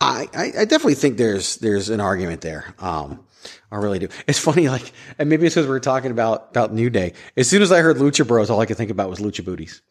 I, 0.00 0.28
I, 0.34 0.64
definitely 0.64 0.94
think 0.94 1.16
there's 1.16 1.56
there's 1.56 1.90
an 1.90 2.00
argument 2.00 2.40
there. 2.40 2.72
Um, 2.78 3.24
I 3.70 3.76
really 3.76 3.98
do. 3.98 4.08
It's 4.26 4.38
funny, 4.38 4.68
like, 4.68 4.92
and 5.18 5.28
maybe 5.28 5.46
it's 5.46 5.54
because 5.54 5.66
we 5.66 5.70
were 5.70 5.80
talking 5.80 6.10
about 6.10 6.48
about 6.50 6.72
New 6.72 6.90
Day. 6.90 7.14
As 7.36 7.48
soon 7.48 7.62
as 7.62 7.72
I 7.72 7.80
heard 7.80 7.96
Lucha 7.96 8.26
Bros, 8.26 8.50
all 8.50 8.60
I 8.60 8.66
could 8.66 8.76
think 8.76 8.90
about 8.90 9.10
was 9.10 9.18
Lucha 9.18 9.44
Booties, 9.44 9.82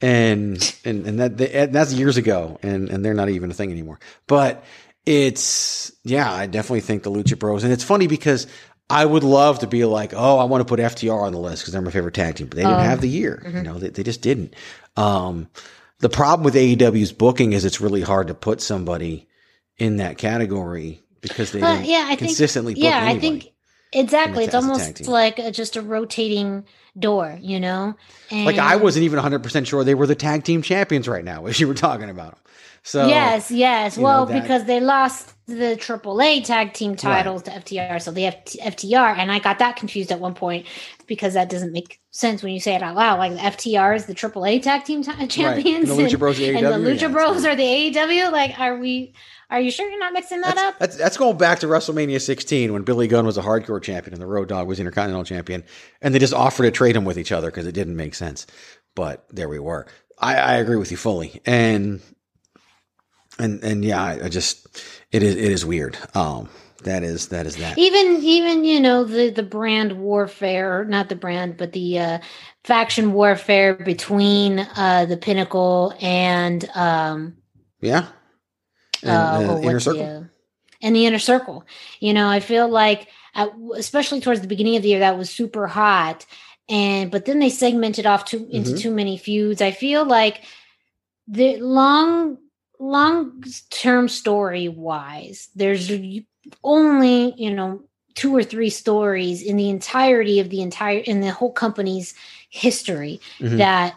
and 0.00 0.58
and 0.84 1.06
and 1.06 1.20
that 1.20 1.40
and 1.40 1.74
that's 1.74 1.92
years 1.92 2.16
ago, 2.16 2.58
and 2.62 2.90
and 2.90 3.04
they're 3.04 3.14
not 3.14 3.30
even 3.30 3.50
a 3.50 3.54
thing 3.54 3.70
anymore. 3.70 3.98
But 4.26 4.62
it's 5.06 5.92
yeah, 6.04 6.30
I 6.30 6.46
definitely 6.46 6.80
think 6.80 7.02
the 7.02 7.10
Lucha 7.10 7.38
Bros, 7.38 7.64
and 7.64 7.72
it's 7.72 7.84
funny 7.84 8.06
because 8.06 8.46
I 8.88 9.04
would 9.04 9.24
love 9.24 9.58
to 9.60 9.66
be 9.66 9.84
like, 9.84 10.12
oh, 10.14 10.38
I 10.38 10.44
want 10.44 10.60
to 10.60 10.64
put 10.64 10.78
FTR 10.78 11.22
on 11.22 11.32
the 11.32 11.38
list 11.38 11.62
because 11.62 11.72
they're 11.72 11.82
my 11.82 11.90
favorite 11.90 12.14
tag 12.14 12.36
team, 12.36 12.46
but 12.46 12.56
they 12.56 12.62
didn't 12.62 12.78
Um, 12.80 12.84
have 12.86 13.00
the 13.00 13.08
year. 13.08 13.42
You 13.44 13.62
know, 13.62 13.78
they, 13.78 13.88
they 13.88 14.02
just 14.04 14.20
didn't. 14.22 14.54
Um, 14.96 15.48
the 15.98 16.08
problem 16.08 16.44
with 16.44 16.54
AEW's 16.54 17.12
booking 17.12 17.52
is 17.52 17.64
it's 17.64 17.80
really 17.80 18.02
hard 18.02 18.28
to 18.28 18.34
put 18.34 18.60
somebody 18.60 19.26
in 19.78 19.96
that 19.96 20.18
category 20.18 21.02
because 21.20 21.50
they 21.52 21.60
yeah, 21.60 22.04
I 22.04 22.10
think 22.10 22.18
consistently 22.18 22.74
book 22.74 22.84
yeah, 22.84 23.00
I 23.04 23.18
think 23.18 23.52
exactly. 23.92 24.44
It's 24.44 24.54
a- 24.54 24.56
as 24.58 24.64
a 24.64 24.68
tag 24.68 24.78
almost 24.78 25.08
like 25.08 25.38
a, 25.38 25.50
just 25.50 25.76
a 25.76 25.82
rotating 25.82 26.64
door, 26.98 27.38
you 27.40 27.58
know. 27.58 27.94
And 28.30 28.46
like 28.46 28.58
I 28.58 28.76
wasn't 28.76 29.04
even 29.04 29.16
100 29.16 29.42
percent 29.42 29.66
sure 29.66 29.82
they 29.84 29.94
were 29.94 30.06
the 30.06 30.14
tag 30.14 30.44
team 30.44 30.62
champions 30.62 31.08
right 31.08 31.24
now 31.24 31.46
as 31.46 31.58
you 31.58 31.66
were 31.66 31.74
talking 31.74 32.08
about 32.10 32.32
them. 32.32 32.40
So 32.86 33.08
yes, 33.08 33.50
yes. 33.50 33.96
you 33.96 34.02
know, 34.02 34.06
Well, 34.06 34.26
that- 34.26 34.40
because 34.42 34.64
they 34.64 34.78
lost 34.78 35.32
the 35.46 35.76
AAA 35.76 36.44
tag 36.44 36.72
team 36.72 36.94
titles 36.94 37.42
to 37.42 37.50
FTR, 37.50 38.00
so 38.00 38.12
the 38.12 38.32
T- 38.44 38.60
FTR, 38.60 39.16
and 39.18 39.32
I 39.32 39.40
got 39.40 39.58
that 39.58 39.74
confused 39.74 40.12
at 40.12 40.20
one 40.20 40.34
point 40.34 40.66
because 41.08 41.34
that 41.34 41.50
doesn't 41.50 41.72
make 41.72 42.00
sense 42.12 42.44
when 42.44 42.52
you 42.52 42.60
say 42.60 42.76
it 42.76 42.82
out 42.82 42.94
loud. 42.94 43.18
Like 43.18 43.32
the 43.32 43.38
FTR 43.40 43.96
is 43.96 44.06
the 44.06 44.14
AAA 44.14 44.62
tag 44.62 44.84
team 44.84 45.02
ti- 45.02 45.26
champions, 45.26 45.90
And 45.90 45.98
the 45.98 46.04
Lucha 46.04 46.16
Bros 46.18 46.38
are 46.38 46.42
the 46.42 46.56
and 46.56 46.66
the 46.66 46.70
AEW, 46.70 46.94
Lucha 46.94 47.00
yeah, 47.00 47.08
Bros 47.08 47.44
are 47.44 47.56
the 47.56 47.62
AEW. 47.64 48.30
Like, 48.30 48.58
are 48.58 48.78
we? 48.78 49.14
Are 49.50 49.60
you 49.60 49.70
sure 49.72 49.88
you're 49.90 49.98
not 49.98 50.12
mixing 50.12 50.40
that 50.42 50.54
That's, 50.54 50.68
up? 50.68 50.78
that's 50.78 50.96
that's 50.96 51.16
going 51.16 51.38
back 51.38 51.58
to 51.60 51.66
WrestleMania 51.66 52.20
16 52.20 52.72
when 52.72 52.82
Billy 52.82 53.08
Gunn 53.08 53.26
was 53.26 53.36
a 53.36 53.42
hardcore 53.42 53.82
champion 53.82 54.12
and 54.14 54.22
the 54.22 54.26
Road 54.26 54.48
Dog 54.48 54.68
was 54.68 54.78
Intercontinental 54.78 55.24
champion, 55.24 55.64
and 56.02 56.14
they 56.14 56.20
just 56.20 56.34
offered 56.34 56.64
to 56.64 56.70
trade 56.70 56.94
them 56.94 57.04
with 57.04 57.18
each 57.18 57.32
other 57.32 57.48
because 57.50 57.66
it 57.66 57.72
didn't 57.72 57.96
make 57.96 58.14
sense. 58.14 58.46
But 58.94 59.26
there 59.30 59.48
we 59.48 59.58
were. 59.58 59.86
I, 60.18 60.36
I 60.36 60.54
agree 60.54 60.76
with 60.76 60.92
you 60.92 60.96
fully, 60.96 61.40
and 61.44 62.00
and 63.38 63.62
and 63.62 63.84
yeah, 63.84 64.02
I, 64.02 64.24
I 64.24 64.28
just 64.28 64.66
it 65.12 65.22
is 65.22 65.34
it 65.36 65.52
is 65.52 65.64
weird. 65.64 65.96
Um, 66.14 66.48
that 66.84 67.02
is 67.02 67.28
that 67.28 67.46
is 67.46 67.56
that. 67.56 67.78
even 67.78 68.22
even 68.22 68.64
you 68.64 68.80
know 68.80 69.04
the 69.04 69.30
the 69.30 69.42
brand 69.42 69.92
warfare 69.98 70.84
not 70.84 71.08
the 71.08 71.16
brand 71.16 71.56
but 71.56 71.72
the 71.72 71.98
uh 71.98 72.18
faction 72.64 73.12
warfare 73.12 73.74
between 73.74 74.60
uh 74.76 75.06
the 75.08 75.16
pinnacle 75.16 75.94
and 76.00 76.68
um 76.74 77.36
Yeah. 77.80 78.06
And, 79.02 79.10
uh, 79.12 79.52
uh, 79.54 79.58
inner 79.62 79.80
circle. 79.80 80.00
the, 80.00 80.10
uh, 80.10 80.22
and 80.82 80.94
the 80.96 81.06
inner 81.06 81.18
circle 81.18 81.64
you 82.00 82.12
know 82.12 82.28
i 82.28 82.40
feel 82.40 82.68
like 82.68 83.08
at, 83.34 83.50
especially 83.76 84.20
towards 84.20 84.40
the 84.42 84.48
beginning 84.48 84.76
of 84.76 84.82
the 84.82 84.90
year 84.90 85.00
that 85.00 85.18
was 85.18 85.30
super 85.30 85.66
hot 85.66 86.26
and 86.68 87.10
but 87.10 87.24
then 87.24 87.38
they 87.38 87.50
segmented 87.50 88.06
off 88.06 88.24
too 88.26 88.46
into 88.50 88.72
Mhm. 88.72 88.78
too 88.80 88.90
many 88.90 89.16
feuds 89.16 89.60
i 89.62 89.70
feel 89.70 90.04
like 90.04 90.42
the 91.28 91.56
long 91.58 92.38
long 92.78 93.42
term 93.70 94.08
story 94.08 94.68
wise 94.68 95.48
there's 95.54 95.90
only 96.62 97.34
you 97.36 97.52
know 97.52 97.82
two 98.14 98.34
or 98.34 98.42
three 98.42 98.70
stories 98.70 99.42
in 99.42 99.56
the 99.56 99.68
entirety 99.68 100.40
of 100.40 100.48
the 100.50 100.60
entire 100.62 100.98
in 100.98 101.20
the 101.20 101.30
whole 101.30 101.52
company's 101.52 102.14
history 102.50 103.20
Mhm. 103.40 103.58
that 103.58 103.96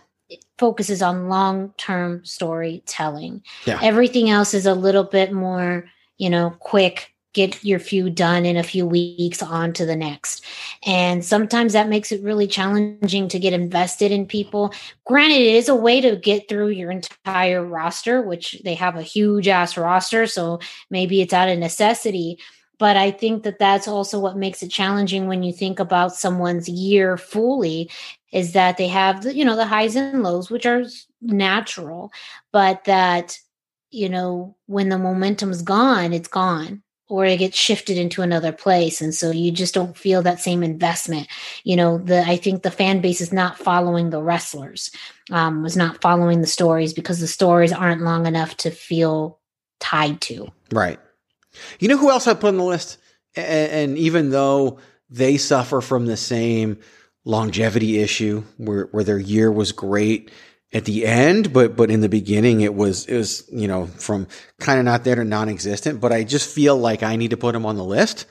focuses 0.58 1.02
on 1.02 1.30
long 1.30 1.74
term 1.78 2.24
storytelling 2.26 3.42
Yeah. 3.66 3.80
everything 3.82 4.30
else 4.30 4.54
is 4.54 4.66
a 4.66 4.74
little 4.74 5.04
bit 5.04 5.32
more 5.32 5.90
you 6.18 6.30
know 6.30 6.52
quick 6.60 7.09
get 7.34 7.64
your 7.64 7.80
few 7.80 8.10
done 8.10 8.46
in 8.46 8.58
a 8.58 8.64
few 8.64 8.86
weeks 8.86 9.42
on 9.44 9.74
to 9.74 9.86
the 9.86 9.96
next. 9.96 10.44
And 10.86 11.24
sometimes 11.24 11.74
that 11.74 11.90
makes 11.90 12.12
it 12.12 12.24
really 12.24 12.48
challenging 12.48 13.28
to 13.28 13.40
get 13.40 13.54
invested 13.54 14.12
in 14.12 14.26
people. 14.26 14.74
Granted 15.06 15.42
it 15.42 15.56
is 15.56 15.70
a 15.70 15.76
way 15.76 16.02
to 16.02 16.16
get 16.16 16.50
through 16.50 16.70
your 16.70 16.92
entire 16.92 17.64
roster 17.64 18.22
which 18.22 18.60
they 18.64 18.74
have 18.76 18.96
a 18.96 19.02
huge 19.02 19.48
ass 19.48 19.78
roster 19.78 20.26
so 20.28 20.60
maybe 20.90 21.22
it's 21.22 21.34
out 21.34 21.50
of 21.50 21.60
necessity. 21.60 22.40
But 22.80 22.96
i 22.96 23.12
think 23.12 23.44
that 23.44 23.60
that's 23.60 23.90
also 23.90 24.20
what 24.22 24.38
makes 24.38 24.64
it 24.64 24.70
challenging 24.70 25.28
when 25.28 25.44
you 25.44 25.52
think 25.52 25.80
about 25.80 26.16
someone's 26.16 26.70
year 26.70 27.18
fully 27.18 27.90
is 28.32 28.54
that 28.54 28.78
they 28.78 28.88
have 28.88 29.24
the 29.24 29.36
you 29.36 29.44
know 29.44 29.58
the 29.58 29.66
highs 29.66 29.98
and 29.98 30.24
lows 30.24 30.50
which 30.50 30.66
are 30.66 30.86
natural 31.22 32.12
but 32.54 32.86
that 32.86 33.38
you 33.92 34.08
know 34.08 34.56
when 34.68 34.88
the 34.88 34.98
momentum's 34.98 35.62
gone 35.62 36.14
it's 36.14 36.30
gone 36.30 36.82
or 37.10 37.26
it 37.26 37.38
gets 37.38 37.58
shifted 37.58 37.98
into 37.98 38.22
another 38.22 38.52
place 38.52 39.02
and 39.02 39.14
so 39.14 39.32
you 39.32 39.52
just 39.52 39.74
don't 39.74 39.98
feel 39.98 40.22
that 40.22 40.40
same 40.40 40.64
investment 40.64 41.28
you 41.64 41.76
know 41.76 41.98
the 41.98 42.22
i 42.22 42.38
think 42.38 42.64
the 42.64 42.72
fan 42.72 43.02
base 43.02 43.20
is 43.20 43.34
not 43.34 43.58
following 43.58 44.10
the 44.10 44.22
wrestlers 44.22 44.92
um 45.32 45.62
was 45.64 45.76
not 45.76 46.02
following 46.02 46.42
the 46.42 46.48
stories 46.48 46.94
because 46.94 47.20
the 47.20 47.28
stories 47.28 47.74
aren't 47.74 48.02
long 48.02 48.26
enough 48.26 48.56
to 48.56 48.72
feel 48.72 49.40
tied 49.80 50.22
to 50.22 50.48
Right. 50.72 51.00
You 51.80 51.88
know 51.88 51.98
who 51.98 52.10
else 52.10 52.28
I 52.28 52.34
put 52.34 52.50
on 52.50 52.58
the 52.58 52.64
list? 52.64 52.98
And, 53.36 53.72
and 53.72 53.98
even 53.98 54.30
though 54.30 54.80
they 55.10 55.38
suffer 55.38 55.82
from 55.82 56.06
the 56.06 56.18
same 56.18 56.80
longevity 57.26 58.00
issue, 58.00 58.44
where 58.58 58.86
where 58.92 59.04
their 59.04 59.20
year 59.20 59.52
was 59.52 59.72
great 59.72 60.32
at 60.74 60.86
the 60.86 61.06
end, 61.06 61.52
but 61.52 61.76
but 61.76 61.90
in 61.90 62.02
the 62.02 62.10
beginning 62.10 62.62
it 62.62 62.74
was 62.74 63.06
it 63.06 63.18
was 63.18 63.48
you 63.52 63.68
know 63.68 63.88
from 63.88 64.28
kind 64.60 64.80
of 64.80 64.86
not 64.86 65.04
there 65.04 65.16
to 65.16 65.24
non-existent. 65.24 66.00
But 66.00 66.12
I 66.12 66.24
just 66.24 66.54
feel 66.54 66.78
like 66.78 67.04
I 67.04 67.16
need 67.16 67.32
to 67.32 67.38
put 67.38 67.54
them 67.54 67.66
on 67.66 67.76
the 67.76 67.84
list. 67.84 68.26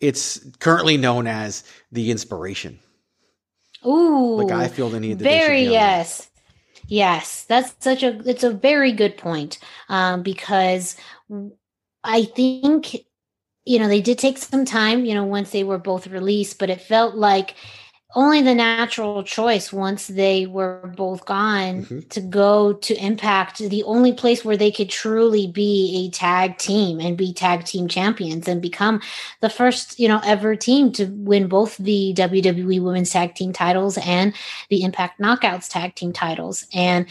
It's 0.00 0.40
currently 0.58 0.96
known 0.96 1.26
as 1.26 1.62
the 1.92 2.10
inspiration. 2.10 2.78
ooh 3.86 4.36
Like 4.36 4.52
I 4.52 4.68
feel 4.68 4.88
the 4.88 5.00
need 5.00 5.18
that 5.18 5.24
very 5.24 5.64
yes 5.64 6.30
yes 6.90 7.44
that's 7.44 7.72
such 7.78 8.02
a 8.02 8.20
it's 8.28 8.42
a 8.42 8.50
very 8.50 8.92
good 8.92 9.16
point 9.16 9.58
um 9.88 10.22
because 10.22 10.96
i 12.02 12.24
think 12.24 12.96
you 13.64 13.78
know 13.78 13.86
they 13.88 14.00
did 14.00 14.18
take 14.18 14.36
some 14.36 14.64
time 14.64 15.04
you 15.04 15.14
know 15.14 15.24
once 15.24 15.50
they 15.50 15.62
were 15.62 15.78
both 15.78 16.08
released 16.08 16.58
but 16.58 16.68
it 16.68 16.80
felt 16.80 17.14
like 17.14 17.54
only 18.14 18.42
the 18.42 18.54
natural 18.54 19.22
choice 19.22 19.72
once 19.72 20.08
they 20.08 20.44
were 20.46 20.92
both 20.96 21.24
gone 21.26 21.84
Mhm. 21.84 22.08
to 22.10 22.20
go 22.20 22.72
to 22.72 22.94
impact 22.96 23.58
the 23.58 23.84
only 23.84 24.12
place 24.12 24.44
where 24.44 24.56
they 24.56 24.70
could 24.72 24.90
truly 24.90 25.46
be 25.46 26.04
a 26.06 26.10
tag 26.10 26.58
team 26.58 26.98
and 27.00 27.16
be 27.16 27.32
tag 27.32 27.64
team 27.64 27.86
champions 27.86 28.48
and 28.48 28.60
become 28.60 29.00
the 29.40 29.48
first 29.50 29.98
you 30.00 30.08
know 30.08 30.20
ever 30.24 30.56
team 30.56 30.90
to 30.92 31.06
win 31.06 31.46
both 31.46 31.76
the 31.76 32.12
WWE 32.14 32.80
women's 32.80 33.10
tag 33.10 33.34
team 33.34 33.52
titles 33.52 33.96
and 33.98 34.34
the 34.70 34.82
impact 34.82 35.20
knockouts 35.20 35.68
tag 35.68 35.94
team 35.94 36.12
titles 36.12 36.66
and 36.74 37.06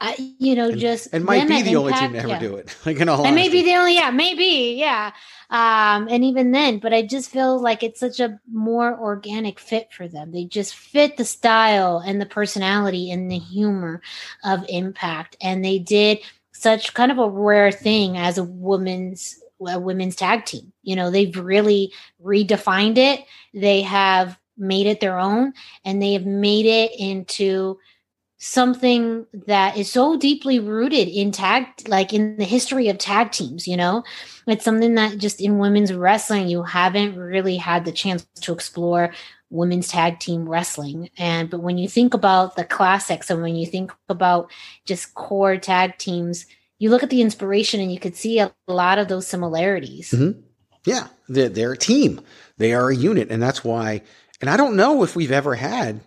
I, 0.00 0.14
you 0.38 0.54
know 0.54 0.72
just 0.72 1.08
and 1.12 1.24
might 1.24 1.48
be 1.48 1.62
the 1.62 1.76
only 1.76 1.94
team 1.94 2.12
to 2.12 2.18
ever 2.18 2.38
do 2.38 2.56
it. 2.56 2.76
Like 2.86 3.00
in 3.00 3.08
all 3.08 3.24
and 3.24 3.34
maybe 3.34 3.62
the 3.62 3.74
only 3.74 3.94
yeah 3.94 4.10
maybe 4.10 4.76
yeah. 4.78 5.12
Um 5.48 6.08
and 6.10 6.22
even 6.22 6.50
then 6.52 6.78
but 6.80 6.92
i 6.92 7.02
just 7.02 7.30
feel 7.30 7.58
like 7.60 7.82
it's 7.82 8.00
such 8.00 8.20
a 8.20 8.38
more 8.50 8.98
organic 8.98 9.58
fit 9.58 9.92
for 9.92 10.06
them. 10.06 10.32
They 10.32 10.44
just 10.44 10.74
fit 10.74 11.16
the 11.16 11.24
style 11.24 12.02
and 12.04 12.20
the 12.20 12.26
personality 12.26 13.10
and 13.10 13.30
the 13.30 13.38
humor 13.38 14.02
of 14.44 14.66
impact 14.68 15.36
and 15.40 15.64
they 15.64 15.78
did 15.78 16.18
such 16.52 16.92
kind 16.94 17.10
of 17.10 17.18
a 17.18 17.28
rare 17.30 17.72
thing 17.72 18.18
as 18.18 18.36
a 18.36 18.44
women's 18.44 19.40
a 19.66 19.80
women's 19.80 20.16
tag 20.16 20.44
team. 20.44 20.72
You 20.82 20.96
know 20.96 21.10
they've 21.10 21.36
really 21.36 21.92
redefined 22.22 22.98
it. 22.98 23.20
They 23.54 23.80
have 23.80 24.38
made 24.58 24.86
it 24.86 25.00
their 25.00 25.18
own 25.18 25.54
and 25.84 26.02
they 26.02 26.12
have 26.12 26.26
made 26.26 26.66
it 26.66 26.92
into 26.98 27.78
something 28.38 29.26
that 29.46 29.76
is 29.76 29.90
so 29.90 30.16
deeply 30.16 30.60
rooted 30.60 31.08
in 31.08 31.32
tag 31.32 31.66
like 31.88 32.12
in 32.12 32.36
the 32.36 32.44
history 32.44 32.88
of 32.88 32.98
tag 32.98 33.32
teams 33.32 33.66
you 33.66 33.76
know 33.76 34.04
it's 34.46 34.64
something 34.64 34.94
that 34.94 35.16
just 35.16 35.40
in 35.40 35.58
women's 35.58 35.92
wrestling 35.92 36.46
you 36.46 36.62
haven't 36.62 37.16
really 37.16 37.56
had 37.56 37.84
the 37.84 37.92
chance 37.92 38.26
to 38.34 38.52
explore 38.52 39.10
women's 39.48 39.88
tag 39.88 40.18
team 40.18 40.46
wrestling 40.46 41.08
and 41.16 41.48
but 41.48 41.60
when 41.60 41.78
you 41.78 41.88
think 41.88 42.12
about 42.12 42.56
the 42.56 42.64
classics 42.64 43.30
and 43.30 43.40
when 43.40 43.56
you 43.56 43.64
think 43.64 43.90
about 44.10 44.50
just 44.84 45.14
core 45.14 45.56
tag 45.56 45.96
teams 45.96 46.44
you 46.78 46.90
look 46.90 47.02
at 47.02 47.08
the 47.08 47.22
inspiration 47.22 47.80
and 47.80 47.90
you 47.90 47.98
could 47.98 48.16
see 48.16 48.38
a 48.38 48.52
lot 48.68 48.98
of 48.98 49.08
those 49.08 49.26
similarities 49.26 50.10
Mhm. 50.10 50.42
Yeah, 50.84 51.08
they're, 51.28 51.48
they're 51.48 51.72
a 51.72 51.76
team. 51.76 52.20
They 52.58 52.72
are 52.72 52.90
a 52.90 52.94
unit, 52.94 53.28
and 53.28 53.42
that's 53.42 53.64
why. 53.64 54.02
And 54.40 54.48
I 54.48 54.56
don't 54.56 54.76
know 54.76 55.02
if 55.02 55.16
we've 55.16 55.32
ever 55.32 55.56
had 55.56 56.00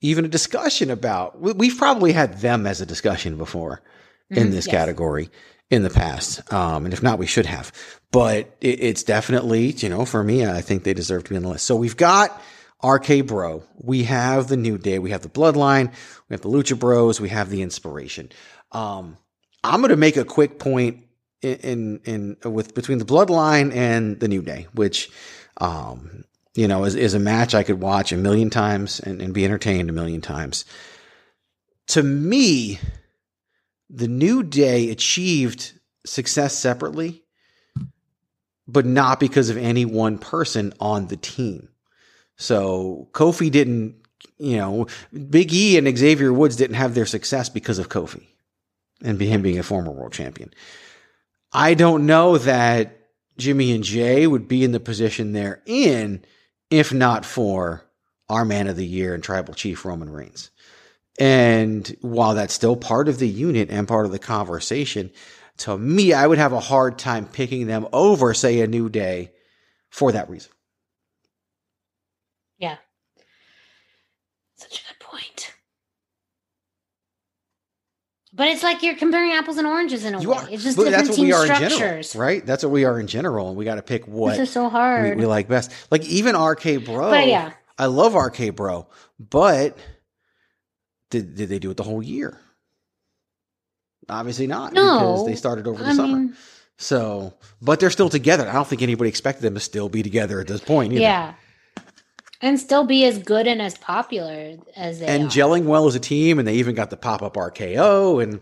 even 0.00 0.24
a 0.24 0.28
discussion 0.28 0.90
about. 0.90 1.40
we- 1.40 1.52
We've 1.52 1.76
probably 1.78 2.12
had 2.12 2.40
them 2.40 2.66
as 2.66 2.80
a 2.80 2.86
discussion 2.86 3.36
before 3.36 3.82
in 4.30 4.48
Mhm, 4.48 4.52
this 4.52 4.66
yes. 4.66 4.74
category 4.74 5.28
in 5.70 5.82
the 5.82 5.90
past, 5.90 6.52
um, 6.52 6.84
and 6.84 6.92
if 6.94 7.02
not, 7.02 7.18
we 7.18 7.26
should 7.26 7.46
have. 7.46 7.70
But 8.12 8.56
it, 8.60 8.80
it's 8.82 9.02
definitely, 9.04 9.72
you 9.72 9.88
know, 9.88 10.04
for 10.04 10.22
me, 10.24 10.44
I 10.46 10.60
think 10.62 10.82
they 10.84 10.94
deserve 10.94 11.24
to 11.24 11.30
be 11.30 11.36
on 11.36 11.42
the 11.42 11.48
list. 11.48 11.64
So 11.66 11.76
we've 11.76 11.96
got 11.96 12.40
RK 12.82 13.20
Bro, 13.26 13.62
we 13.76 14.04
have 14.04 14.48
the 14.48 14.56
New 14.56 14.78
Day, 14.78 14.98
we 14.98 15.10
have 15.10 15.22
the 15.22 15.28
Bloodline, 15.28 15.92
we 16.28 16.34
have 16.34 16.40
the 16.40 16.48
Lucha 16.48 16.78
Bros, 16.78 17.20
we 17.20 17.28
have 17.28 17.50
the 17.50 17.62
Inspiration. 17.62 18.30
Um, 18.72 19.16
I'm 19.62 19.80
going 19.80 19.90
to 19.90 19.96
make 19.96 20.16
a 20.16 20.24
quick 20.24 20.58
point 20.58 21.04
in, 21.42 22.00
in, 22.04 22.36
in 22.44 22.52
with 22.52 22.74
between 22.74 22.98
the 22.98 23.04
Bloodline 23.04 23.74
and 23.74 24.18
the 24.18 24.28
New 24.28 24.42
Day, 24.42 24.66
which, 24.74 25.10
um, 25.58 26.24
you 26.54 26.66
know, 26.66 26.84
is, 26.84 26.94
is 26.94 27.14
a 27.14 27.20
match 27.20 27.54
I 27.54 27.62
could 27.62 27.80
watch 27.80 28.12
a 28.12 28.16
million 28.16 28.50
times 28.50 29.00
and, 29.00 29.22
and 29.22 29.32
be 29.34 29.44
entertained 29.44 29.90
a 29.90 29.94
million 29.94 30.20
times. 30.20 30.64
To 31.88 32.02
me, 32.02 32.78
the 33.88 34.08
New 34.08 34.42
Day 34.42 34.90
achieved 34.90 35.72
success 36.06 36.56
separately, 36.56 37.22
but 38.66 38.86
not 38.86 39.20
because 39.20 39.50
of 39.50 39.56
any 39.56 39.84
one 39.84 40.18
person 40.18 40.72
on 40.80 41.06
the 41.06 41.16
team. 41.16 41.68
So 42.36 43.08
Kofi 43.12 43.50
didn't, 43.50 43.96
you 44.38 44.56
know, 44.56 44.86
Big 45.28 45.52
E 45.52 45.76
and 45.76 45.98
Xavier 45.98 46.32
Woods 46.32 46.56
didn't 46.56 46.76
have 46.76 46.94
their 46.94 47.06
success 47.06 47.48
because 47.48 47.78
of 47.78 47.88
Kofi 47.88 48.26
and 49.02 49.20
him 49.20 49.42
being 49.42 49.58
a 49.58 49.62
former 49.62 49.90
world 49.90 50.12
champion. 50.12 50.52
I 51.52 51.74
don't 51.74 52.06
know 52.06 52.38
that 52.38 53.08
Jimmy 53.36 53.72
and 53.72 53.82
Jay 53.82 54.26
would 54.26 54.46
be 54.46 54.62
in 54.64 54.72
the 54.72 54.80
position 54.80 55.32
they're 55.32 55.62
in 55.66 56.24
if 56.70 56.92
not 56.92 57.24
for 57.24 57.84
our 58.28 58.44
man 58.44 58.68
of 58.68 58.76
the 58.76 58.86
year 58.86 59.14
and 59.14 59.22
tribal 59.22 59.54
chief 59.54 59.84
Roman 59.84 60.10
Reigns. 60.10 60.50
And 61.18 61.94
while 62.00 62.34
that's 62.34 62.54
still 62.54 62.76
part 62.76 63.08
of 63.08 63.18
the 63.18 63.28
unit 63.28 63.70
and 63.70 63.88
part 63.88 64.06
of 64.06 64.12
the 64.12 64.18
conversation, 64.18 65.10
to 65.58 65.76
me, 65.76 66.12
I 66.14 66.26
would 66.26 66.38
have 66.38 66.52
a 66.52 66.60
hard 66.60 66.98
time 66.98 67.26
picking 67.26 67.66
them 67.66 67.86
over, 67.92 68.32
say, 68.32 68.60
a 68.60 68.66
New 68.66 68.88
Day 68.88 69.32
for 69.90 70.12
that 70.12 70.30
reason. 70.30 70.52
yeah 72.58 72.76
such 74.56 74.80
a 74.80 74.82
good 74.88 75.00
point 75.00 75.52
but 78.32 78.48
it's 78.48 78.62
like 78.62 78.82
you're 78.82 78.94
comparing 78.96 79.32
apples 79.32 79.56
and 79.58 79.66
oranges 79.66 80.04
in 80.04 80.14
a 80.14 80.20
You 80.20 80.30
way 80.30 80.36
are. 80.38 80.48
it's 80.50 80.62
just 80.62 80.76
But 80.76 80.84
different 80.84 81.06
that's 81.06 81.08
what 81.10 81.16
team 81.16 81.24
we 81.26 81.32
are 81.32 81.46
in 81.46 81.54
structures 81.54 82.12
general, 82.12 82.26
right? 82.26 82.46
That's 82.46 82.62
what 82.62 82.70
we 82.72 82.84
are 82.84 83.00
in 83.00 83.06
general, 83.06 83.48
and 83.48 83.56
we 83.56 83.64
got 83.64 83.74
to 83.76 83.82
pick 83.82 84.06
what 84.06 84.36
this 84.36 84.48
is 84.48 84.52
so 84.52 84.64
we, 84.64 84.70
hard 84.70 85.18
we 85.18 85.26
like 85.26 85.48
best. 85.48 85.72
Like 85.90 86.04
even 86.06 86.36
RK 86.36 86.84
Bro, 86.84 87.10
But 87.10 87.26
yeah. 87.28 87.52
I 87.78 87.86
love 87.86 88.14
RK 88.14 88.54
Bro, 88.54 88.86
but 89.18 89.76
did 91.10 91.34
did 91.34 91.48
they 91.48 91.58
do 91.58 91.70
it 91.70 91.76
the 91.76 91.82
whole 91.82 92.02
year? 92.02 92.38
Obviously 94.08 94.46
not, 94.46 94.72
No. 94.72 94.98
because 94.98 95.26
they 95.26 95.34
started 95.36 95.66
over 95.66 95.82
the 95.82 95.90
I 95.90 95.94
summer. 95.94 96.16
mean- 96.18 96.36
so, 96.76 97.34
but 97.60 97.78
they're 97.78 97.90
still 97.90 98.08
together. 98.08 98.48
I 98.48 98.54
don't 98.54 98.66
think 98.66 98.80
anybody 98.80 99.08
expected 99.10 99.42
them 99.42 99.52
to 99.54 99.60
still 99.60 99.90
be 99.90 100.02
together 100.02 100.40
at 100.40 100.46
this 100.46 100.62
point. 100.62 100.94
Either. 100.94 101.02
Yeah. 101.02 101.34
And 102.42 102.58
still 102.58 102.84
be 102.84 103.04
as 103.04 103.18
good 103.18 103.46
and 103.46 103.60
as 103.60 103.76
popular 103.76 104.56
as 104.74 105.00
they 105.00 105.06
and 105.06 105.24
are. 105.24 105.28
gelling 105.28 105.64
well 105.64 105.86
as 105.86 105.94
a 105.94 106.00
team, 106.00 106.38
and 106.38 106.48
they 106.48 106.54
even 106.54 106.74
got 106.74 106.88
the 106.90 106.96
pop 106.96 107.22
up 107.22 107.34
RKO 107.34 108.22
and 108.22 108.40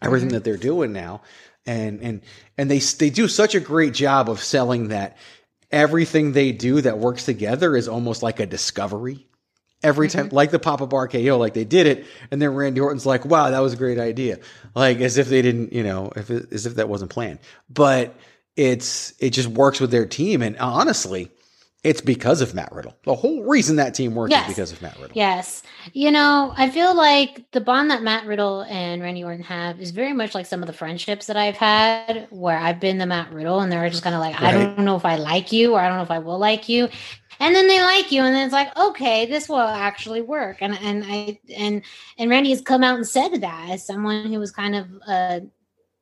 everything 0.00 0.28
Mm-hmm. 0.28 0.34
that 0.34 0.44
they're 0.44 0.56
doing 0.56 0.92
now, 0.92 1.22
and 1.66 2.00
and 2.00 2.22
and 2.56 2.70
they 2.70 2.78
they 2.78 3.10
do 3.10 3.26
such 3.26 3.54
a 3.56 3.60
great 3.60 3.92
job 3.94 4.30
of 4.30 4.40
selling 4.42 4.88
that 4.88 5.16
everything 5.72 6.30
they 6.32 6.52
do 6.52 6.80
that 6.80 6.98
works 6.98 7.24
together 7.24 7.76
is 7.76 7.88
almost 7.88 8.22
like 8.22 8.38
a 8.40 8.46
discovery. 8.46 9.26
Every 9.82 10.08
time, 10.08 10.26
Mm-hmm. 10.26 10.36
like 10.36 10.50
the 10.50 10.58
pop 10.60 10.80
up 10.80 10.90
RKO, 10.90 11.38
like 11.38 11.52
they 11.54 11.64
did 11.64 11.86
it, 11.86 12.06
and 12.30 12.40
then 12.40 12.54
Randy 12.54 12.80
Orton's 12.80 13.04
like, 13.04 13.24
"Wow, 13.26 13.50
that 13.50 13.58
was 13.58 13.72
a 13.72 13.76
great 13.76 13.98
idea," 13.98 14.38
like 14.74 15.00
as 15.00 15.18
if 15.18 15.28
they 15.28 15.42
didn't, 15.42 15.72
you 15.72 15.82
know, 15.82 16.10
if 16.14 16.30
as 16.30 16.66
if 16.66 16.76
that 16.76 16.88
wasn't 16.88 17.10
planned. 17.10 17.40
But 17.68 18.14
it's 18.56 19.12
it 19.18 19.30
just 19.30 19.48
works 19.48 19.80
with 19.80 19.90
their 19.90 20.06
team, 20.06 20.40
and 20.40 20.56
honestly, 20.58 21.30
it's 21.84 22.00
because 22.00 22.40
of 22.40 22.54
Matt 22.54 22.72
Riddle. 22.72 22.96
The 23.04 23.14
whole 23.14 23.44
reason 23.44 23.76
that 23.76 23.94
team 23.94 24.14
works 24.14 24.30
Yes. 24.30 24.48
is 24.48 24.54
because 24.54 24.72
of 24.72 24.80
Matt 24.82 24.96
Riddle. 24.96 25.12
Yes. 25.14 25.62
You 25.92 26.10
know, 26.10 26.54
I 26.56 26.70
feel 26.70 26.94
like 26.96 27.44
the 27.52 27.60
bond 27.60 27.90
that 27.90 28.02
Matt 28.02 28.26
Riddle 28.26 28.62
and 28.62 29.02
Randy 29.02 29.22
Orton 29.22 29.44
have 29.44 29.80
is 29.80 29.90
very 29.90 30.14
much 30.14 30.34
like 30.34 30.46
some 30.46 30.62
of 30.62 30.66
the 30.66 30.72
friendships 30.72 31.26
that 31.26 31.36
I've 31.36 31.56
had 31.56 32.26
where 32.30 32.58
I've 32.58 32.80
been 32.80 32.96
the 32.98 33.06
Matt 33.06 33.32
Riddle 33.32 33.60
and 33.60 33.70
they're 33.70 33.88
just 33.90 34.02
kind 34.02 34.14
of 34.14 34.20
like, 34.20 34.40
I 34.40 34.50
don't 34.50 34.78
know 34.78 34.96
if 34.96 35.04
I 35.04 35.16
like 35.16 35.52
you 35.52 35.74
or 35.74 35.80
I 35.80 35.88
don't 35.88 35.98
know 35.98 36.02
if 36.02 36.10
I 36.10 36.18
will 36.18 36.38
like 36.38 36.68
you. 36.68 36.88
And 37.40 37.54
then 37.54 37.66
they 37.66 37.82
like 37.82 38.12
you, 38.12 38.22
and 38.22 38.32
then 38.32 38.44
it's 38.44 38.52
like, 38.52 38.74
okay, 38.78 39.26
this 39.26 39.48
will 39.48 39.58
actually 39.58 40.20
work. 40.20 40.58
And 40.60 40.78
and 40.78 41.04
I 41.04 41.40
and 41.56 41.82
and 42.16 42.30
Randy 42.30 42.50
has 42.50 42.60
come 42.60 42.84
out 42.84 42.94
and 42.94 43.06
said 43.06 43.40
that 43.40 43.70
as 43.70 43.84
someone 43.84 44.32
who 44.32 44.38
was 44.38 44.52
kind 44.52 44.76
of 44.76 44.86
uh 45.06 45.40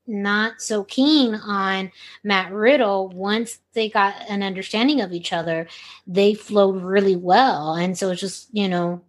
not 0.06 0.60
so 0.60 0.84
keen 0.84 1.34
on 1.34 1.90
Matt 2.24 2.52
Riddle, 2.52 3.08
once 3.08 3.58
they 3.72 3.88
got 3.88 4.14
an 4.28 4.42
understanding 4.42 5.00
of 5.00 5.12
each 5.12 5.32
other, 5.32 5.68
they 6.06 6.34
flowed 6.34 6.82
really 6.82 7.16
well. 7.16 7.74
And 7.74 7.96
so 7.96 8.10
it's 8.10 8.20
just, 8.20 8.48
you 8.52 8.68
know, 8.68 9.02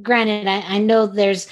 granted, 0.00 0.46
I, 0.46 0.76
I 0.76 0.78
know 0.78 1.06
there's 1.06 1.48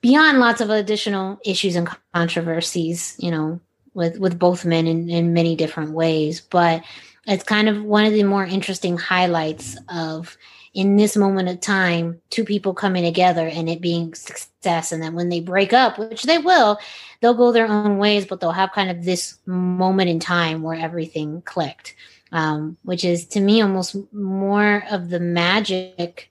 beyond 0.00 0.38
lots 0.38 0.60
of 0.60 0.70
additional 0.70 1.40
issues 1.44 1.76
and 1.76 1.88
controversies, 2.14 3.16
you 3.18 3.30
know, 3.30 3.60
with 3.94 4.18
with 4.18 4.38
both 4.38 4.64
men 4.64 4.86
in, 4.86 5.10
in 5.10 5.32
many 5.32 5.56
different 5.56 5.92
ways, 5.92 6.40
but 6.40 6.84
it's 7.26 7.44
kind 7.44 7.68
of 7.68 7.82
one 7.82 8.04
of 8.04 8.12
the 8.12 8.22
more 8.22 8.44
interesting 8.44 8.96
highlights 8.96 9.76
of 9.88 10.36
in 10.72 10.96
this 10.96 11.16
moment 11.16 11.48
of 11.48 11.60
time, 11.60 12.20
two 12.30 12.44
people 12.44 12.74
coming 12.74 13.02
together 13.02 13.46
and 13.46 13.68
it 13.68 13.80
being 13.80 14.14
success. 14.14 14.92
And 14.92 15.02
then 15.02 15.14
when 15.14 15.28
they 15.28 15.40
break 15.40 15.72
up, 15.72 15.98
which 15.98 16.22
they 16.22 16.38
will, 16.38 16.78
they'll 17.20 17.34
go 17.34 17.50
their 17.50 17.66
own 17.66 17.98
ways, 17.98 18.24
but 18.24 18.40
they'll 18.40 18.52
have 18.52 18.72
kind 18.72 18.90
of 18.90 19.04
this 19.04 19.38
moment 19.46 20.10
in 20.10 20.20
time 20.20 20.62
where 20.62 20.78
everything 20.78 21.42
clicked, 21.42 21.96
um, 22.30 22.76
which 22.82 23.04
is 23.04 23.26
to 23.28 23.40
me 23.40 23.60
almost 23.60 23.96
more 24.12 24.84
of 24.90 25.10
the 25.10 25.20
magic 25.20 26.29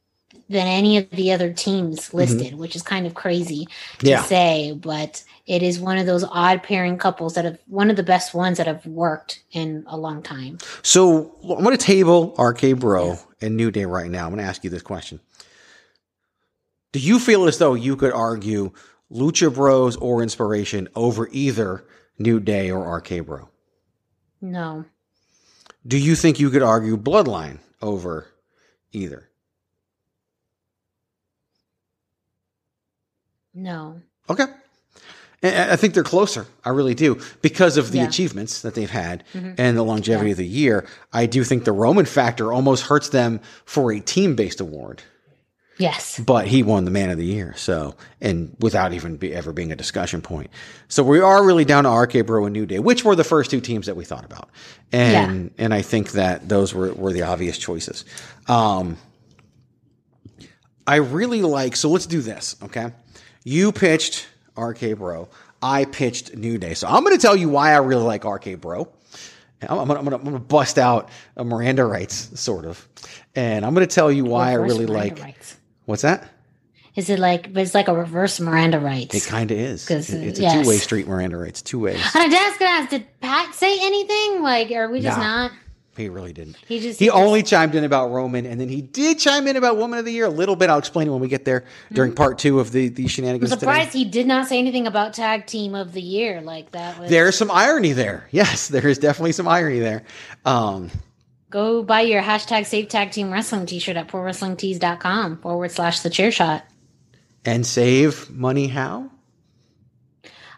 than 0.50 0.68
any 0.68 0.98
of 0.98 1.10
the 1.12 1.32
other 1.32 1.54
teams 1.54 2.08
mm-hmm. 2.08 2.18
listed, 2.18 2.56
which 2.56 2.76
is 2.76 2.82
kind 2.82 3.06
of 3.06 3.14
crazy 3.14 3.68
to 4.00 4.08
Yeah. 4.08 4.24
say, 4.24 4.74
but 4.74 5.24
it 5.46 5.64
is 5.64 5.80
one 5.80 5.98
of 5.98 6.06
those 6.06 6.24
odd 6.24 6.64
pairing 6.64 6.98
couples 6.98 7.36
that 7.36 7.46
have 7.46 7.60
one 7.68 7.90
of 7.90 7.96
the 7.96 8.04
best 8.04 8.34
ones 8.34 8.58
that 8.58 8.68
have 8.68 8.86
worked 8.86 9.44
in 9.52 9.84
a 9.88 9.98
long 9.98 10.22
time. 10.22 10.58
So 10.82 11.36
I'm 11.44 11.64
going 11.64 11.78
to 11.78 11.84
table 11.84 12.36
RK 12.38 12.78
Bro 12.80 13.18
and 13.42 13.56
New 13.56 13.72
Day 13.72 13.86
right 13.86 14.10
now. 14.10 14.26
I'm 14.26 14.32
going 14.34 14.44
to 14.44 14.50
ask 14.50 14.64
you 14.64 14.70
this 14.70 14.82
question. 14.82 15.20
Do 16.92 17.00
you 17.00 17.20
feel 17.20 17.48
as 17.48 17.58
though 17.60 17.76
you 17.76 17.96
could 17.96 18.14
argue 18.14 18.72
Lucha 19.12 19.54
Bros 19.54 19.96
or 19.96 20.22
Inspiration 20.24 20.88
over 20.96 21.30
either 21.32 21.86
New 22.18 22.40
Day 22.40 22.72
or 22.72 22.98
RK 22.98 23.26
Bro? 23.26 23.50
No. 24.42 24.86
Do 25.86 25.98
you 25.98 26.16
think 26.16 26.40
you 26.40 26.50
could 26.50 26.64
argue 26.64 26.98
Bloodline 26.98 27.60
over 27.82 28.28
either? 28.92 29.29
No. 33.60 34.02
Okay. 34.30 34.46
I 35.42 35.78
think 35.78 35.94
they're 35.94 36.04
closer. 36.04 36.48
I 36.66 36.70
really 36.70 36.96
do. 36.96 37.20
Because 37.42 37.78
of 37.78 37.92
the 37.92 38.00
Yeah. 38.00 38.08
achievements 38.08 38.62
that 38.62 38.76
they've 38.76 38.90
had 38.90 39.24
and 39.34 39.78
the 39.78 39.84
longevity 39.84 40.32
of 40.32 40.38
the 40.38 40.46
year. 40.46 40.86
I 41.14 41.28
do 41.28 41.46
think 41.46 41.64
the 41.64 41.72
Roman 41.72 42.06
factor 42.06 42.52
almost 42.52 42.84
hurts 42.84 43.10
them 43.10 43.40
for 43.64 43.94
a 43.94 44.02
team 44.02 44.36
based 44.36 44.60
award. 44.60 45.02
Yes. 45.78 46.20
But 46.20 46.48
he 46.48 46.62
won 46.62 46.84
the 46.84 46.92
man 46.92 47.10
of 47.10 47.18
the 47.18 47.26
year. 47.26 47.54
So, 47.56 47.96
and 48.20 48.54
without 48.60 48.92
even 48.92 49.16
be, 49.16 49.34
ever 49.34 49.54
being 49.54 49.72
a 49.72 49.78
discussion 49.78 50.22
point. 50.22 50.50
So 50.90 51.04
we 51.04 51.22
are 51.22 51.42
really 51.46 51.64
down 51.64 51.86
to 51.86 51.90
RK 51.90 52.26
Bro 52.26 52.44
and 52.48 52.54
New 52.54 52.66
Day, 52.66 52.80
which 52.80 53.06
were 53.06 53.16
the 53.16 53.24
first 53.24 53.50
two 53.50 53.62
teams 53.62 53.86
that 53.86 53.96
we 53.96 54.04
thought 54.04 54.26
about. 54.26 54.50
And, 54.92 55.52
and 55.58 55.74
I 55.74 55.82
think 55.84 56.12
that 56.12 56.50
those 56.50 56.74
were, 56.74 56.92
were 56.92 57.14
the 57.14 57.22
obvious 57.22 57.58
choices. 57.58 58.04
Um, 58.50 58.98
I 60.86 60.98
really 60.98 61.44
like, 61.44 61.78
so 61.78 61.90
let's 61.90 62.08
do 62.08 62.20
this. 62.22 62.58
Okay. 62.62 62.92
You 63.44 63.72
pitched 63.72 64.28
RK 64.58 64.98
Bro. 64.98 65.30
I 65.62 65.86
pitched 65.86 66.36
New 66.36 66.58
Day. 66.58 66.74
So 66.74 66.88
I'm 66.88 67.04
going 67.04 67.16
to 67.16 67.22
tell 67.22 67.36
you 67.36 67.50
why 67.50 67.72
I 67.74 67.78
really 67.78 68.04
like 68.04 68.24
RK 68.26 68.60
Bro. 68.62 68.88
I'm, 69.68 69.92
I'm, 69.92 70.06
gonna, 70.06 70.40
bust 70.40 70.78
out 70.80 71.10
a 71.36 71.44
Miranda 71.44 71.84
rights, 71.84 72.40
sort 72.40 72.66
of. 72.66 72.88
And 73.36 73.66
I'm 73.66 73.74
going 73.74 73.86
to 73.88 73.94
tell 73.94 74.10
you 74.12 74.24
why 74.24 74.52
I 74.52 74.54
really 74.54 74.86
Miranda 74.86 75.16
like. 75.16 75.20
rights. 75.24 75.58
What's 75.86 76.04
that? 76.04 76.30
Is 76.96 77.10
it 77.10 77.20
like? 77.20 77.54
But 77.54 77.64
it's 77.64 77.74
like 77.76 77.88
a 77.88 77.94
reverse 77.94 78.40
Miranda 78.40 78.80
rights. 78.80 79.14
It 79.16 79.30
kind 79.30 79.52
of 79.52 79.58
is. 79.58 79.86
'Cause, 79.88 80.10
It- 80.10 80.28
It's 80.28 80.40
a 80.40 80.62
two 80.64 80.68
way 80.68 80.78
street, 80.78 81.08
Miranda 81.08 81.38
rights. 81.38 81.62
Two 81.62 81.80
ways. 81.80 82.00
And 82.16 82.24
I 82.24 82.30
just 82.30 82.60
gonna 82.60 82.72
ask, 82.72 82.90
did 82.90 83.06
Pat 83.22 83.54
say 83.54 83.78
anything? 83.82 84.42
Like, 84.42 84.72
are 84.72 84.90
we 84.90 85.02
just 85.02 85.18
Nah. 85.18 85.24
not? 85.48 85.52
He 86.00 86.10
really 86.10 86.34
didn't. 86.34 86.56
He 86.68 86.80
just 86.80 87.00
He 87.00 87.10
only 87.10 87.44
chimed 87.44 87.76
in 87.76 87.84
about 87.84 88.10
Roman, 88.12 88.46
and 88.46 88.60
then 88.60 88.70
he 88.70 88.82
did 88.82 89.20
chime 89.20 89.48
in 89.48 89.56
about 89.58 89.78
Woman 89.78 90.00
of 90.00 90.06
the 90.06 90.12
Year 90.14 90.26
a 90.26 90.30
little 90.30 90.56
bit. 90.56 90.70
I'll 90.70 90.80
explain 90.80 91.08
it 91.08 91.12
when 91.12 91.20
we 91.20 91.28
get 91.28 91.46
there 91.46 91.66
during 91.92 92.14
part 92.16 92.40
two 92.40 92.60
of 92.60 92.72
the, 92.72 92.90
the 92.90 93.08
shenanigans. 93.08 93.52
I'm 93.52 93.60
shenanigans 93.60 93.60
today. 93.60 93.60
surprised 93.60 93.94
he 93.94 94.06
did 94.06 94.26
not 94.28 94.48
say 94.48 94.58
anything 94.60 94.88
about 94.88 95.14
tag 95.14 95.46
team 95.46 95.76
of 95.76 95.92
the 95.94 96.02
year. 96.02 96.42
Like 96.42 96.72
that 96.72 96.98
was. 97.00 97.10
There's 97.10 97.38
some 97.38 97.52
irony 97.52 97.92
there. 97.94 98.28
Yes, 98.32 98.70
there 98.70 98.88
is 98.88 98.98
definitely 98.98 99.34
some 99.34 99.48
irony 99.48 99.80
there. 99.80 100.04
Um, 100.46 100.90
Go 101.50 101.84
buy 101.84 102.02
your 102.02 102.22
hashtag 102.22 102.66
Save 102.66 102.90
Tag 102.90 103.12
Team 103.12 103.32
Wrestling 103.32 103.66
T-shirt 103.66 103.98
at 103.98 104.08
prowrestlingtees.com 104.08 105.38
forward 105.42 105.72
slash 105.72 106.02
the 106.02 106.10
chair 106.10 106.32
shot. 106.32 106.64
and 107.44 107.66
save 107.66 108.30
money 108.30 108.68
how? 108.68 109.10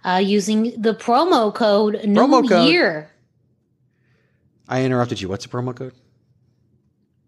Uh, 0.03 0.21
using 0.23 0.81
the 0.81 0.95
promo 0.95 1.53
code 1.53 2.03
New 2.05 2.19
Promo 2.19 2.47
code. 2.47 2.69
Year. 2.69 3.10
I 4.67 4.83
interrupted 4.83 5.19
you. 5.21 5.29
What's 5.29 5.45
the 5.45 5.51
promo 5.51 5.75
code? 5.75 5.93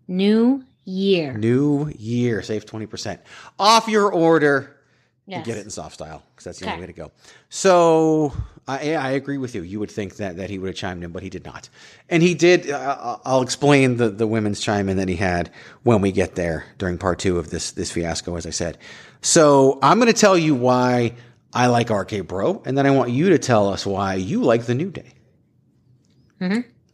New 0.08 0.64
Year. 0.86 1.34
New 1.38 1.90
Year. 1.98 2.42
Save 2.42 2.66
20% 2.66 3.20
off 3.60 3.88
your 3.88 4.12
order. 4.12 4.78
Yes. 5.26 5.40
You 5.40 5.54
get 5.54 5.58
it 5.58 5.64
in 5.64 5.70
soft 5.70 5.94
style 5.96 6.22
because 6.32 6.44
that's 6.44 6.60
the 6.60 6.66
Okay. 6.66 6.74
only 6.74 6.82
way 6.84 6.88
to 6.88 6.94
go. 6.94 7.12
So 7.48 8.34
I, 8.68 8.96
I 8.96 9.12
agree 9.12 9.38
with 9.38 9.56
you. 9.56 9.62
You 9.62 9.80
would 9.80 9.90
think 9.90 10.18
that, 10.18 10.36
that 10.36 10.50
he 10.50 10.60
would 10.60 10.68
have 10.68 10.76
chimed 10.76 11.02
in, 11.02 11.12
but 11.12 11.24
he 11.24 11.30
did 11.30 11.46
not. 11.46 11.70
And 12.10 12.22
he 12.22 12.34
did. 12.34 12.70
Uh, 12.70 13.18
I'll 13.24 13.42
explain 13.42 13.96
the, 13.96 14.10
the 14.10 14.28
women's 14.28 14.60
chime 14.60 14.90
in 14.90 14.98
that 14.98 15.08
he 15.08 15.16
had 15.16 15.50
when 15.84 16.02
we 16.02 16.12
get 16.12 16.36
there 16.36 16.66
during 16.78 16.98
part 16.98 17.20
two 17.20 17.38
of 17.40 17.50
this 17.50 17.72
this 17.72 17.90
fiasco, 17.90 18.36
as 18.36 18.46
I 18.46 18.50
said. 18.50 18.78
So 19.22 19.80
I'm 19.82 19.98
going 19.98 20.12
to 20.12 20.20
tell 20.20 20.38
you 20.38 20.56
why 20.56 21.14
I 21.54 21.68
like 21.68 21.90
RK 21.90 22.28
Bro, 22.28 22.64
and 22.66 22.78
then 22.78 22.86
I 22.86 22.92
want 22.92 23.12
you 23.12 23.30
to 23.30 23.38
tell 23.40 23.70
us 23.70 23.86
why 23.86 24.16
you 24.16 24.44
like 24.44 24.66
the 24.66 24.76
New 24.76 24.92
Day. 24.92 25.14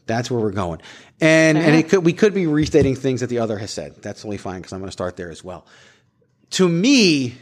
That's 0.09 0.29
where 0.29 0.41
we're 0.41 0.51
going. 0.51 0.81
And 1.21 1.57
and 1.57 1.75
it 1.75 1.87
could 1.87 2.03
we 2.03 2.13
could 2.13 2.33
be 2.33 2.47
restating 2.47 2.95
things 2.95 3.21
that 3.21 3.27
the 3.27 3.39
other 3.39 3.57
has 3.57 3.71
said. 3.71 4.01
That's 4.01 4.21
totally 4.23 4.37
fine 4.37 4.57
because 4.57 4.73
I'm 4.73 4.79
going 4.79 4.87
to 4.87 4.91
start 4.91 5.15
there 5.15 5.29
as 5.29 5.43
well. 5.43 5.65
To 6.51 6.67
me, 6.67 7.35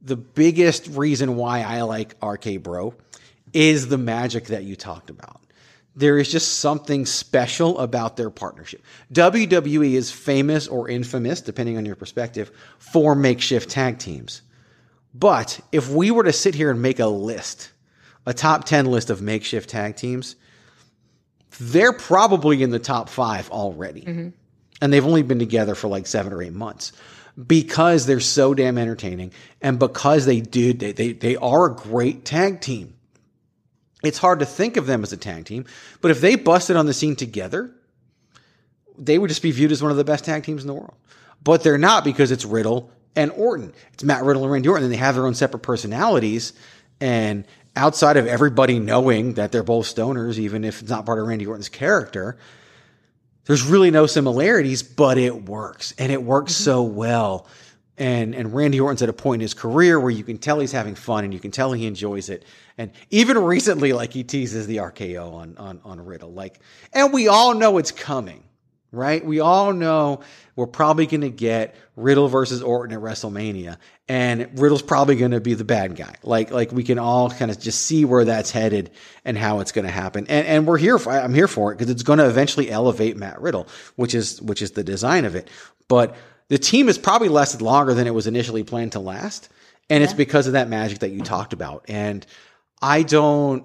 the 0.00 0.16
biggest 0.16 0.88
reason 0.88 1.36
why 1.36 1.60
I 1.60 1.82
like 1.82 2.16
RK 2.24 2.62
Bro 2.62 2.94
is 3.52 3.88
the 3.88 3.98
magic 3.98 4.46
that 4.46 4.64
you 4.64 4.74
talked 4.74 5.10
about. 5.10 5.42
There 5.94 6.18
is 6.18 6.32
just 6.32 6.60
something 6.60 7.04
special 7.04 7.78
about 7.78 8.16
their 8.16 8.30
partnership. 8.30 8.82
WWE 9.12 9.92
is 9.92 10.10
famous 10.10 10.66
or 10.66 10.88
infamous, 10.88 11.42
depending 11.42 11.76
on 11.76 11.84
your 11.84 11.96
perspective, 11.96 12.50
for 12.78 13.14
makeshift 13.14 13.68
tag 13.68 13.98
teams. 13.98 14.40
But 15.12 15.60
if 15.70 15.90
we 15.90 16.10
were 16.10 16.24
to 16.24 16.32
sit 16.32 16.54
here 16.54 16.70
and 16.70 16.80
make 16.80 16.98
a 16.98 17.06
list, 17.06 17.70
a 18.24 18.32
top 18.32 18.64
10 18.64 18.86
list 18.86 19.10
of 19.10 19.20
makeshift 19.20 19.68
tag 19.68 19.96
teams, 19.96 20.36
they're 21.60 21.92
probably 21.92 22.62
in 22.62 22.70
the 22.70 22.78
top 22.78 23.08
five 23.08 23.50
already. 23.50 24.02
Mm-hmm. 24.02 24.28
And 24.80 24.92
they've 24.92 25.06
only 25.06 25.22
been 25.22 25.38
together 25.38 25.74
for 25.74 25.88
like 25.88 26.06
seven 26.06 26.32
or 26.32 26.42
eight 26.42 26.52
months 26.52 26.92
because 27.46 28.06
they're 28.06 28.20
so 28.20 28.52
damn 28.52 28.78
entertaining 28.78 29.32
and 29.60 29.78
because 29.78 30.26
they 30.26 30.40
do, 30.40 30.72
they, 30.72 30.92
they, 30.92 31.12
they 31.12 31.36
are 31.36 31.66
a 31.66 31.74
great 31.74 32.24
tag 32.24 32.60
team. 32.60 32.94
It's 34.02 34.18
hard 34.18 34.40
to 34.40 34.46
think 34.46 34.76
of 34.76 34.86
them 34.86 35.02
as 35.02 35.12
a 35.12 35.16
tag 35.16 35.44
team, 35.44 35.64
but 36.00 36.10
if 36.10 36.20
they 36.20 36.34
busted 36.34 36.76
on 36.76 36.86
the 36.86 36.92
scene 36.92 37.14
together, 37.14 37.72
they 38.98 39.18
would 39.18 39.28
just 39.28 39.42
be 39.42 39.52
viewed 39.52 39.72
as 39.72 39.82
one 39.82 39.92
of 39.92 39.96
the 39.96 40.04
best 40.04 40.24
tag 40.24 40.42
teams 40.42 40.62
in 40.62 40.66
the 40.66 40.74
world. 40.74 40.96
But 41.42 41.62
they're 41.62 41.78
not 41.78 42.04
because 42.04 42.30
it's 42.30 42.44
Riddle 42.44 42.90
and 43.16 43.30
Orton. 43.32 43.72
It's 43.92 44.04
Matt 44.04 44.24
Riddle 44.24 44.42
and 44.42 44.52
Randy 44.52 44.68
Orton, 44.68 44.84
and 44.84 44.92
they 44.92 44.98
have 44.98 45.14
their 45.14 45.26
own 45.26 45.34
separate 45.34 45.60
personalities. 45.60 46.52
And 47.00 47.46
outside 47.76 48.16
of 48.16 48.26
everybody 48.26 48.78
knowing 48.78 49.34
that 49.34 49.52
they're 49.52 49.62
both 49.62 49.86
stoners, 49.86 50.38
even 50.38 50.64
if 50.64 50.80
it's 50.80 50.90
not 50.90 51.06
part 51.06 51.18
of 51.18 51.26
Randy 51.26 51.46
Orton's 51.46 51.68
character, 51.68 52.36
there's 53.44 53.64
really 53.64 53.90
no 53.90 54.06
similarities, 54.06 54.82
but 54.82 55.18
it 55.18 55.44
works. 55.44 55.94
And 55.98 56.12
it 56.12 56.22
works 56.22 56.54
mm-hmm. 56.54 56.64
so 56.64 56.82
well. 56.82 57.46
And 57.98 58.34
and 58.34 58.54
Randy 58.54 58.80
Orton's 58.80 59.02
at 59.02 59.08
a 59.08 59.12
point 59.12 59.40
in 59.40 59.42
his 59.42 59.54
career 59.54 60.00
where 60.00 60.10
you 60.10 60.24
can 60.24 60.38
tell 60.38 60.58
he's 60.58 60.72
having 60.72 60.94
fun 60.94 61.24
and 61.24 61.34
you 61.34 61.38
can 61.38 61.50
tell 61.50 61.72
he 61.72 61.86
enjoys 61.86 62.30
it. 62.30 62.44
And 62.78 62.90
even 63.10 63.38
recently, 63.38 63.92
like 63.92 64.12
he 64.12 64.24
teases 64.24 64.66
the 64.66 64.78
RKO 64.78 65.32
on 65.34 65.56
on 65.58 65.80
on 65.84 66.04
Riddle. 66.04 66.32
Like, 66.32 66.60
and 66.92 67.12
we 67.12 67.28
all 67.28 67.54
know 67.54 67.76
it's 67.78 67.92
coming, 67.92 68.44
right? 68.92 69.24
We 69.24 69.40
all 69.40 69.72
know 69.72 70.20
we're 70.54 70.66
probably 70.66 71.06
gonna 71.06 71.30
get 71.30 71.74
Riddle 71.96 72.28
versus 72.28 72.62
Orton 72.62 72.94
at 72.94 73.02
WrestleMania. 73.02 73.78
And 74.08 74.60
Riddle's 74.60 74.82
probably 74.82 75.16
gonna 75.16 75.40
be 75.40 75.54
the 75.54 75.64
bad 75.64 75.96
guy. 75.96 76.14
Like 76.22 76.50
like 76.50 76.70
we 76.70 76.84
can 76.84 76.98
all 76.98 77.30
kind 77.30 77.50
of 77.50 77.58
just 77.58 77.80
see 77.80 78.04
where 78.04 78.24
that's 78.24 78.50
headed 78.50 78.90
and 79.24 79.36
how 79.36 79.60
it's 79.60 79.72
gonna 79.72 79.90
happen. 79.90 80.26
And 80.28 80.46
and 80.46 80.66
we're 80.66 80.78
here 80.78 80.98
for 80.98 81.12
I'm 81.12 81.34
here 81.34 81.48
for 81.48 81.72
it 81.72 81.78
because 81.78 81.90
it's 81.90 82.02
gonna 82.02 82.28
eventually 82.28 82.70
elevate 82.70 83.16
Matt 83.16 83.40
Riddle, 83.40 83.66
which 83.96 84.14
is 84.14 84.40
which 84.42 84.62
is 84.62 84.72
the 84.72 84.84
design 84.84 85.24
of 85.24 85.34
it. 85.34 85.48
But 85.88 86.14
the 86.48 86.58
team 86.58 86.88
has 86.88 86.98
probably 86.98 87.28
lasted 87.28 87.62
longer 87.62 87.94
than 87.94 88.06
it 88.06 88.14
was 88.14 88.26
initially 88.26 88.62
planned 88.62 88.92
to 88.92 89.00
last. 89.00 89.48
And 89.88 90.02
it's 90.02 90.12
because 90.12 90.46
of 90.46 90.54
that 90.54 90.68
magic 90.68 91.00
that 91.00 91.10
you 91.10 91.22
talked 91.22 91.52
about. 91.52 91.84
And 91.88 92.26
I 92.80 93.02
don't, 93.02 93.64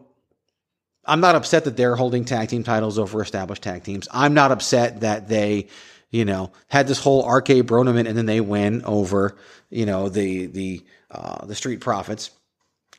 I'm 1.07 1.21
not 1.21 1.35
upset 1.35 1.63
that 1.63 1.77
they're 1.77 1.95
holding 1.95 2.25
tag 2.25 2.49
team 2.49 2.63
titles 2.63 2.99
over 2.99 3.21
established 3.21 3.63
tag 3.63 3.83
teams. 3.83 4.07
I'm 4.11 4.33
not 4.33 4.51
upset 4.51 5.01
that 5.01 5.27
they, 5.27 5.67
you 6.11 6.25
know, 6.25 6.51
had 6.67 6.87
this 6.87 6.99
whole 6.99 7.27
RK 7.27 7.65
Bronament 7.65 8.07
and 8.07 8.17
then 8.17 8.25
they 8.25 8.41
win 8.41 8.83
over, 8.83 9.37
you 9.69 9.85
know, 9.85 10.09
the, 10.09 10.47
the, 10.47 10.85
uh, 11.09 11.45
the 11.45 11.55
street 11.55 11.79
profits. 11.79 12.31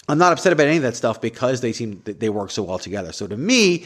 I'm 0.08 0.18
not 0.18 0.32
upset 0.32 0.54
about 0.54 0.66
any 0.66 0.78
of 0.78 0.82
that 0.84 0.96
stuff 0.96 1.20
because 1.20 1.60
they 1.60 1.72
seem 1.72 2.00
that 2.04 2.18
they 2.18 2.30
work 2.30 2.50
so 2.50 2.62
well 2.62 2.78
together. 2.78 3.12
So 3.12 3.26
to 3.26 3.36
me, 3.36 3.84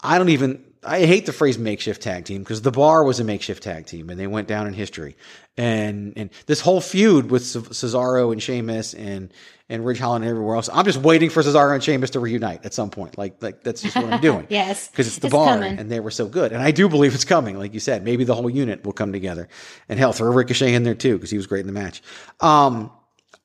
I 0.00 0.16
don't 0.18 0.28
even 0.28 0.64
I 0.84 1.00
hate 1.06 1.26
the 1.26 1.32
phrase 1.32 1.58
makeshift 1.58 2.02
tag 2.02 2.24
team 2.24 2.42
because 2.42 2.62
the 2.62 2.70
bar 2.70 3.04
was 3.04 3.20
a 3.20 3.24
makeshift 3.24 3.62
tag 3.62 3.86
team 3.86 4.10
and 4.10 4.18
they 4.20 4.26
went 4.26 4.48
down 4.48 4.66
in 4.66 4.72
history. 4.74 5.16
And 5.56 6.12
and 6.16 6.30
this 6.46 6.60
whole 6.60 6.80
feud 6.80 7.30
with 7.30 7.42
Cesaro 7.42 8.32
and 8.32 8.42
Sheamus 8.42 8.94
and 8.94 9.32
and 9.68 9.84
Ridge 9.84 9.98
Holland 9.98 10.24
and 10.24 10.30
everywhere 10.30 10.54
else, 10.56 10.68
I'm 10.72 10.84
just 10.84 10.98
waiting 11.00 11.28
for 11.30 11.42
Cesaro 11.42 11.74
and 11.74 11.82
Sheamus 11.82 12.10
to 12.10 12.20
reunite 12.20 12.64
at 12.64 12.74
some 12.74 12.90
point. 12.90 13.16
Like 13.18 13.42
like 13.42 13.62
that's 13.62 13.82
just 13.82 13.96
what 13.96 14.12
I'm 14.12 14.20
doing. 14.20 14.46
Yes, 14.50 14.88
Because 14.88 15.06
it's 15.06 15.18
the 15.18 15.26
it's 15.28 15.32
bar 15.32 15.54
coming. 15.54 15.78
and 15.78 15.90
they 15.90 16.00
were 16.00 16.10
so 16.10 16.26
good. 16.28 16.52
And 16.52 16.62
I 16.62 16.70
do 16.70 16.88
believe 16.88 17.14
it's 17.14 17.24
coming. 17.24 17.58
Like 17.58 17.74
you 17.74 17.80
said, 17.80 18.04
maybe 18.04 18.24
the 18.24 18.34
whole 18.34 18.50
unit 18.50 18.84
will 18.84 18.92
come 18.92 19.12
together. 19.12 19.48
And 19.88 19.98
hell, 19.98 20.12
throw 20.12 20.30
Ricochet 20.30 20.74
in 20.74 20.82
there 20.82 20.94
too 20.94 21.14
because 21.16 21.30
he 21.30 21.36
was 21.36 21.46
great 21.46 21.60
in 21.60 21.66
the 21.66 21.72
match. 21.72 22.02
Um, 22.40 22.90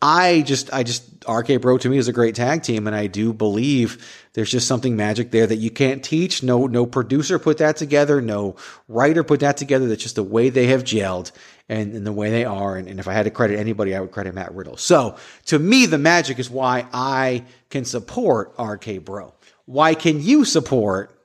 I 0.02 0.42
just, 0.42 0.74
I 0.74 0.82
just, 0.82 1.04
RK 1.30 1.62
Bro 1.62 1.80
to 1.80 1.90
me 1.90 1.98
is 1.98 2.08
a 2.08 2.14
great 2.14 2.34
tag 2.34 2.64
team, 2.64 2.88
and 2.88 2.96
I 2.96 3.06
do 3.06 3.34
believe 3.34 4.26
there's 4.34 4.50
just 4.50 4.68
something 4.68 4.96
magic 4.96 5.30
there 5.30 5.46
that 5.46 5.58
you 5.58 5.70
can't 5.70 6.04
teach. 6.04 6.42
No, 6.42 6.66
no 6.66 6.88
producer 6.88 7.38
put 7.38 7.60
that 7.60 7.78
together. 7.78 8.20
No 8.20 8.56
writer 8.88 9.24
put 9.24 9.42
that 9.42 9.58
together. 9.58 9.88
That's 9.88 10.02
just 10.02 10.16
the 10.16 10.24
way 10.24 10.50
they 10.50 10.68
have 10.68 10.84
gelled 10.84 11.32
and, 11.70 11.94
and 11.94 12.08
the 12.08 12.12
way 12.12 12.32
they 12.32 12.46
are. 12.46 12.78
And, 12.78 12.88
and 12.88 13.00
if 13.00 13.08
I 13.08 13.14
had 13.14 13.24
to 13.24 13.32
credit 13.32 13.60
anybody, 13.60 13.96
I 13.96 14.00
would 14.00 14.12
credit 14.12 14.34
Matt 14.34 14.56
Riddle. 14.56 14.78
So 14.78 15.18
to 15.46 15.60
me, 15.60 15.86
the 15.86 16.00
magic 16.00 16.40
is 16.40 16.50
why 16.50 16.88
I 16.92 17.46
can 17.70 17.86
support 17.86 18.54
RK 18.58 19.06
Bro. 19.06 19.36
Why 19.66 19.94
can 19.94 20.20
you 20.20 20.46
support 20.46 21.16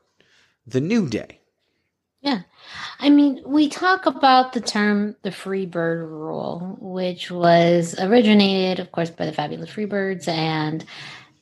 the 0.67 0.83
New 0.83 1.09
Day? 1.09 1.41
Yeah. 2.21 2.43
I 2.99 3.11
mean, 3.11 3.43
we 3.45 3.69
talk 3.69 4.07
about 4.07 4.53
the 4.53 4.61
term 4.61 5.17
the 5.23 5.31
free 5.31 5.67
bird 5.67 6.09
rule, 6.09 6.77
which 6.81 7.31
was 7.31 7.95
originated, 7.99 8.81
of 8.81 8.93
course, 8.93 9.11
by 9.11 9.27
the 9.27 9.33
fabulous 9.33 9.71
Freebirds 9.71 10.29
and, 10.29 10.85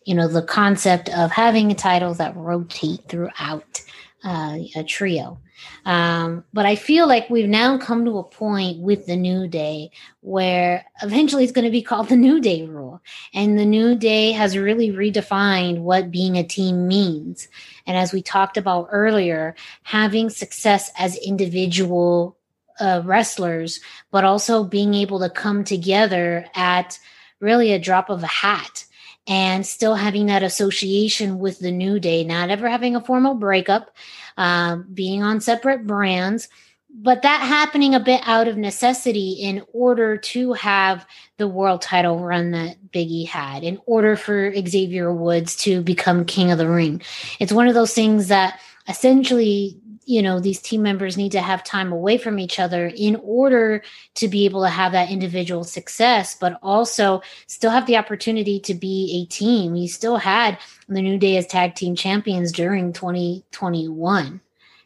you 0.04 0.14
know, 0.14 0.28
the 0.28 0.42
concept 0.42 1.08
of 1.10 1.30
having 1.30 1.74
titles 1.74 2.18
that 2.18 2.36
rotate 2.36 3.08
throughout 3.08 3.82
uh, 4.24 4.58
a 4.76 4.84
trio. 4.84 5.38
Um, 5.84 6.44
but 6.52 6.66
I 6.66 6.76
feel 6.76 7.06
like 7.06 7.28
we've 7.28 7.48
now 7.48 7.78
come 7.78 8.04
to 8.04 8.18
a 8.18 8.24
point 8.24 8.80
with 8.80 9.06
the 9.06 9.16
New 9.16 9.46
Day 9.48 9.90
where 10.20 10.86
eventually 11.02 11.44
it's 11.44 11.52
going 11.52 11.66
to 11.66 11.70
be 11.70 11.82
called 11.82 12.08
the 12.08 12.16
New 12.16 12.40
Day 12.40 12.64
rule. 12.66 13.02
And 13.32 13.58
the 13.58 13.66
New 13.66 13.94
Day 13.94 14.32
has 14.32 14.56
really 14.56 14.90
redefined 14.90 15.80
what 15.80 16.10
being 16.10 16.36
a 16.36 16.44
team 16.44 16.88
means. 16.88 17.48
And 17.86 17.96
as 17.96 18.12
we 18.12 18.22
talked 18.22 18.56
about 18.56 18.88
earlier, 18.90 19.54
having 19.82 20.30
success 20.30 20.90
as 20.98 21.16
individual 21.16 22.36
uh, 22.80 23.02
wrestlers, 23.04 23.80
but 24.10 24.24
also 24.24 24.64
being 24.64 24.94
able 24.94 25.20
to 25.20 25.30
come 25.30 25.64
together 25.64 26.46
at 26.54 26.98
really 27.40 27.72
a 27.72 27.78
drop 27.78 28.10
of 28.10 28.22
a 28.22 28.28
hat 28.28 28.84
and 29.26 29.66
still 29.66 29.94
having 29.94 30.26
that 30.26 30.42
association 30.42 31.38
with 31.38 31.58
the 31.58 31.70
new 31.70 31.98
day, 31.98 32.24
not 32.24 32.50
ever 32.50 32.68
having 32.68 32.94
a 32.94 33.00
formal 33.00 33.34
breakup, 33.34 33.94
um, 34.36 34.86
being 34.92 35.22
on 35.22 35.40
separate 35.40 35.86
brands, 35.86 36.48
but 36.96 37.22
that 37.22 37.40
happening 37.40 37.94
a 37.94 38.00
bit 38.00 38.20
out 38.24 38.46
of 38.46 38.56
necessity 38.56 39.32
in 39.32 39.62
order 39.72 40.16
to 40.16 40.52
have 40.52 41.06
the 41.38 41.48
world 41.48 41.82
title 41.82 42.20
run 42.20 42.52
that 42.52 42.76
Biggie 42.92 43.26
had, 43.26 43.64
in 43.64 43.80
order 43.86 44.14
for 44.14 44.54
Xavier 44.54 45.12
Woods 45.12 45.56
to 45.56 45.82
become 45.82 46.24
king 46.24 46.52
of 46.52 46.58
the 46.58 46.68
ring. 46.68 47.02
It's 47.40 47.52
one 47.52 47.66
of 47.66 47.74
those 47.74 47.94
things 47.94 48.28
that 48.28 48.60
essentially 48.86 49.80
you 50.06 50.22
know 50.22 50.40
these 50.40 50.60
team 50.60 50.82
members 50.82 51.16
need 51.16 51.32
to 51.32 51.40
have 51.40 51.64
time 51.64 51.92
away 51.92 52.18
from 52.18 52.38
each 52.38 52.58
other 52.58 52.86
in 52.94 53.16
order 53.22 53.82
to 54.14 54.28
be 54.28 54.44
able 54.44 54.62
to 54.62 54.68
have 54.68 54.92
that 54.92 55.10
individual 55.10 55.64
success 55.64 56.36
but 56.38 56.58
also 56.62 57.22
still 57.46 57.70
have 57.70 57.86
the 57.86 57.96
opportunity 57.96 58.60
to 58.60 58.74
be 58.74 59.22
a 59.22 59.32
team. 59.32 59.74
You 59.74 59.88
still 59.88 60.16
had 60.16 60.58
the 60.88 61.02
new 61.02 61.18
day 61.18 61.36
as 61.36 61.46
tag 61.46 61.74
team 61.74 61.94
champions 61.96 62.52
during 62.52 62.92
2021 62.92 64.40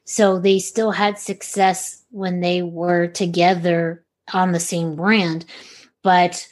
so 0.04 0.38
they 0.38 0.58
still 0.58 0.90
had 0.90 1.18
success 1.18 2.02
when 2.10 2.40
they 2.40 2.62
were 2.62 3.08
together 3.08 4.02
on 4.32 4.52
the 4.52 4.60
same 4.60 4.96
brand. 4.96 5.44
But 6.02 6.48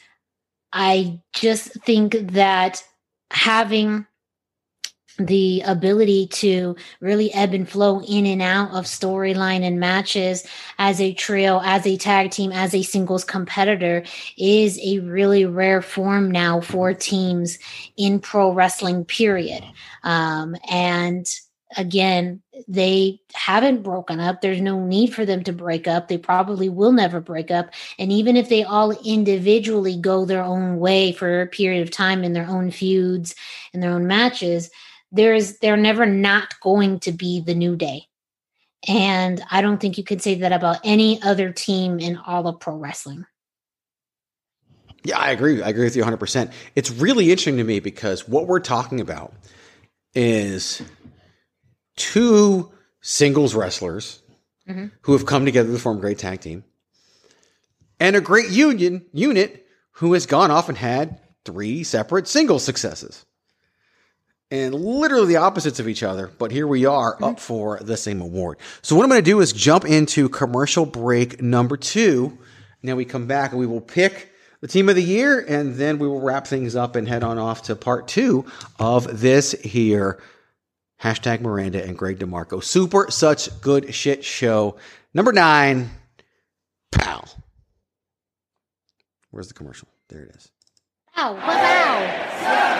i 0.73 1.19
just 1.33 1.71
think 1.85 2.13
that 2.33 2.83
having 3.31 4.05
the 5.17 5.61
ability 5.65 6.27
to 6.27 6.75
really 6.99 7.33
ebb 7.33 7.53
and 7.53 7.67
flow 7.67 8.01
in 8.01 8.25
and 8.25 8.41
out 8.41 8.71
of 8.71 8.85
storyline 8.85 9.63
and 9.63 9.79
matches 9.79 10.45
as 10.77 11.01
a 11.01 11.13
trio, 11.13 11.59
as 11.63 11.85
a 11.87 11.97
tag 11.97 12.31
team, 12.31 12.51
as 12.51 12.73
a 12.73 12.83
singles 12.83 13.23
competitor 13.23 14.03
is 14.37 14.79
a 14.83 14.99
really 14.99 15.45
rare 15.45 15.81
form 15.81 16.29
now 16.31 16.61
for 16.61 16.93
teams 16.93 17.57
in 17.97 18.19
pro 18.19 18.51
wrestling, 18.51 19.05
period. 19.05 19.63
Um, 20.03 20.55
and 20.69 21.27
again, 21.75 22.41
they 22.67 23.19
haven't 23.33 23.83
broken 23.83 24.19
up. 24.19 24.41
There's 24.41 24.61
no 24.61 24.79
need 24.79 25.13
for 25.13 25.25
them 25.25 25.43
to 25.43 25.51
break 25.51 25.87
up. 25.87 26.07
They 26.07 26.17
probably 26.17 26.69
will 26.69 26.91
never 26.91 27.19
break 27.19 27.51
up. 27.51 27.71
And 27.99 28.11
even 28.11 28.37
if 28.37 28.49
they 28.49 28.63
all 28.63 28.91
individually 29.03 29.97
go 29.97 30.25
their 30.25 30.43
own 30.43 30.79
way 30.79 31.11
for 31.11 31.41
a 31.41 31.47
period 31.47 31.81
of 31.81 31.91
time 31.91 32.23
in 32.23 32.33
their 32.33 32.47
own 32.47 32.71
feuds 32.71 33.35
and 33.73 33.83
their 33.83 33.91
own 33.91 34.07
matches, 34.07 34.69
there 35.11 35.33
is 35.33 35.59
they're 35.59 35.77
never 35.77 36.05
not 36.05 36.59
going 36.61 36.99
to 37.01 37.11
be 37.11 37.41
the 37.41 37.55
new 37.55 37.75
day 37.75 38.03
and 38.87 39.43
i 39.51 39.61
don't 39.61 39.79
think 39.79 39.97
you 39.97 40.03
could 40.03 40.21
say 40.21 40.35
that 40.35 40.51
about 40.53 40.77
any 40.83 41.21
other 41.21 41.51
team 41.51 41.99
in 41.99 42.17
all 42.17 42.47
of 42.47 42.59
pro 42.59 42.75
wrestling 42.75 43.25
Yeah, 45.03 45.19
I 45.19 45.31
agree. 45.31 45.61
I 45.61 45.69
agree 45.69 45.85
with 45.85 45.95
you 45.95 46.03
100%. 46.03 46.51
It's 46.75 46.91
really 46.91 47.25
interesting 47.31 47.57
to 47.57 47.63
me 47.63 47.79
because 47.79 48.27
what 48.27 48.45
we're 48.47 48.59
talking 48.59 48.99
about 48.99 49.33
is 50.13 50.81
two 51.95 52.71
singles 53.01 53.55
wrestlers 53.55 54.21
Mhm. 54.67 54.91
who 55.03 55.13
have 55.13 55.25
come 55.25 55.45
together 55.45 55.71
to 55.71 55.79
form 55.79 55.97
a 55.97 56.01
great 56.01 56.17
tag 56.17 56.41
team 56.41 56.65
and 58.01 58.15
a 58.17 58.21
great 58.21 58.49
union 58.49 59.05
unit 59.13 59.65
who 59.93 60.11
has 60.13 60.25
gone 60.25 60.51
off 60.51 60.67
and 60.67 60.77
had 60.77 61.21
three 61.45 61.83
separate 61.85 62.27
single 62.27 62.59
successes. 62.59 63.23
And 64.49 64.73
literally 64.73 65.27
the 65.27 65.37
opposites 65.37 65.79
of 65.79 65.89
each 65.89 66.03
other, 66.03 66.31
but 66.37 66.51
here 66.51 66.67
we 66.67 66.85
are 66.85 67.15
up 67.15 67.19
mm-hmm. 67.19 67.35
for 67.35 67.79
the 67.79 67.97
same 67.97 68.21
award. 68.21 68.57
So 68.81 68.95
what 68.95 69.03
I'm 69.03 69.09
going 69.09 69.21
to 69.21 69.29
do 69.29 69.41
is 69.41 69.51
jump 69.51 69.83
into 69.83 70.29
commercial 70.29 70.85
break 70.85 71.41
number 71.41 71.75
two. 71.75 72.37
Now 72.81 72.95
we 72.95 73.03
come 73.03 73.27
back 73.27 73.51
and 73.51 73.59
we 73.59 73.65
will 73.65 73.81
pick 73.81 74.31
the 74.61 74.67
team 74.67 74.89
of 74.89 74.95
the 74.95 75.03
year, 75.03 75.39
and 75.39 75.75
then 75.75 75.99
we 75.99 76.07
will 76.07 76.21
wrap 76.21 76.47
things 76.47 76.75
up 76.75 76.95
and 76.95 77.07
head 77.07 77.23
on 77.23 77.37
off 77.37 77.63
to 77.63 77.75
part 77.75 78.07
two 78.07 78.45
of 78.79 79.21
this 79.21 79.51
here. 79.51 80.19
Hashtag 81.01 81.41
Miranda 81.41 81.83
and 81.83 81.95
Greg 81.95 82.17
DeMarco. 82.17 82.63
Super 82.63 83.11
such 83.11 83.61
good 83.61 83.93
shit 83.93 84.25
show. 84.25 84.77
Number 85.13 85.31
nine, 85.31 85.91
pal. 86.91 87.27
Where's 89.29 89.47
the 89.47 89.53
commercial? 89.53 89.87
There 90.09 90.23
it 90.23 90.35
is. 90.35 90.49
Ow, 91.17 91.33
wow. 91.33 92.77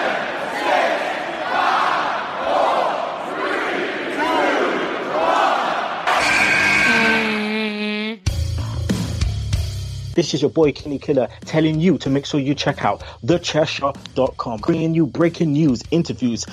This 10.17 10.33
is 10.33 10.41
your 10.41 10.49
boy 10.49 10.71
Kenny 10.71 10.97
Killer 10.97 11.27
telling 11.45 11.79
you 11.79 11.99
to 11.99 12.09
make 12.09 12.25
sure 12.25 12.39
you 12.39 12.55
check 12.55 12.83
out 12.83 13.01
thechairshot.com, 13.23 14.61
bringing 14.61 14.95
you 14.95 15.05
breaking 15.05 15.53
news, 15.53 15.83
interviews, 15.91 16.43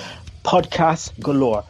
podcasts 0.43 1.19
galore, 1.19 1.63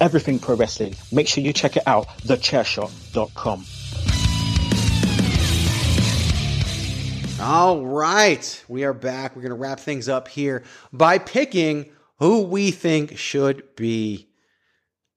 everything 0.00 0.40
pro 0.40 0.56
wrestling. 0.56 0.96
Make 1.12 1.28
sure 1.28 1.44
you 1.44 1.52
check 1.52 1.76
it 1.76 1.84
out, 1.86 2.08
thechairshot.com. 2.24 3.64
All 7.40 7.86
right. 7.86 8.64
We 8.66 8.82
are 8.82 8.92
back. 8.92 9.36
We're 9.36 9.42
going 9.42 9.50
to 9.50 9.54
wrap 9.54 9.78
things 9.78 10.08
up 10.08 10.26
here 10.26 10.64
by 10.92 11.18
picking 11.18 11.92
who 12.18 12.42
we 12.42 12.72
think 12.72 13.18
should 13.18 13.76
be 13.76 14.26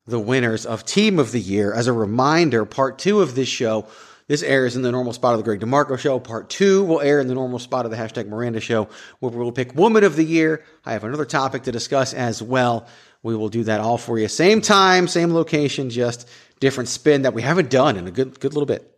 the 0.06 0.20
winners 0.20 0.68
of 0.68 0.86
Team 0.86 1.18
of 1.18 1.32
the 1.32 1.40
Year. 1.40 1.74
As 1.74 1.88
a 1.88 1.94
reminder, 1.94 2.66
part 2.66 3.00
two 3.00 3.22
of 3.22 3.34
this 3.34 3.50
show, 3.50 3.88
this 4.30 4.44
airs 4.44 4.76
in 4.76 4.84
the 4.84 4.92
normal 4.92 5.12
spot 5.12 5.34
of 5.34 5.40
the 5.40 5.44
Greg 5.44 5.60
DeMarco 5.60 5.98
show. 5.98 6.20
Part 6.20 6.50
two 6.52 6.86
will 6.86 7.02
air 7.02 7.20
in 7.20 7.28
the 7.28 7.34
normal 7.34 7.58
spot 7.58 7.84
of 7.86 7.92
the 7.92 7.98
hashtag 7.98 8.28
Miranda 8.28 8.60
show, 8.62 8.88
where 9.20 9.32
we'll 9.32 9.52
pick 9.52 9.74
Woman 9.76 10.04
of 10.06 10.16
the 10.16 10.24
Year. 10.24 10.64
I 10.86 10.94
have 10.94 11.04
another 11.04 11.26
topic 11.26 11.64
to 11.64 11.72
discuss 11.72 12.14
as 12.14 12.42
well. 12.42 12.88
We 13.24 13.36
will 13.36 13.50
do 13.50 13.64
that 13.64 13.82
all 13.82 13.98
for 13.98 14.20
you. 14.20 14.28
Same 14.28 14.62
time, 14.62 15.08
same 15.08 15.34
location, 15.34 15.90
just 15.90 16.30
different 16.60 16.90
spin 16.90 17.24
that 17.24 17.34
we 17.34 17.42
haven't 17.42 17.72
done 17.72 17.98
in 17.98 18.08
a 18.08 18.12
good, 18.12 18.40
good 18.40 18.54
little 18.54 18.68
bit. 18.68 18.96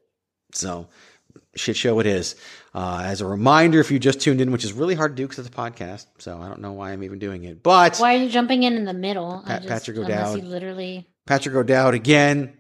So, 0.52 0.90
shit 1.56 1.78
show 1.78 2.00
it 2.02 2.06
is. 2.06 2.36
Uh, 2.74 3.02
as 3.06 3.22
a 3.22 3.26
reminder, 3.26 3.80
if 3.80 3.90
you 3.90 4.00
just 4.00 4.20
tuned 4.20 4.42
in, 4.42 4.52
which 4.52 4.66
is 4.66 4.74
really 4.74 4.96
hard 4.96 5.16
to 5.16 5.24
do 5.24 5.28
because 5.28 5.40
it's 5.46 5.48
a 5.56 5.58
podcast, 5.58 6.08
so 6.20 6.40
I 6.42 6.50
don't 6.50 6.60
know 6.60 6.74
why 6.74 6.92
I'm 6.92 7.04
even 7.04 7.20
doing 7.20 7.46
it. 7.46 7.64
But 7.64 7.98
Why 8.00 8.16
are 8.16 8.18
you 8.18 8.30
jumping 8.30 8.64
in 8.64 8.74
in 8.74 8.84
the 8.84 8.94
middle? 8.94 9.44
Pat- 9.48 9.62
just- 9.64 9.70
Patrick 9.70 9.98
O'Dowd. 9.98 10.44
literally. 10.44 11.08
Patrick 11.26 11.56
O'Dowd 11.56 11.94
again, 11.94 12.54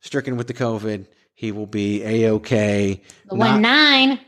stricken 0.00 0.38
with 0.38 0.46
the 0.46 0.54
COVID. 0.54 1.06
He 1.38 1.52
will 1.52 1.66
be 1.66 2.02
a 2.02 2.32
okay. 2.32 3.00
The 3.28 3.36
one 3.36 3.62
nine. 3.62 4.18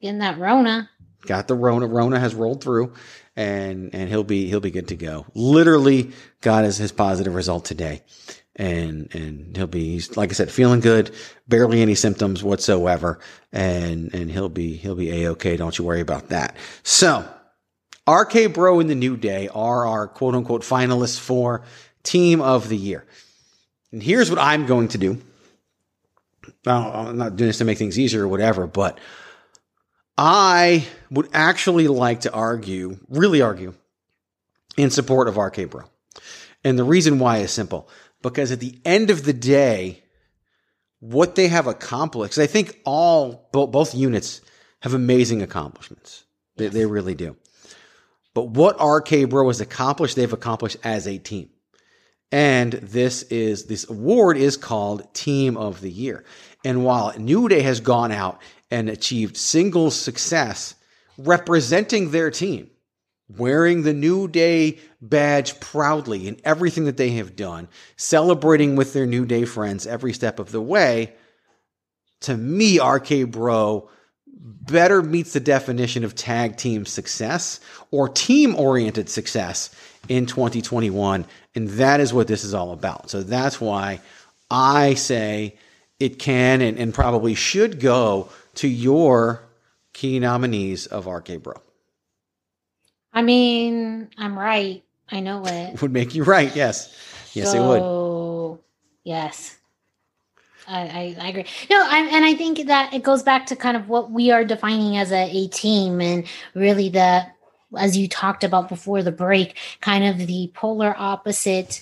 Getting 0.00 0.20
that 0.20 0.38
Rona. 0.38 0.88
got 1.26 1.48
the 1.48 1.54
Rona. 1.54 1.86
Rona 1.86 2.18
has 2.18 2.34
rolled 2.34 2.64
through, 2.64 2.94
and 3.36 3.94
and 3.94 4.08
he'll 4.08 4.24
be 4.24 4.48
he'll 4.48 4.58
be 4.60 4.70
good 4.70 4.88
to 4.88 4.96
go. 4.96 5.26
Literally 5.34 6.12
got 6.40 6.64
his 6.64 6.78
his 6.78 6.92
positive 6.92 7.34
result 7.34 7.66
today, 7.66 8.04
and 8.56 9.14
and 9.14 9.54
he'll 9.54 9.66
be 9.66 9.90
he's, 9.90 10.16
like 10.16 10.30
I 10.30 10.32
said, 10.32 10.50
feeling 10.50 10.80
good. 10.80 11.14
Barely 11.46 11.82
any 11.82 11.94
symptoms 11.94 12.42
whatsoever, 12.42 13.18
and 13.52 14.14
and 14.14 14.30
he'll 14.30 14.48
be 14.48 14.76
he'll 14.76 14.94
be 14.94 15.24
a 15.24 15.32
okay. 15.32 15.58
Don't 15.58 15.78
you 15.78 15.84
worry 15.84 16.00
about 16.00 16.30
that. 16.30 16.56
So. 16.82 17.28
RK 18.08 18.54
Bro 18.54 18.80
and 18.80 18.88
the 18.88 18.94
New 18.94 19.18
Day 19.18 19.48
are 19.48 19.86
our 19.86 20.08
quote 20.08 20.34
unquote 20.34 20.62
finalists 20.62 21.20
for 21.20 21.64
Team 22.02 22.40
of 22.40 22.70
the 22.70 22.76
Year. 22.78 23.04
And 23.92 24.02
here's 24.02 24.30
what 24.30 24.38
I'm 24.38 24.64
going 24.64 24.88
to 24.88 24.96
do. 24.96 25.20
Now, 26.68 26.92
I'm 26.92 27.16
not 27.16 27.36
doing 27.36 27.48
this 27.48 27.58
to 27.58 27.64
make 27.64 27.78
things 27.78 27.98
easier 27.98 28.24
or 28.24 28.28
whatever, 28.28 28.66
but 28.66 28.98
I 30.18 30.86
would 31.10 31.30
actually 31.32 31.88
like 31.88 32.20
to 32.20 32.32
argue, 32.32 32.98
really 33.08 33.40
argue, 33.40 33.72
in 34.76 34.90
support 34.90 35.28
of 35.28 35.38
RK 35.38 35.70
Bro. 35.70 35.84
And 36.62 36.78
the 36.78 36.84
reason 36.84 37.18
why 37.18 37.38
is 37.38 37.52
simple 37.52 37.88
because 38.20 38.52
at 38.52 38.60
the 38.60 38.78
end 38.84 39.08
of 39.08 39.24
the 39.24 39.32
day, 39.32 40.02
what 41.00 41.36
they 41.36 41.48
have 41.48 41.66
accomplished, 41.66 42.36
I 42.36 42.46
think 42.46 42.78
all, 42.84 43.48
bo- 43.50 43.66
both 43.66 43.94
units 43.94 44.42
have 44.82 44.92
amazing 44.92 45.40
accomplishments. 45.40 46.24
They, 46.56 46.68
they 46.68 46.84
really 46.84 47.14
do. 47.14 47.34
But 48.34 48.50
what 48.50 48.76
RK 48.78 49.30
Bro 49.30 49.46
has 49.46 49.62
accomplished, 49.62 50.16
they've 50.16 50.30
accomplished 50.30 50.76
as 50.84 51.06
a 51.06 51.16
team. 51.16 51.48
And 52.30 52.72
this 52.72 53.22
is, 53.24 53.64
this 53.64 53.88
award 53.88 54.36
is 54.36 54.56
called 54.56 55.14
Team 55.14 55.56
of 55.56 55.80
the 55.80 55.90
Year. 55.90 56.24
And 56.64 56.84
while 56.84 57.16
New 57.18 57.48
Day 57.48 57.60
has 57.62 57.80
gone 57.80 58.12
out 58.12 58.40
and 58.70 58.88
achieved 58.88 59.36
single 59.36 59.90
success 59.90 60.74
representing 61.16 62.10
their 62.10 62.30
team, 62.30 62.70
wearing 63.36 63.82
the 63.82 63.92
New 63.92 64.28
Day 64.28 64.78
badge 65.00 65.60
proudly 65.60 66.28
in 66.28 66.40
everything 66.44 66.84
that 66.84 66.96
they 66.96 67.10
have 67.10 67.36
done, 67.36 67.68
celebrating 67.96 68.76
with 68.76 68.92
their 68.92 69.06
New 69.06 69.24
Day 69.24 69.44
friends 69.44 69.86
every 69.86 70.12
step 70.12 70.38
of 70.38 70.52
the 70.52 70.60
way, 70.60 71.12
to 72.20 72.36
me, 72.36 72.80
RK 72.80 73.30
Bro 73.30 73.90
better 74.26 75.02
meets 75.02 75.32
the 75.32 75.40
definition 75.40 76.04
of 76.04 76.14
tag 76.14 76.56
team 76.56 76.86
success 76.86 77.60
or 77.90 78.08
team 78.08 78.54
oriented 78.54 79.08
success 79.08 79.70
in 80.08 80.26
2021. 80.26 81.26
And 81.54 81.68
that 81.70 82.00
is 82.00 82.12
what 82.12 82.28
this 82.28 82.44
is 82.44 82.54
all 82.54 82.72
about. 82.72 83.10
So 83.10 83.22
that's 83.22 83.60
why 83.60 84.00
I 84.50 84.94
say 84.94 85.56
it 86.00 86.18
can 86.18 86.60
and, 86.60 86.78
and 86.78 86.94
probably 86.94 87.34
should 87.34 87.80
go 87.80 88.28
to 88.54 88.68
your 88.68 89.42
key 89.92 90.18
nominees 90.18 90.86
of 90.86 91.06
RK 91.06 91.42
Bro. 91.42 91.60
I 93.12 93.22
mean, 93.22 94.08
I'm 94.16 94.38
right. 94.38 94.84
I 95.10 95.20
know 95.20 95.44
it. 95.44 95.80
Would 95.82 95.92
make 95.92 96.14
you 96.14 96.24
right. 96.24 96.54
Yes. 96.54 96.94
Yes, 97.34 97.54
it 97.54 97.60
would. 97.60 97.80
So, 97.80 98.60
Yes. 99.04 99.56
I, 100.66 100.80
I, 100.80 101.16
I 101.18 101.28
agree. 101.28 101.46
No, 101.70 101.82
I, 101.82 102.00
and 102.12 102.24
I 102.26 102.34
think 102.34 102.66
that 102.66 102.92
it 102.92 103.02
goes 103.02 103.22
back 103.22 103.46
to 103.46 103.56
kind 103.56 103.76
of 103.76 103.88
what 103.88 104.10
we 104.10 104.30
are 104.30 104.44
defining 104.44 104.98
as 104.98 105.12
a, 105.12 105.30
a 105.30 105.48
team 105.48 106.02
and 106.02 106.26
really 106.54 106.90
the, 106.90 107.26
as 107.78 107.96
you 107.96 108.06
talked 108.06 108.44
about 108.44 108.68
before 108.68 109.02
the 109.02 109.12
break, 109.12 109.56
kind 109.80 110.04
of 110.04 110.26
the 110.26 110.50
polar 110.54 110.94
opposite 110.98 111.80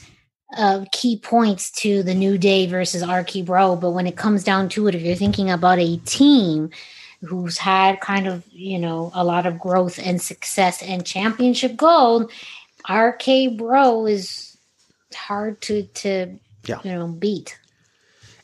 of 0.58 0.90
key 0.92 1.18
points 1.18 1.70
to 1.82 2.02
the 2.02 2.14
New 2.14 2.38
Day 2.38 2.66
versus 2.66 3.06
RK 3.06 3.44
Bro. 3.44 3.76
But 3.76 3.90
when 3.90 4.06
it 4.06 4.16
comes 4.16 4.44
down 4.44 4.68
to 4.70 4.86
it, 4.88 4.94
if 4.94 5.02
you're 5.02 5.14
thinking 5.16 5.50
about 5.50 5.78
a 5.78 5.96
team 5.98 6.70
who's 7.22 7.58
had 7.58 8.00
kind 8.00 8.26
of, 8.26 8.44
you 8.50 8.78
know, 8.78 9.10
a 9.14 9.24
lot 9.24 9.46
of 9.46 9.58
growth 9.58 9.98
and 9.98 10.20
success 10.20 10.82
and 10.82 11.04
championship 11.04 11.76
gold, 11.76 12.30
RK 12.90 13.56
Bro 13.56 14.06
is 14.06 14.56
hard 15.14 15.60
to, 15.62 15.84
to 15.84 16.38
Yeah. 16.66 16.80
you 16.84 16.92
know, 16.92 17.08
beat. 17.08 17.58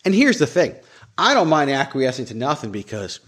And 0.05 0.15
here's 0.15 0.39
the 0.39 0.47
thing 0.47 0.75
I 1.19 1.35
don't 1.35 1.49
mind 1.49 1.71
acquiescing 1.71 2.27
to 2.27 2.35
nothing 2.35 2.73
because 2.73 3.21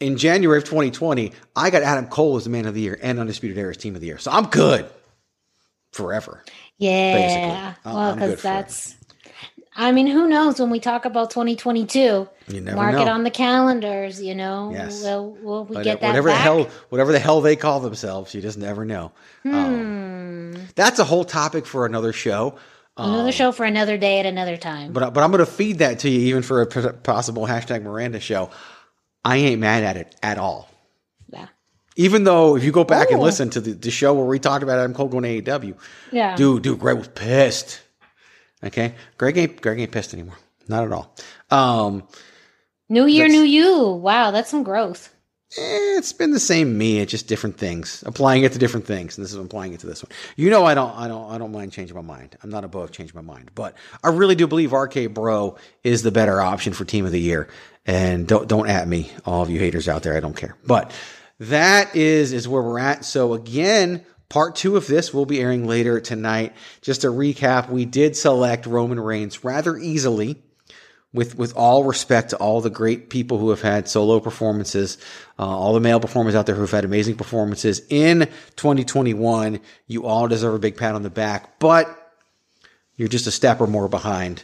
in 0.00 0.16
January 0.16 0.58
of 0.58 0.64
2020, 0.64 1.32
I 1.54 1.70
got 1.70 1.82
Adam 1.82 2.06
Cole 2.08 2.36
as 2.36 2.44
the 2.44 2.50
man 2.50 2.66
of 2.66 2.74
the 2.74 2.80
year 2.80 2.98
and 3.02 3.18
Undisputed 3.20 3.56
Era's 3.56 3.76
team 3.76 3.94
of 3.94 4.00
the 4.00 4.06
year. 4.06 4.18
So 4.18 4.30
I'm 4.30 4.46
good 4.46 4.88
forever. 5.92 6.42
Yeah. 6.78 7.74
Basically. 7.74 7.92
Well, 7.92 8.14
because 8.14 8.42
that's, 8.42 8.96
I 9.76 9.92
mean, 9.92 10.06
who 10.06 10.28
knows 10.28 10.60
when 10.60 10.70
we 10.70 10.80
talk 10.80 11.04
about 11.04 11.30
2022? 11.30 12.28
You 12.48 12.60
never 12.60 12.76
Mark 12.76 12.92
know. 12.94 13.02
it 13.02 13.08
on 13.08 13.24
the 13.24 13.30
calendars, 13.30 14.20
you 14.22 14.34
know? 14.34 14.70
Yes. 14.72 15.02
Will, 15.02 15.32
will 15.42 15.64
we 15.64 15.76
But 15.76 15.84
get 15.84 16.00
that 16.00 16.08
whatever 16.08 16.28
back? 16.28 16.38
the 16.38 16.42
hell, 16.42 16.68
whatever 16.90 17.12
the 17.12 17.18
hell 17.18 17.40
they 17.40 17.56
call 17.56 17.80
themselves, 17.80 18.34
you 18.34 18.40
just 18.40 18.58
never 18.58 18.84
know. 18.84 19.12
Hmm. 19.42 20.54
That's 20.76 20.98
a 20.98 21.04
whole 21.04 21.24
topic 21.24 21.66
for 21.66 21.86
another 21.86 22.12
show. 22.12 22.56
Another 22.96 23.32
show 23.32 23.50
for 23.50 23.64
another 23.64 23.98
day 23.98 24.20
at 24.20 24.26
another 24.26 24.56
time. 24.56 24.92
But 24.92 25.12
but 25.14 25.24
I'm 25.24 25.32
going 25.32 25.44
to 25.44 25.50
feed 25.50 25.78
that 25.78 26.00
to 26.00 26.08
you 26.08 26.20
even 26.28 26.42
for 26.42 26.62
a 26.62 26.66
possible 26.92 27.44
hashtag 27.44 27.82
Miranda 27.82 28.20
show. 28.20 28.50
I 29.24 29.38
ain't 29.38 29.60
mad 29.60 29.82
at 29.82 29.96
it 29.96 30.14
at 30.22 30.38
all. 30.38 30.68
Even 31.96 32.24
though 32.24 32.56
if 32.56 32.64
you 32.64 32.72
go 32.72 32.82
back 32.84 33.10
and 33.10 33.20
listen 33.20 33.50
to 33.50 33.60
the, 33.60 33.72
the 33.72 33.90
show 33.90 34.14
where 34.14 34.24
we 34.26 34.38
talked 34.38 34.62
about 34.64 34.78
Adam 34.78 34.94
Cole 34.94 35.08
going 35.08 35.42
to 35.42 35.42
AEW, 35.52 35.76
Yeah. 36.10 36.34
dude, 36.36 36.62
dude, 36.62 36.78
Greg 36.80 36.96
was 36.98 37.08
pissed. 37.08 37.80
Okay, 38.62 38.94
Greg 39.18 39.36
ain't 39.36 39.60
Greg 39.60 39.78
ain't 39.80 39.92
pissed 39.92 40.14
anymore. 40.14 40.36
Not 40.68 40.84
at 40.84 40.92
all. 40.92 41.14
Um, 41.50 42.04
New 42.88 43.06
year, 43.06 43.28
new 43.28 43.42
you. 43.42 43.86
Wow, 43.88 44.30
that's 44.30 44.50
some 44.50 44.62
growth. 44.62 45.10
eh, 45.58 45.98
it's 45.98 46.12
been 46.12 46.32
the 46.32 46.40
same 46.40 46.76
me. 46.76 46.98
It's 47.00 47.10
just 47.10 47.28
different 47.28 47.58
things. 47.58 48.02
Applying 48.06 48.42
it 48.44 48.52
to 48.52 48.58
different 48.58 48.86
things, 48.86 49.16
and 49.16 49.24
this 49.24 49.32
is 49.32 49.38
applying 49.38 49.72
it 49.74 49.80
to 49.80 49.86
this 49.86 50.02
one. 50.02 50.10
You 50.36 50.50
know, 50.50 50.64
I 50.64 50.74
don't, 50.74 50.96
I 50.96 51.06
don't, 51.08 51.30
I 51.30 51.38
don't 51.38 51.52
mind 51.52 51.72
changing 51.72 51.94
my 51.96 52.02
mind. 52.02 52.36
I'm 52.42 52.50
not 52.50 52.64
above 52.64 52.90
changing 52.92 53.14
my 53.14 53.22
mind, 53.34 53.50
but 53.54 53.74
I 54.02 54.08
really 54.08 54.34
do 54.34 54.46
believe 54.46 54.72
RK 54.72 55.12
Bro 55.12 55.56
is 55.82 56.02
the 56.02 56.10
better 56.10 56.40
option 56.40 56.72
for 56.72 56.84
Team 56.84 57.04
of 57.06 57.12
the 57.12 57.20
Year. 57.20 57.48
And 57.86 58.26
don't, 58.26 58.48
don't 58.48 58.68
at 58.68 58.88
me, 58.88 59.10
all 59.26 59.42
of 59.42 59.50
you 59.50 59.58
haters 59.60 59.88
out 59.88 60.02
there. 60.02 60.16
I 60.16 60.20
don't 60.20 60.36
care. 60.36 60.56
But 60.66 60.90
that 61.48 61.94
is 61.96 62.32
is 62.32 62.48
where 62.48 62.62
we're 62.62 62.78
at. 62.78 63.04
So 63.04 63.34
again. 63.34 64.04
Part 64.30 64.56
two 64.56 64.76
of 64.76 64.88
this 64.88 65.14
will 65.14 65.26
be 65.26 65.38
airing 65.38 65.68
later 65.68 66.00
tonight. 66.00 66.54
Just 66.80 67.02
to 67.02 67.08
recap, 67.08 67.68
we 67.68 67.84
did 67.84 68.16
select 68.16 68.66
Roman 68.66 68.98
Reigns 68.98 69.44
rather 69.44 69.76
easily 69.76 70.42
with 71.14 71.38
with 71.38 71.56
all 71.56 71.84
respect 71.84 72.30
to 72.30 72.36
all 72.36 72.60
the 72.60 72.68
great 72.68 73.08
people 73.08 73.38
who 73.38 73.50
have 73.50 73.62
had 73.62 73.88
solo 73.88 74.20
performances, 74.20 74.98
uh, 75.38 75.46
all 75.46 75.72
the 75.72 75.80
male 75.80 76.00
performers 76.00 76.34
out 76.34 76.44
there 76.44 76.56
who 76.56 76.62
have 76.62 76.72
had 76.72 76.84
amazing 76.84 77.14
performances 77.14 77.80
in 77.88 78.28
2021, 78.56 79.60
you 79.86 80.04
all 80.04 80.28
deserve 80.28 80.54
a 80.54 80.58
big 80.58 80.76
pat 80.76 80.94
on 80.94 81.02
the 81.02 81.10
back. 81.10 81.58
But 81.60 81.88
you're 82.96 83.08
just 83.08 83.28
a 83.28 83.30
step 83.30 83.60
or 83.60 83.66
more 83.66 83.88
behind 83.88 84.42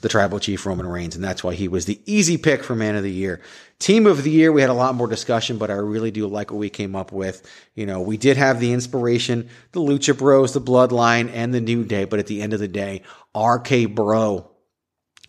the 0.00 0.08
tribal 0.08 0.38
chief 0.38 0.64
Roman 0.64 0.86
Reigns, 0.86 1.16
and 1.16 1.24
that's 1.24 1.42
why 1.42 1.54
he 1.54 1.68
was 1.68 1.86
the 1.86 2.00
easy 2.06 2.36
pick 2.36 2.62
for 2.62 2.74
man 2.74 2.94
of 2.94 3.02
the 3.02 3.10
year. 3.10 3.40
Team 3.78 4.06
of 4.06 4.22
the 4.22 4.30
year, 4.30 4.52
we 4.52 4.60
had 4.60 4.70
a 4.70 4.74
lot 4.74 4.94
more 4.94 5.08
discussion, 5.08 5.58
but 5.58 5.70
I 5.70 5.74
really 5.74 6.10
do 6.10 6.26
like 6.26 6.50
what 6.50 6.58
we 6.58 6.70
came 6.70 6.94
up 6.94 7.10
with. 7.10 7.48
You 7.74 7.86
know, 7.86 8.00
we 8.00 8.16
did 8.16 8.36
have 8.36 8.60
the 8.60 8.72
inspiration, 8.72 9.48
the 9.72 9.80
Lucha 9.80 10.16
Bros, 10.16 10.52
the 10.52 10.60
Bloodline, 10.60 11.30
and 11.32 11.52
the 11.52 11.60
New 11.60 11.84
Day, 11.84 12.04
but 12.04 12.18
at 12.18 12.26
the 12.26 12.42
end 12.42 12.52
of 12.52 12.60
the 12.60 12.68
day, 12.68 13.02
RK 13.36 13.90
Bro 13.94 14.50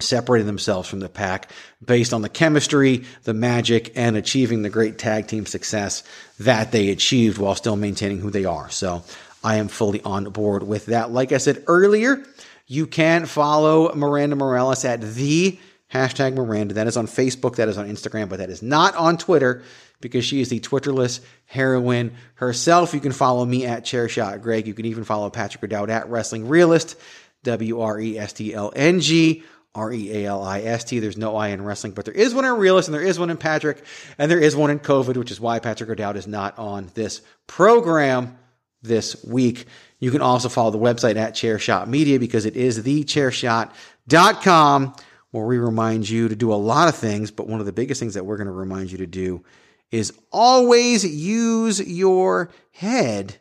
separating 0.01 0.47
themselves 0.47 0.88
from 0.88 1.01
the 1.01 1.09
pack 1.09 1.51
based 1.84 2.13
on 2.13 2.22
the 2.22 2.30
chemistry, 2.30 3.03
the 3.24 3.34
magic, 3.34 3.91
and 3.95 4.15
achieving 4.15 4.61
the 4.61 4.70
great 4.70 4.97
tag 4.97 5.28
team 5.28 5.45
success 5.45 6.03
that 6.39 6.72
they 6.72 6.89
achieved 6.89 7.38
while 7.38 7.55
still 7.55 7.76
maintaining 7.76 8.20
who 8.20 8.30
they 8.30 8.45
are. 8.45 8.70
So 8.70 9.03
I 9.43 9.57
am 9.57 9.67
fully 9.67 10.01
on 10.03 10.26
board 10.26 10.63
with 10.63 10.88
that. 10.88 11.11
Like 11.11 11.32
I 11.32 11.38
said 11.38 11.63
earlier, 11.67 12.24
you 12.70 12.86
can 12.86 13.26
follow 13.26 13.93
Miranda 13.95 14.36
Morales 14.36 14.86
at 14.86 15.01
the 15.01 15.59
hashtag 15.91 16.36
Miranda. 16.36 16.76
That 16.76 16.86
is 16.86 16.97
on 16.97 17.07
Facebook, 17.07 17.55
that 17.55 17.67
is 17.67 17.80
on 17.80 17.89
Instagram, 17.89 18.30
but 18.30 18.38
that 18.38 18.51
is 18.51 18.61
not 18.61 18.95
on 18.95 19.17
Twitter 19.17 19.63
because 20.01 20.24
she 20.24 20.39
is 20.39 20.49
the 20.49 20.59
Twitterless 20.59 21.20
heroine 21.47 22.13
herself. 22.36 22.93
You 22.93 22.99
can 22.99 23.11
follow 23.11 23.43
me 23.43 23.65
at 23.65 23.86
Chairshot 23.86 24.43
Greg. 24.43 24.67
You 24.67 24.76
can 24.76 24.86
even 24.86 25.03
follow 25.03 25.32
Patrick 25.32 25.63
O'Dowd 25.63 25.89
at 25.89 26.09
Wrestling 26.09 26.47
Realist, 26.47 26.95
W 27.43 27.82
R 27.82 27.99
E 27.99 28.20
S 28.20 28.34
T 28.34 28.53
L 28.53 28.72
N 28.76 29.01
G. 29.01 29.43
R 29.76 29.93
E 29.93 30.11
A 30.11 30.26
L 30.26 30.43
I 30.43 30.61
S 30.61 30.84
T. 30.84 30.97
There's 30.97 31.15
no 31.15 31.36
I 31.36 31.49
in 31.49 31.63
wrestling, 31.63 31.93
but 31.93 32.03
there 32.03 32.13
is 32.13 32.34
one 32.34 32.43
in 32.43 32.53
realist, 32.53 32.88
and 32.88 32.95
there 32.95 33.03
is 33.03 33.20
one 33.20 33.30
in 33.30 33.38
Patrick, 33.38 33.84
and 34.17 34.30
there 34.30 34.39
is 34.39 34.55
one 34.55 34.72
in 34.72 34.80
COVID, 34.80 35.15
which 35.15 35.30
is 35.30 35.39
why 35.39 35.59
Patrick 35.59 35.91
O'Dowd 35.91 36.17
is 36.17 36.26
not 36.26 36.57
on 36.57 36.89
this 36.95 37.22
program 37.45 38.39
this 38.82 39.24
week. 39.24 39.67
You 40.00 40.12
can 40.12 40.22
also 40.22 40.47
follow 40.50 40.72
the 40.72 40.78
website 40.80 41.16
at 41.18 41.34
Chairshot 41.34 41.88
Media 41.88 42.20
because 42.20 42.45
it 42.45 42.56
is 42.56 42.80
thechairshot.com 42.80 44.95
where 45.32 45.45
we 45.45 45.58
remind 45.60 46.10
you 46.10 46.28
to 46.28 46.36
do 46.36 46.52
a 46.52 46.56
lot 46.56 46.88
of 46.88 46.95
things, 46.95 47.30
but 47.32 47.45
one 47.47 47.60
of 47.60 47.66
the 47.68 47.72
biggest 47.72 48.00
things 48.00 48.16
that 48.16 48.26
we're 48.26 48.38
going 48.38 48.47
to 48.47 48.54
remind 48.54 48.91
you 48.91 48.97
to 49.00 49.06
do 49.06 49.43
is 49.91 50.12
always 50.32 51.06
use 51.06 51.80
your 51.88 52.50
head. 52.72 53.36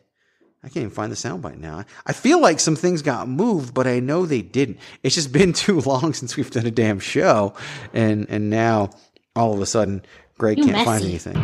I 0.61 0.67
can't 0.67 0.77
even 0.77 0.89
find 0.89 1.09
the 1.11 1.15
soundbite 1.15 1.57
now. 1.57 1.85
I 2.05 2.11
feel 2.13 2.41
like 2.41 2.59
some 2.59 2.75
things 2.75 3.01
got 3.01 3.29
moved, 3.29 3.73
but 3.73 3.87
I 3.87 4.01
know 4.01 4.25
they 4.25 4.41
didn't. 4.41 4.79
It's 5.03 5.15
just 5.15 5.31
been 5.31 5.53
too 5.53 5.79
long 5.81 6.13
since 6.13 6.35
we've 6.35 6.51
done 6.51 6.65
a 6.65 6.71
damn 6.71 6.99
show, 6.99 7.53
and 7.93 8.29
and 8.29 8.49
now 8.49 8.89
all 9.35 9.53
of 9.53 9.61
a 9.61 9.65
sudden 9.65 10.01
Greg 10.37 10.57
You 10.57 10.65
can't 10.65 10.85
find 10.85 11.03
messy. 11.03 11.29
anything. 11.31 11.35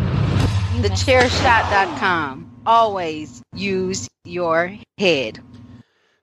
Thechairshot.com. 0.84 2.62
Always 2.66 3.42
use 3.54 4.10
your 4.26 4.76
head. 4.98 5.40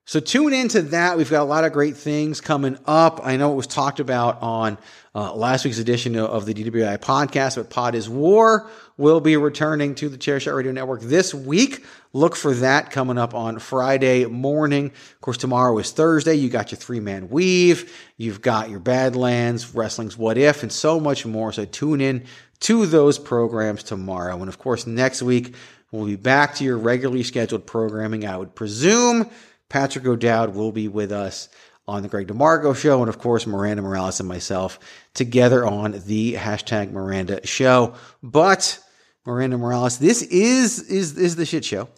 So 0.05 0.21
tune 0.21 0.53
into 0.53 0.83
that. 0.83 1.17
We've 1.17 1.31
got 1.31 1.43
a 1.43 1.45
lot 1.45 1.65
of 1.65 1.73
great 1.73 1.97
things 1.97 2.41
coming 2.41 2.77
up. 2.87 3.21
I 3.23 3.37
know 3.37 3.53
it 3.53 3.57
was 3.57 3.69
talked 3.69 4.01
about 4.01 4.43
on 4.43 4.77
uh, 5.15 5.33
last 5.35 5.65
week's 5.65 5.79
edition 5.79 6.17
of- 6.17 6.45
the 6.45 6.55
DWI 6.55 6.99
podcast, 6.99 7.57
but 7.57 7.71
Pod 7.71 7.95
is 7.95 8.09
War 8.09 8.69
will 8.97 9.21
be 9.21 9.37
returning 9.37 9.95
to 9.97 10.09
the 10.09 10.19
Chairshot 10.19 10.55
Radio 10.57 10.73
Network 10.73 11.03
this 11.03 11.33
week. 11.33 11.85
Look 12.13 12.35
for 12.35 12.53
that 12.55 12.91
coming 12.91 13.17
up 13.17 13.33
on 13.33 13.59
Friday 13.59 14.27
morning. 14.27 14.87
Of 14.87 15.21
course, 15.21 15.39
tomorrow 15.39 15.79
is 15.79 15.93
Thursday. 15.93 16.35
You 16.35 16.51
got 16.51 16.73
your 16.73 16.79
three 16.79 17.01
man 17.01 17.31
weave. 17.31 17.97
You've 18.17 18.43
got 18.43 18.71
your 18.71 18.81
Badlands, 18.81 19.75
Wrestling's 19.75 20.19
What 20.19 20.37
If, 20.37 20.63
and 20.63 20.73
so 20.73 20.99
much 20.99 21.25
more. 21.25 21.53
So 21.53 21.65
tune 21.65 22.01
in 22.01 22.25
to 22.61 22.87
those 22.87 23.19
programs 23.19 23.83
tomorrow. 23.83 24.37
And 24.37 24.49
of 24.49 24.59
course, 24.59 24.87
next 24.87 25.23
week, 25.23 25.55
we'll 25.93 26.07
be 26.07 26.17
back 26.17 26.57
to 26.57 26.65
your 26.65 26.77
regularly 26.77 27.23
scheduled 27.23 27.67
programming. 27.67 28.27
I 28.27 28.37
would 28.37 28.57
presume 28.57 29.31
Patrick 29.69 30.05
O'Dowd 30.05 30.57
will 30.57 30.73
be 30.73 30.89
with 30.89 31.13
us 31.13 31.49
on 31.87 32.03
the 32.03 32.09
Greg 32.09 32.29
DeMarco 32.29 32.75
show. 32.77 33.01
And 33.01 33.09
of 33.09 33.19
course, 33.19 33.47
Miranda 33.47 33.83
Morales 33.83 34.19
and 34.19 34.29
myself 34.29 34.79
together 35.15 35.65
on 35.65 36.03
the 36.07 36.35
hashtag 36.35 36.91
Miranda 36.91 37.47
show. 37.47 37.95
But 38.23 38.81
Miranda 39.25 39.59
Morales, 39.59 39.99
this 39.99 40.23
is, 40.23 40.81
is, 40.91 41.17
is 41.17 41.37
the 41.37 41.47
shit 41.47 41.65
show. 41.65 41.89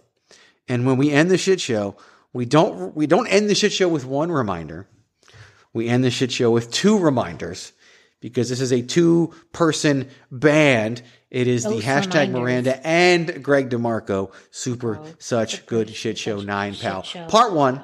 And 0.68 0.86
when 0.86 0.96
we 0.96 1.10
end 1.10 1.30
the 1.30 1.38
shit 1.38 1.60
show, 1.60 1.96
we 2.32 2.44
don't, 2.44 2.96
we 2.96 3.06
don't 3.06 3.28
end 3.28 3.48
the 3.48 3.54
shit 3.54 3.72
show 3.72 3.88
with 3.88 4.04
one 4.04 4.32
reminder. 4.32 4.88
We 5.72 5.88
end 5.88 6.04
the 6.04 6.10
shit 6.10 6.32
show 6.32 6.50
with 6.50 6.70
two 6.70 6.98
reminders 6.98 7.72
because 8.20 8.48
this 8.48 8.60
is 8.60 8.72
a 8.72 8.82
two 8.82 9.34
person 9.52 10.08
band. 10.30 11.02
It 11.34 11.48
is 11.48 11.64
the 11.64 11.70
hashtag 11.80 12.28
reminders. 12.28 12.40
Miranda 12.40 12.86
and 12.86 13.42
Greg 13.42 13.68
DeMarco. 13.70 14.32
Super, 14.52 14.98
Oh, 14.98 15.06
such 15.18 15.66
good 15.66 15.90
sh- 15.90 15.94
shit 15.96 16.18
show 16.18 16.40
nine 16.40 16.74
pal. 16.76 17.02
show. 17.02 17.26
Part 17.26 17.52
one. 17.52 17.82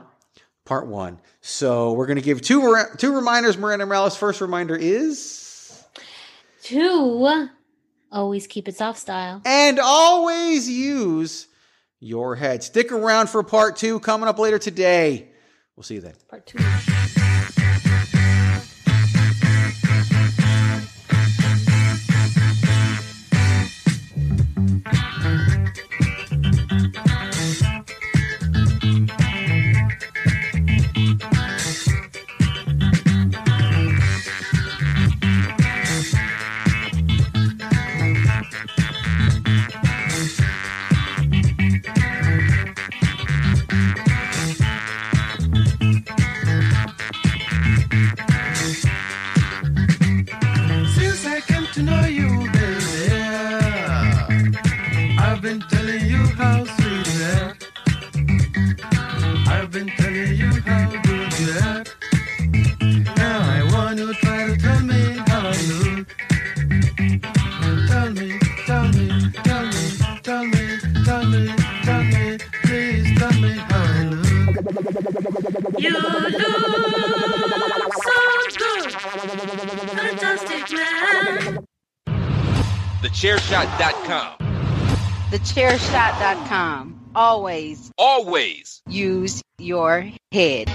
Part 0.64 0.86
one. 0.86 1.18
So 1.40 1.92
we're 1.94 2.06
gonna 2.06 2.20
give 2.20 2.40
two 2.42 2.76
two 2.98 3.12
reminders. 3.14 3.58
Miranda 3.58 3.86
Morales. 3.86 4.16
First 4.16 4.40
reminder 4.40 4.76
is 4.76 5.82
Two, 6.62 7.48
always 8.12 8.46
keep 8.46 8.68
it 8.68 8.76
soft 8.76 8.98
style. 9.00 9.42
and 9.44 9.80
always 9.80 10.68
use 10.68 11.48
your 11.98 12.36
head. 12.36 12.62
Stick 12.62 12.92
around 12.92 13.30
for 13.30 13.42
part 13.42 13.76
two 13.76 13.98
coming 14.00 14.28
up 14.28 14.38
later 14.38 14.58
today. 14.60 15.30
We'll 15.74 15.82
see 15.84 15.94
you 15.96 16.00
then. 16.02 16.14
Part 16.28 16.46
two. 16.46 16.58
TheChairShot.com. 83.80 84.36
TheChairShot.com. 85.30 87.00
Always 87.14 87.90
Always 87.96 88.82
use 88.86 89.40
your 89.58 90.06
head. 90.30 90.70